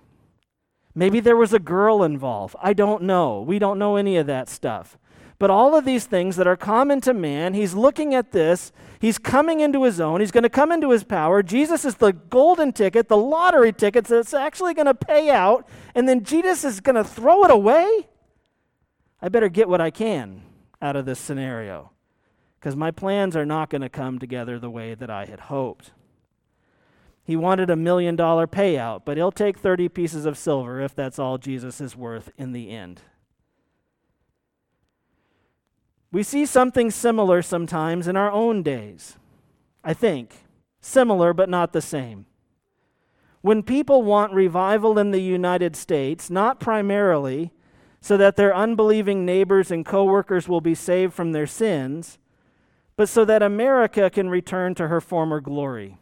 Maybe 0.95 1.19
there 1.19 1.35
was 1.35 1.51
a 1.51 1.59
girl 1.59 2.03
involved. 2.03 2.55
I 2.61 2.71
don't 2.71 3.03
know. 3.03 3.41
We 3.41 3.59
don't 3.59 3.77
know 3.77 3.97
any 3.97 4.15
of 4.15 4.25
that 4.27 4.47
stuff. 4.47 4.97
But 5.39 5.49
all 5.49 5.75
of 5.75 5.83
these 5.83 6.05
things 6.05 6.37
that 6.37 6.47
are 6.47 6.55
common 6.55 7.01
to 7.01 7.13
man, 7.13 7.53
he's 7.53 7.73
looking 7.73 8.15
at 8.15 8.31
this. 8.31 8.71
He's 8.97 9.17
coming 9.17 9.59
into 9.59 9.83
his 9.83 9.99
own. 9.99 10.21
He's 10.21 10.31
going 10.31 10.43
to 10.43 10.49
come 10.49 10.71
into 10.71 10.91
his 10.91 11.03
power. 11.03 11.43
Jesus 11.43 11.83
is 11.83 11.95
the 11.95 12.13
golden 12.13 12.71
ticket, 12.71 13.09
the 13.09 13.17
lottery 13.17 13.73
ticket 13.73 14.05
that's 14.05 14.33
actually 14.33 14.73
going 14.73 14.85
to 14.85 14.93
pay 14.93 15.29
out. 15.29 15.67
And 15.95 16.07
then 16.07 16.23
Jesus 16.23 16.63
is 16.63 16.79
going 16.79 16.95
to 16.95 17.03
throw 17.03 17.43
it 17.43 17.51
away? 17.51 18.07
I 19.21 19.27
better 19.27 19.49
get 19.49 19.67
what 19.67 19.81
I 19.81 19.91
can 19.91 20.43
out 20.81 20.95
of 20.95 21.05
this 21.05 21.19
scenario 21.19 21.91
because 22.57 22.77
my 22.77 22.91
plans 22.91 23.35
are 23.35 23.45
not 23.45 23.69
going 23.69 23.81
to 23.81 23.89
come 23.89 24.17
together 24.17 24.57
the 24.57 24.71
way 24.71 24.95
that 24.95 25.09
I 25.09 25.25
had 25.25 25.41
hoped. 25.41 25.91
He 27.25 27.35
wanted 27.35 27.71
a 27.71 27.75
million 27.75 28.15
dollar 28.15 28.45
payout, 28.45 29.01
but 29.03 29.17
he'll 29.17 29.31
take 29.31 29.57
30 29.57 29.89
pieces 29.89 30.25
of 30.25 30.37
silver 30.37 30.79
if 30.79 30.93
that's 30.93 31.17
all 31.17 31.39
Jesus 31.39 31.81
is 31.81 31.95
worth 31.95 32.31
in 32.37 32.53
the 32.53 32.69
end. 32.69 33.01
We 36.11 36.21
see 36.23 36.45
something 36.45 36.91
similar 36.91 37.41
sometimes 37.41 38.07
in 38.07 38.15
our 38.15 38.31
own 38.31 38.61
days. 38.61 39.17
I 39.83 39.93
think. 39.93 40.45
Similar, 40.81 41.33
but 41.33 41.49
not 41.49 41.73
the 41.73 41.81
same. 41.81 42.27
When 43.41 43.63
people 43.63 44.03
want 44.03 44.33
revival 44.33 44.97
in 44.99 45.11
the 45.11 45.21
United 45.21 45.75
States, 45.75 46.29
not 46.29 46.59
primarily 46.59 47.51
so 48.01 48.17
that 48.17 48.35
their 48.35 48.55
unbelieving 48.55 49.25
neighbors 49.25 49.71
and 49.71 49.83
coworkers 49.83 50.47
will 50.47 50.61
be 50.61 50.75
saved 50.75 51.13
from 51.13 51.31
their 51.31 51.47
sins, 51.47 52.19
but 52.95 53.09
so 53.09 53.25
that 53.25 53.41
America 53.41 54.11
can 54.11 54.29
return 54.29 54.75
to 54.75 54.89
her 54.89 55.01
former 55.01 55.41
glory. 55.41 55.97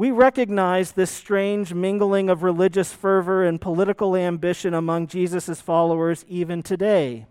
We 0.00 0.10
recognize 0.12 0.92
this 0.92 1.10
strange 1.10 1.74
mingling 1.74 2.30
of 2.30 2.42
religious 2.42 2.90
fervor 2.90 3.44
and 3.44 3.60
political 3.60 4.16
ambition 4.16 4.72
among 4.72 5.08
Jesus' 5.08 5.60
followers 5.60 6.24
even 6.26 6.62
today. 6.62 7.26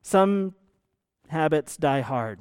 Some 0.00 0.54
habits 1.28 1.76
die 1.76 2.00
hard. 2.00 2.40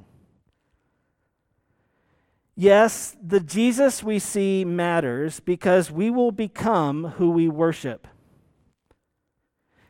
Yes, 2.55 3.17
the 3.21 3.41
Jesus 3.41 4.01
we 4.01 4.19
see 4.19 4.63
matters 4.63 5.41
because 5.41 5.91
we 5.91 6.09
will 6.09 6.31
become 6.31 7.03
who 7.17 7.29
we 7.29 7.49
worship. 7.49 8.07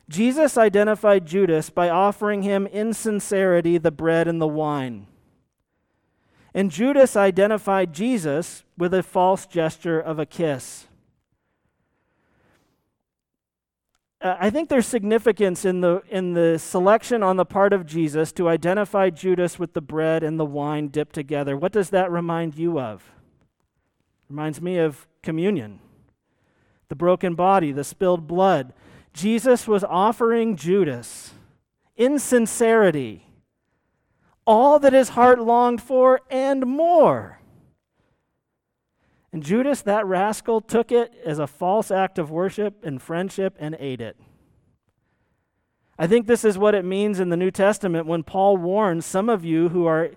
Jesus 0.08 0.58
identified 0.58 1.24
Judas 1.24 1.70
by 1.70 1.88
offering 1.88 2.42
him 2.42 2.66
in 2.66 2.92
sincerity 2.92 3.78
the 3.78 3.92
bread 3.92 4.26
and 4.26 4.40
the 4.40 4.48
wine. 4.48 5.06
And 6.56 6.70
Judas 6.70 7.16
identified 7.16 7.92
Jesus 7.92 8.64
with 8.78 8.94
a 8.94 9.02
false 9.02 9.44
gesture 9.44 10.00
of 10.00 10.18
a 10.18 10.24
kiss. 10.24 10.86
Uh, 14.22 14.36
I 14.40 14.48
think 14.48 14.70
there's 14.70 14.86
significance 14.86 15.66
in 15.66 15.82
the, 15.82 16.00
in 16.08 16.32
the 16.32 16.58
selection 16.58 17.22
on 17.22 17.36
the 17.36 17.44
part 17.44 17.74
of 17.74 17.84
Jesus 17.84 18.32
to 18.32 18.48
identify 18.48 19.10
Judas 19.10 19.58
with 19.58 19.74
the 19.74 19.82
bread 19.82 20.22
and 20.22 20.40
the 20.40 20.46
wine 20.46 20.88
dipped 20.88 21.14
together. 21.14 21.58
What 21.58 21.72
does 21.72 21.90
that 21.90 22.10
remind 22.10 22.56
you 22.56 22.80
of? 22.80 23.04
Reminds 24.30 24.62
me 24.62 24.78
of 24.78 25.06
communion, 25.22 25.78
the 26.88 26.96
broken 26.96 27.34
body, 27.34 27.70
the 27.70 27.84
spilled 27.84 28.26
blood. 28.26 28.72
Jesus 29.12 29.68
was 29.68 29.84
offering 29.84 30.56
Judas 30.56 31.34
in 31.98 32.18
sincerity 32.18 33.25
all 34.46 34.78
that 34.78 34.92
his 34.92 35.10
heart 35.10 35.40
longed 35.40 35.82
for 35.82 36.20
and 36.30 36.64
more. 36.64 37.40
And 39.32 39.42
Judas, 39.42 39.82
that 39.82 40.06
rascal, 40.06 40.60
took 40.60 40.90
it 40.90 41.12
as 41.24 41.38
a 41.38 41.46
false 41.46 41.90
act 41.90 42.18
of 42.18 42.30
worship 42.30 42.84
and 42.84 43.02
friendship 43.02 43.56
and 43.58 43.76
ate 43.78 44.00
it. 44.00 44.16
I 45.98 46.06
think 46.06 46.26
this 46.26 46.44
is 46.44 46.58
what 46.58 46.74
it 46.74 46.84
means 46.84 47.20
in 47.20 47.30
the 47.30 47.36
New 47.36 47.50
Testament 47.50 48.06
when 48.06 48.22
Paul 48.22 48.56
warns 48.56 49.04
some 49.04 49.28
of 49.28 49.44
you 49.44 49.70
who 49.70 49.86
are 49.86 50.10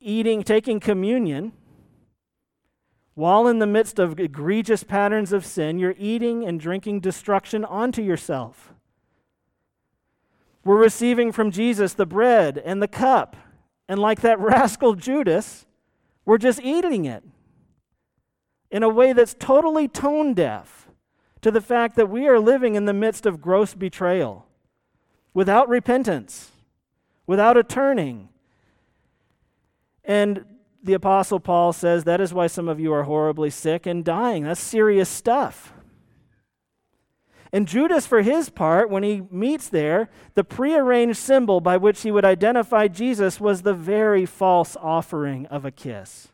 eating, 0.00 0.42
taking 0.42 0.80
communion, 0.80 1.52
while 3.14 3.46
in 3.46 3.58
the 3.58 3.66
midst 3.66 3.98
of 3.98 4.18
egregious 4.18 4.84
patterns 4.84 5.32
of 5.32 5.44
sin, 5.44 5.78
you're 5.78 5.94
eating 5.98 6.44
and 6.44 6.58
drinking 6.58 7.00
destruction 7.00 7.64
onto 7.64 8.02
yourself. 8.02 8.71
We're 10.64 10.78
receiving 10.78 11.32
from 11.32 11.50
Jesus 11.50 11.94
the 11.94 12.06
bread 12.06 12.58
and 12.58 12.82
the 12.82 12.88
cup, 12.88 13.36
and 13.88 13.98
like 13.98 14.20
that 14.20 14.38
rascal 14.40 14.94
Judas, 14.94 15.66
we're 16.24 16.38
just 16.38 16.60
eating 16.60 17.04
it 17.04 17.24
in 18.70 18.82
a 18.82 18.88
way 18.88 19.12
that's 19.12 19.34
totally 19.34 19.88
tone 19.88 20.34
deaf 20.34 20.88
to 21.42 21.50
the 21.50 21.60
fact 21.60 21.96
that 21.96 22.08
we 22.08 22.26
are 22.26 22.38
living 22.38 22.74
in 22.74 22.86
the 22.86 22.92
midst 22.92 23.26
of 23.26 23.42
gross 23.42 23.74
betrayal 23.74 24.46
without 25.34 25.68
repentance, 25.68 26.52
without 27.26 27.56
a 27.56 27.64
turning. 27.64 28.28
And 30.04 30.44
the 30.82 30.94
Apostle 30.94 31.40
Paul 31.40 31.72
says 31.72 32.04
that 32.04 32.20
is 32.20 32.32
why 32.32 32.46
some 32.46 32.68
of 32.68 32.80
you 32.80 32.92
are 32.92 33.04
horribly 33.04 33.50
sick 33.50 33.86
and 33.86 34.04
dying. 34.04 34.44
That's 34.44 34.60
serious 34.60 35.08
stuff. 35.08 35.72
And 37.52 37.68
Judas, 37.68 38.06
for 38.06 38.22
his 38.22 38.48
part, 38.48 38.88
when 38.88 39.02
he 39.02 39.22
meets 39.30 39.68
there, 39.68 40.08
the 40.34 40.42
prearranged 40.42 41.18
symbol 41.18 41.60
by 41.60 41.76
which 41.76 42.00
he 42.00 42.10
would 42.10 42.24
identify 42.24 42.88
Jesus 42.88 43.38
was 43.38 43.60
the 43.60 43.74
very 43.74 44.24
false 44.24 44.74
offering 44.80 45.44
of 45.46 45.66
a 45.66 45.70
kiss. 45.70 46.28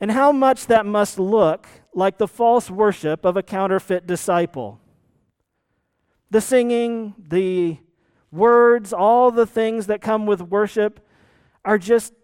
And 0.00 0.12
how 0.12 0.32
much 0.32 0.66
that 0.66 0.86
must 0.86 1.18
look 1.18 1.66
like 1.92 2.16
the 2.16 2.28
false 2.28 2.70
worship 2.70 3.24
of 3.24 3.36
a 3.36 3.42
counterfeit 3.42 4.06
disciple. 4.06 4.80
The 6.30 6.40
singing, 6.40 7.14
the 7.18 7.78
words, 8.30 8.92
all 8.92 9.30
the 9.30 9.46
things 9.46 9.88
that 9.88 10.00
come 10.00 10.24
with 10.24 10.40
worship 10.40 11.00
are 11.64 11.78
just 11.78 12.14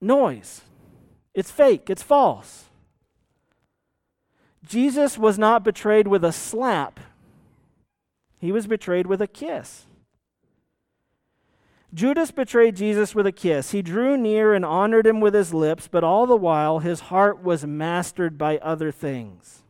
noise. 0.00 0.62
It's 1.34 1.50
fake, 1.50 1.88
it's 1.88 2.02
false. 2.02 2.69
Jesus 4.70 5.18
was 5.18 5.36
not 5.36 5.64
betrayed 5.64 6.06
with 6.06 6.24
a 6.24 6.30
slap, 6.30 7.00
he 8.38 8.52
was 8.52 8.68
betrayed 8.68 9.08
with 9.08 9.20
a 9.20 9.26
kiss. 9.26 9.86
Judas 11.92 12.30
betrayed 12.30 12.76
Jesus 12.76 13.12
with 13.12 13.26
a 13.26 13.32
kiss. 13.32 13.72
He 13.72 13.82
drew 13.82 14.16
near 14.16 14.54
and 14.54 14.64
honored 14.64 15.08
him 15.08 15.20
with 15.20 15.34
his 15.34 15.52
lips, 15.52 15.88
but 15.88 16.04
all 16.04 16.24
the 16.24 16.36
while 16.36 16.78
his 16.78 17.00
heart 17.00 17.42
was 17.42 17.66
mastered 17.66 18.38
by 18.38 18.58
other 18.58 18.92
things. 18.92 19.64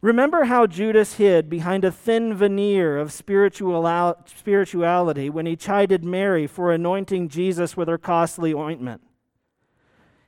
Remember 0.00 0.44
how 0.44 0.66
Judas 0.66 1.16
hid 1.16 1.50
behind 1.50 1.84
a 1.84 1.92
thin 1.92 2.34
veneer 2.34 2.96
of 2.96 3.12
spirituality 3.12 5.28
when 5.28 5.44
he 5.44 5.56
chided 5.56 6.02
Mary 6.02 6.46
for 6.46 6.72
anointing 6.72 7.28
Jesus 7.28 7.76
with 7.76 7.86
her 7.86 7.98
costly 7.98 8.54
ointment. 8.54 9.02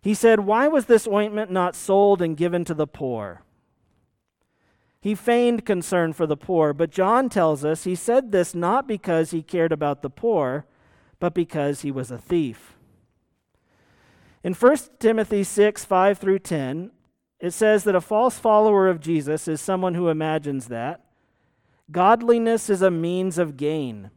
He 0.05 0.13
said, 0.13 0.41
Why 0.41 0.69
was 0.69 0.85
this 0.85 1.09
ointment 1.09 1.51
not 1.51 1.75
sold 1.75 2.21
and 2.21 2.37
given 2.37 2.63
to 2.67 2.75
the 2.75 2.87
poor? 2.87 3.41
He 5.01 5.15
feigned 5.15 5.65
concern 5.65 6.13
for 6.13 6.27
the 6.27 6.37
poor, 6.37 6.75
but 6.75 6.91
John 6.91 7.31
tells 7.31 7.65
us 7.65 7.85
he 7.85 7.95
said 7.95 8.31
this 8.31 8.55
not 8.55 8.87
because 8.87 9.31
he 9.31 9.43
cared 9.43 9.73
about 9.73 10.03
the 10.03 10.11
poor, 10.11 10.67
but 11.21 11.33
because 11.33 11.81
he 11.81 11.91
was 11.91 12.11
a 12.11 12.19
thief. 12.19 12.77
In 14.43 14.53
1 14.53 14.77
Timothy 14.99 15.43
6 15.43 15.87
5 15.87 16.19
through 16.19 16.41
10, 16.41 16.91
it 17.41 17.53
says 17.53 17.85
that 17.85 17.95
a 17.95 18.01
false 18.03 18.39
follower 18.39 18.89
of 18.89 19.01
Jesus 19.01 19.49
is 19.49 19.63
someone 19.63 19.95
who 19.95 20.11
imagines 20.11 20.69
that. 20.69 21.01
Godliness 21.91 22.69
is 22.69 22.83
a 22.83 22.91
means 22.91 23.39
of 23.39 23.57
gain. 23.57 24.11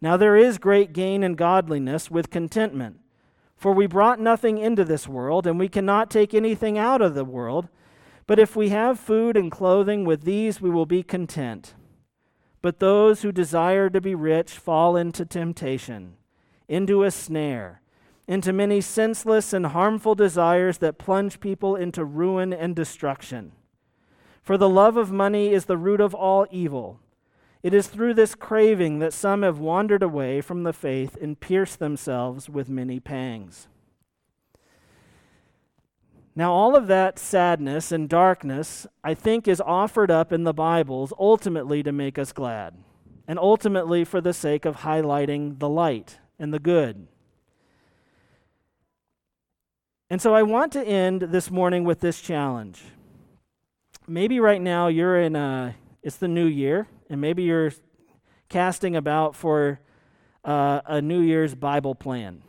Now, 0.00 0.16
there 0.16 0.36
is 0.36 0.58
great 0.58 0.92
gain 0.92 1.24
in 1.24 1.34
godliness 1.34 2.08
with 2.08 2.30
contentment. 2.30 3.00
For 3.62 3.72
we 3.72 3.86
brought 3.86 4.18
nothing 4.18 4.58
into 4.58 4.84
this 4.84 5.06
world, 5.06 5.46
and 5.46 5.56
we 5.56 5.68
cannot 5.68 6.10
take 6.10 6.34
anything 6.34 6.76
out 6.76 7.00
of 7.00 7.14
the 7.14 7.24
world. 7.24 7.68
But 8.26 8.40
if 8.40 8.56
we 8.56 8.70
have 8.70 8.98
food 8.98 9.36
and 9.36 9.52
clothing, 9.52 10.04
with 10.04 10.24
these 10.24 10.60
we 10.60 10.68
will 10.68 10.84
be 10.84 11.04
content. 11.04 11.74
But 12.60 12.80
those 12.80 13.22
who 13.22 13.30
desire 13.30 13.88
to 13.90 14.00
be 14.00 14.16
rich 14.16 14.50
fall 14.50 14.96
into 14.96 15.24
temptation, 15.24 16.14
into 16.66 17.04
a 17.04 17.12
snare 17.12 17.82
into 18.26 18.52
many 18.52 18.80
senseless 18.80 19.52
and 19.52 19.66
harmful 19.66 20.14
desires 20.14 20.78
that 20.78 20.98
plunge 20.98 21.38
people 21.38 21.76
into 21.76 22.04
ruin 22.04 22.52
and 22.52 22.74
destruction. 22.74 23.52
For 24.42 24.56
the 24.56 24.68
love 24.68 24.96
of 24.96 25.12
money 25.12 25.52
is 25.52 25.66
the 25.66 25.76
root 25.76 26.00
of 26.00 26.14
all 26.14 26.46
evil. 26.50 26.98
It 27.62 27.72
is 27.72 27.86
through 27.86 28.14
this 28.14 28.34
craving 28.34 28.98
that 28.98 29.12
some 29.12 29.42
have 29.42 29.58
wandered 29.58 30.02
away 30.02 30.40
from 30.40 30.64
the 30.64 30.72
faith 30.72 31.16
and 31.20 31.38
pierced 31.38 31.78
themselves 31.78 32.48
with 32.48 32.68
many 32.68 32.98
pangs. 32.98 33.68
Now, 36.34 36.52
all 36.52 36.74
of 36.74 36.86
that 36.86 37.18
sadness 37.18 37.92
and 37.92 38.08
darkness, 38.08 38.86
I 39.04 39.14
think, 39.14 39.46
is 39.46 39.60
offered 39.60 40.10
up 40.10 40.32
in 40.32 40.44
the 40.44 40.54
Bibles 40.54 41.12
ultimately 41.18 41.82
to 41.82 41.92
make 41.92 42.18
us 42.18 42.32
glad, 42.32 42.74
and 43.28 43.38
ultimately 43.38 44.02
for 44.04 44.20
the 44.20 44.32
sake 44.32 44.64
of 44.64 44.78
highlighting 44.78 45.58
the 45.58 45.68
light 45.68 46.18
and 46.38 46.52
the 46.52 46.58
good. 46.58 47.06
And 50.08 50.20
so 50.20 50.34
I 50.34 50.42
want 50.42 50.72
to 50.72 50.82
end 50.82 51.22
this 51.22 51.50
morning 51.50 51.84
with 51.84 52.00
this 52.00 52.20
challenge. 52.20 52.82
Maybe 54.08 54.40
right 54.40 54.60
now 54.60 54.88
you're 54.88 55.20
in 55.20 55.36
a, 55.36 55.76
it's 56.02 56.16
the 56.16 56.28
new 56.28 56.46
year, 56.46 56.88
and 57.12 57.20
maybe 57.20 57.42
you're 57.42 57.72
casting 58.48 58.96
about 58.96 59.36
for 59.36 59.80
uh, 60.44 60.80
a 60.86 61.00
New 61.00 61.20
Year's 61.20 61.54
Bible 61.54 61.94
plan. 61.94 62.42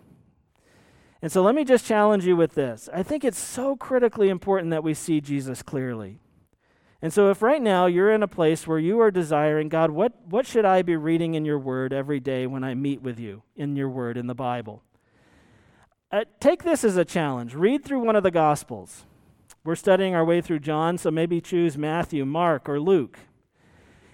And 1.21 1.31
so 1.31 1.41
let 1.41 1.55
me 1.55 1.63
just 1.63 1.85
challenge 1.85 2.25
you 2.25 2.35
with 2.35 2.53
this. 2.53 2.89
I 2.93 3.03
think 3.03 3.23
it's 3.23 3.39
so 3.39 3.75
critically 3.75 4.29
important 4.29 4.71
that 4.71 4.83
we 4.83 4.93
see 4.93 5.21
Jesus 5.21 5.61
clearly. 5.61 6.19
And 7.01 7.13
so 7.13 7.29
if 7.29 7.41
right 7.41 7.61
now 7.61 7.85
you're 7.85 8.11
in 8.11 8.23
a 8.23 8.27
place 8.27 8.65
where 8.65 8.79
you 8.79 9.01
are 9.01 9.11
desiring, 9.11 9.67
God, 9.67 9.91
what, 9.91 10.13
what 10.25 10.47
should 10.47 10.65
I 10.65 10.81
be 10.81 10.95
reading 10.95 11.33
in 11.33 11.43
your 11.43 11.59
word 11.59 11.91
every 11.91 12.21
day 12.21 12.47
when 12.47 12.63
I 12.63 12.73
meet 12.73 13.01
with 13.01 13.19
you 13.19 13.43
in 13.55 13.75
your 13.75 13.89
word 13.89 14.17
in 14.17 14.27
the 14.27 14.33
Bible? 14.33 14.81
Uh, 16.11 16.23
take 16.39 16.63
this 16.63 16.83
as 16.83 16.95
a 16.95 17.03
challenge. 17.05 17.53
Read 17.53 17.83
through 17.83 17.99
one 17.99 18.15
of 18.15 18.23
the 18.23 18.31
Gospels. 18.31 19.03
We're 19.65 19.75
studying 19.75 20.15
our 20.15 20.23
way 20.23 20.39
through 20.41 20.59
John, 20.59 20.97
so 20.97 21.11
maybe 21.11 21.41
choose 21.41 21.77
Matthew, 21.77 22.25
Mark, 22.25 22.69
or 22.69 22.79
Luke. 22.79 23.19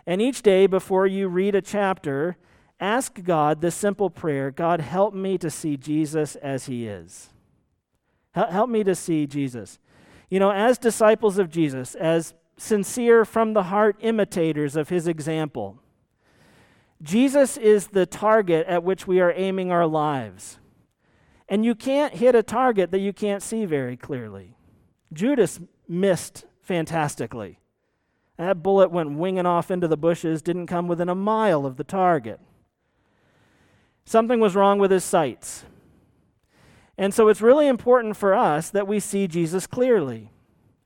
And 0.09 0.23
each 0.23 0.41
day 0.41 0.65
before 0.65 1.05
you 1.05 1.27
read 1.27 1.53
a 1.53 1.61
chapter, 1.61 2.35
ask 2.79 3.21
God 3.21 3.61
this 3.61 3.75
simple 3.75 4.09
prayer 4.09 4.49
God, 4.49 4.81
help 4.81 5.13
me 5.13 5.37
to 5.37 5.51
see 5.51 5.77
Jesus 5.77 6.35
as 6.37 6.65
he 6.65 6.87
is. 6.87 7.29
Help 8.31 8.71
me 8.71 8.83
to 8.85 8.95
see 8.95 9.27
Jesus. 9.27 9.77
You 10.27 10.39
know, 10.39 10.49
as 10.49 10.79
disciples 10.79 11.37
of 11.37 11.51
Jesus, 11.51 11.93
as 11.93 12.33
sincere 12.57 13.23
from 13.23 13.53
the 13.53 13.61
heart 13.61 13.97
imitators 13.99 14.75
of 14.75 14.89
his 14.89 15.07
example, 15.07 15.77
Jesus 17.03 17.55
is 17.55 17.89
the 17.89 18.07
target 18.07 18.65
at 18.65 18.83
which 18.83 19.05
we 19.05 19.19
are 19.19 19.33
aiming 19.35 19.71
our 19.71 19.85
lives. 19.85 20.57
And 21.47 21.63
you 21.63 21.75
can't 21.75 22.15
hit 22.15 22.33
a 22.33 22.41
target 22.41 22.89
that 22.89 22.99
you 22.99 23.13
can't 23.13 23.43
see 23.43 23.63
very 23.63 23.95
clearly. 23.95 24.55
Judas 25.13 25.59
missed 25.87 26.45
fantastically. 26.63 27.58
That 28.39 28.63
bullet 28.63 28.89
went 28.89 29.17
winging 29.17 29.45
off 29.45 29.69
into 29.69 29.89
the 29.89 29.97
bushes, 29.97 30.41
didn't 30.41 30.67
come 30.67 30.87
within 30.87 31.09
a 31.09 31.13
mile 31.13 31.65
of 31.65 31.75
the 31.75 31.83
target. 31.83 32.39
Something 34.05 34.39
was 34.39 34.55
wrong 34.55 34.79
with 34.79 34.91
his 34.91 35.03
sights. 35.03 35.65
And 36.97 37.13
so 37.13 37.27
it's 37.27 37.41
really 37.41 37.67
important 37.67 38.15
for 38.15 38.33
us 38.33 38.69
that 38.69 38.87
we 38.87 39.01
see 39.01 39.27
Jesus 39.27 39.67
clearly. 39.67 40.31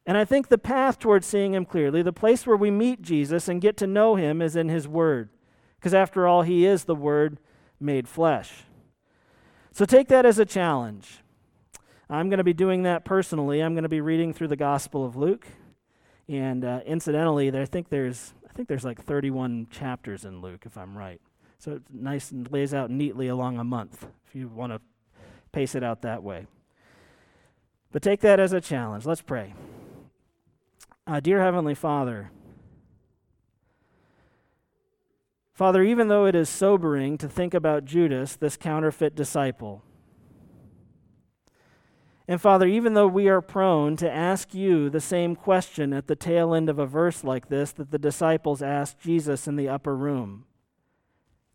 And 0.04 0.18
I 0.18 0.26
think 0.26 0.48
the 0.48 0.58
path 0.58 0.98
towards 0.98 1.28
seeing 1.28 1.54
him 1.54 1.64
clearly, 1.64 2.02
the 2.02 2.12
place 2.12 2.48
where 2.48 2.58
we 2.58 2.72
meet 2.72 3.04
Jesus 3.04 3.48
and 3.48 3.62
get 3.62 3.78
to 3.78 3.88
know 3.88 4.16
him, 4.16 4.42
is 4.42 4.56
in 4.56 4.70
his 4.70 4.88
word. 4.88 5.30
Because 5.76 5.94
after 5.94 6.28
all, 6.28 6.42
he 6.42 6.66
is 6.66 6.86
the 6.86 6.96
word 6.96 7.38
made 7.80 8.08
flesh. 8.08 8.64
So 9.72 9.86
take 9.86 10.08
that 10.08 10.26
as 10.26 10.40
a 10.40 10.46
challenge. 10.46 11.20
I'm 12.10 12.30
going 12.30 12.40
to 12.40 12.44
be 12.44 12.54
doing 12.54 12.82
that 12.82 13.06
personally. 13.06 13.62
I'm 13.62 13.76
going 13.76 13.84
to 13.84 13.90
be 13.90 14.02
reading 14.02 14.34
through 14.34 14.48
the 14.48 14.56
Gospel 14.56 15.06
of 15.06 15.16
Luke. 15.16 15.46
And 16.28 16.64
uh, 16.64 16.80
incidentally, 16.86 17.50
there, 17.50 17.62
I 17.62 17.66
think 17.66 17.90
there's 17.90 18.34
I 18.50 18.54
think 18.54 18.68
there's 18.68 18.86
like 18.86 19.04
31 19.04 19.68
chapters 19.72 20.26
in 20.26 20.42
Luke, 20.42 20.64
if 20.66 20.78
I'm 20.78 20.96
right. 20.96 21.20
So 21.58 21.74
it's 21.74 21.90
nice 21.92 22.30
and 22.32 22.52
lays 22.52 22.74
out 22.74 22.92
neatly 22.92 23.28
along 23.28 23.58
a 23.58 23.64
month, 23.64 24.06
if 24.28 24.36
you 24.36 24.48
want 24.48 24.74
to 24.74 24.82
pace 25.52 25.76
it 25.76 25.84
out 25.84 26.04
that 26.04 26.22
way. 26.22 26.46
But 27.92 28.02
take 28.02 28.22
that 28.22 28.40
as 28.40 28.54
a 28.54 28.62
challenge. 28.62 29.06
Let's 29.06 29.22
pray. 29.22 29.54
Uh, 31.08 31.20
dear 31.20 31.42
Heavenly 31.42 31.74
Father, 31.74 32.32
Father, 35.54 35.84
even 35.84 36.08
though 36.08 36.26
it 36.26 36.36
is 36.36 36.50
sobering 36.50 37.18
to 37.20 37.30
think 37.30 37.54
about 37.54 37.86
Judas, 37.86 38.36
this 38.36 38.58
counterfeit 38.58 39.16
disciple, 39.16 39.84
And 42.28 42.40
Father, 42.40 42.68
even 42.68 42.94
though 42.94 43.08
we 43.08 43.28
are 43.28 43.42
prone 43.42 43.98
to 43.98 44.10
ask 44.10 44.54
you 44.54 44.90
the 44.90 45.02
same 45.02 45.36
question 45.36 45.92
at 45.92 46.08
the 46.08 46.16
tail 46.16 46.54
end 46.54 46.70
of 46.70 46.80
a 46.80 46.86
verse 46.86 47.24
like 47.24 47.50
this 47.50 47.74
that 47.74 47.92
the 47.92 48.00
disciples 48.00 48.62
asked 48.62 49.00
Jesus 49.00 49.48
in 49.48 49.58
the 49.58 49.68
upper 49.68 49.96
room 49.96 50.46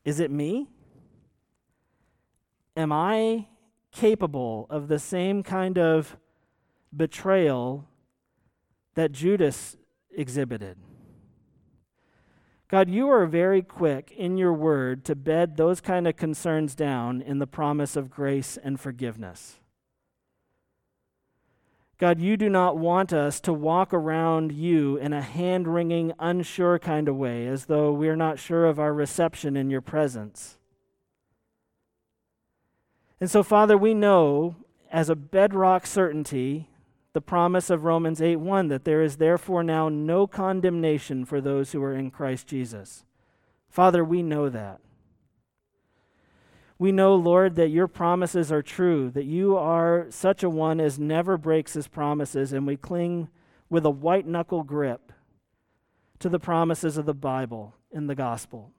Is 0.05 0.21
it 0.21 0.31
me? 0.31 0.69
Am 2.77 2.93
I 2.93 3.47
capable 3.93 4.67
of 4.69 4.89
the 4.89 4.99
same 4.99 5.43
kind 5.43 5.79
of 5.79 6.17
betrayal 6.95 7.89
that 8.95 9.13
Judas 9.13 9.77
exhibited? 10.11 10.77
God, 12.69 12.91
you 12.91 13.09
are 13.09 13.25
very 13.25 13.63
quick 13.63 14.13
in 14.15 14.37
your 14.37 14.53
word 14.53 15.03
to 15.07 15.17
bed 15.17 15.57
those 15.57 15.81
kind 15.81 16.07
of 16.07 16.17
concerns 16.17 16.75
down 16.75 17.23
in 17.23 17.39
the 17.39 17.47
promise 17.47 17.97
of 17.97 18.11
grace 18.11 18.59
and 18.63 18.79
forgiveness. 18.79 19.61
God, 21.99 22.21
you 22.21 22.37
do 22.37 22.49
not 22.49 22.79
want 22.79 23.13
us 23.13 23.41
to 23.41 23.53
walk 23.53 23.93
around 23.93 24.53
you 24.53 24.97
in 24.99 25.13
a 25.13 25.21
hand 25.21 25.67
wringing, 25.67 26.13
unsure 26.21 26.79
kind 26.79 27.09
of 27.09 27.17
way, 27.17 27.47
as 27.49 27.65
though 27.65 27.93
we're 27.93 28.15
not 28.15 28.39
sure 28.39 28.67
of 28.67 28.79
our 28.79 28.95
reception 28.95 29.57
in 29.57 29.69
your 29.69 29.81
presence. 29.81 30.59
And 33.21 33.29
so, 33.29 33.43
Father, 33.43 33.77
we 33.77 33.95
know 33.95 34.55
as 34.93 35.11
a 35.11 35.17
bedrock 35.17 35.87
certainty 35.87 36.69
the 37.15 37.21
promise 37.21 37.69
of 37.69 37.83
Romans 37.83 38.23
8 38.23 38.37
1 38.37 38.69
that 38.69 38.85
there 38.85 39.03
is 39.03 39.17
therefore 39.17 39.65
now 39.65 39.89
no 39.89 40.29
condemnation 40.29 41.25
for 41.25 41.41
those 41.41 41.73
who 41.73 41.83
are 41.83 41.95
in 41.95 42.13
Christ 42.13 42.47
Jesus. 42.47 43.05
Father, 43.69 44.05
we 44.05 44.23
know 44.23 44.49
that. 44.49 44.79
We 46.79 46.93
know, 46.93 47.17
Lord, 47.17 47.57
that 47.57 47.71
your 47.71 47.89
promises 47.89 48.53
are 48.53 48.63
true, 48.63 49.11
that 49.11 49.25
you 49.25 49.57
are 49.57 50.07
such 50.11 50.45
a 50.45 50.51
one 50.51 50.81
as 50.81 50.99
never 50.99 51.37
breaks 51.37 51.73
his 51.73 51.89
promises, 51.89 52.53
and 52.53 52.67
we 52.67 52.77
cling 52.77 53.29
with 53.69 53.85
a 53.85 53.91
white 53.91 54.27
knuckle 54.27 54.63
grip 54.63 55.13
to 56.21 56.29
the 56.29 56.39
promises 56.39 56.97
of 56.97 57.07
the 57.07 57.15
Bible 57.15 57.75
and 57.93 58.09
the 58.09 58.15
gospel. 58.15 58.73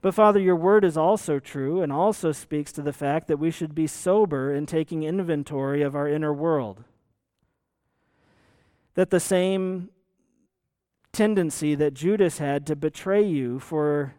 But 0.00 0.14
Father, 0.14 0.40
your 0.40 0.56
word 0.56 0.84
is 0.84 0.96
also 0.96 1.38
true 1.38 1.82
and 1.82 1.92
also 1.92 2.32
speaks 2.32 2.72
to 2.72 2.82
the 2.82 2.92
fact 2.92 3.28
that 3.28 3.38
we 3.38 3.50
should 3.50 3.74
be 3.74 3.86
sober 3.86 4.52
in 4.52 4.64
taking 4.66 5.02
inventory 5.02 5.82
of 5.82 5.96
our 5.96 6.08
inner 6.08 6.32
world. 6.32 6.84
That 8.94 9.10
the 9.10 9.20
same 9.20 9.90
tendency 11.12 11.74
that 11.74 11.94
Judas 11.94 12.38
had 12.38 12.66
to 12.66 12.76
betray 12.76 13.24
you 13.24 13.58
for 13.58 14.14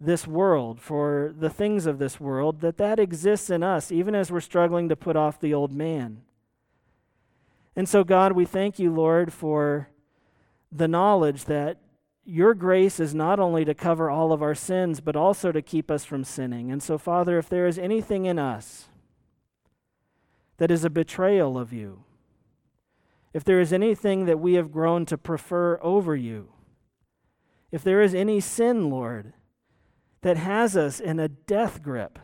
this 0.00 0.26
world, 0.26 0.80
for 0.80 1.34
the 1.36 1.50
things 1.50 1.86
of 1.86 1.98
this 1.98 2.20
world, 2.20 2.60
that 2.60 2.76
that 2.78 3.00
exists 3.00 3.50
in 3.50 3.62
us, 3.62 3.90
even 3.90 4.14
as 4.14 4.30
we're 4.30 4.40
struggling 4.40 4.88
to 4.88 4.96
put 4.96 5.16
off 5.16 5.40
the 5.40 5.52
old 5.52 5.72
man. 5.72 6.22
And 7.74 7.88
so, 7.88 8.04
God, 8.04 8.32
we 8.32 8.44
thank 8.44 8.78
you, 8.78 8.92
Lord, 8.92 9.32
for 9.32 9.88
the 10.70 10.88
knowledge 10.88 11.44
that 11.46 11.78
your 12.24 12.52
grace 12.52 13.00
is 13.00 13.14
not 13.14 13.40
only 13.40 13.64
to 13.64 13.74
cover 13.74 14.10
all 14.10 14.32
of 14.32 14.42
our 14.42 14.54
sins, 14.54 15.00
but 15.00 15.16
also 15.16 15.50
to 15.50 15.62
keep 15.62 15.90
us 15.90 16.04
from 16.04 16.24
sinning. 16.24 16.70
And 16.70 16.82
so, 16.82 16.98
Father, 16.98 17.38
if 17.38 17.48
there 17.48 17.66
is 17.66 17.78
anything 17.78 18.26
in 18.26 18.38
us 18.38 18.88
that 20.58 20.70
is 20.70 20.84
a 20.84 20.90
betrayal 20.90 21.56
of 21.56 21.72
you, 21.72 22.04
if 23.32 23.44
there 23.44 23.60
is 23.60 23.72
anything 23.72 24.26
that 24.26 24.40
we 24.40 24.54
have 24.54 24.72
grown 24.72 25.06
to 25.06 25.16
prefer 25.16 25.78
over 25.82 26.14
you, 26.14 26.48
if 27.70 27.82
there 27.82 28.02
is 28.02 28.14
any 28.14 28.40
sin, 28.40 28.90
Lord, 28.90 29.32
that 30.22 30.36
has 30.36 30.76
us 30.76 31.00
in 31.00 31.18
a 31.18 31.28
death 31.28 31.82
grip. 31.82 32.18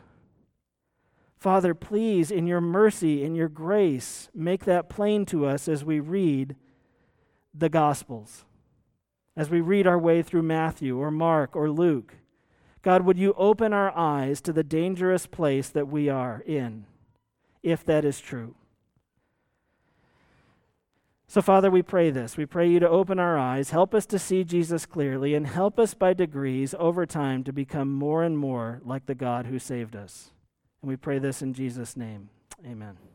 Father, 1.37 1.73
please, 1.73 2.31
in 2.31 2.47
your 2.47 2.61
mercy, 2.61 3.23
in 3.23 3.35
your 3.35 3.49
grace, 3.49 4.29
make 4.33 4.65
that 4.65 4.89
plain 4.89 5.25
to 5.27 5.45
us 5.45 5.67
as 5.67 5.85
we 5.85 5.99
read 5.99 6.55
the 7.53 7.69
Gospels, 7.69 8.45
as 9.37 9.49
we 9.49 9.61
read 9.61 9.85
our 9.85 9.99
way 9.99 10.21
through 10.21 10.43
Matthew 10.43 10.97
or 10.97 11.11
Mark 11.11 11.55
or 11.55 11.69
Luke. 11.69 12.15
God, 12.81 13.03
would 13.03 13.17
you 13.17 13.33
open 13.37 13.73
our 13.73 13.95
eyes 13.97 14.41
to 14.41 14.53
the 14.53 14.63
dangerous 14.63 15.27
place 15.27 15.69
that 15.69 15.87
we 15.87 16.09
are 16.09 16.43
in, 16.45 16.85
if 17.63 17.85
that 17.85 18.05
is 18.05 18.19
true? 18.19 18.55
So, 21.27 21.41
Father, 21.41 21.71
we 21.71 21.81
pray 21.81 22.11
this. 22.11 22.37
We 22.37 22.45
pray 22.45 22.69
you 22.69 22.79
to 22.79 22.89
open 22.89 23.19
our 23.19 23.37
eyes, 23.37 23.71
help 23.71 23.95
us 23.95 24.05
to 24.07 24.19
see 24.19 24.43
Jesus 24.43 24.85
clearly, 24.85 25.33
and 25.33 25.47
help 25.47 25.79
us 25.79 25.93
by 25.93 26.13
degrees 26.13 26.75
over 26.77 27.05
time 27.05 27.43
to 27.45 27.53
become 27.53 27.91
more 27.91 28.23
and 28.23 28.37
more 28.37 28.79
like 28.85 29.07
the 29.07 29.15
God 29.15 29.47
who 29.47 29.57
saved 29.57 29.95
us. 29.95 30.31
And 30.81 30.89
we 30.89 30.95
pray 30.95 31.17
this 31.17 31.41
in 31.41 31.53
Jesus' 31.53 31.97
name. 31.97 32.29
Amen. 32.65 33.14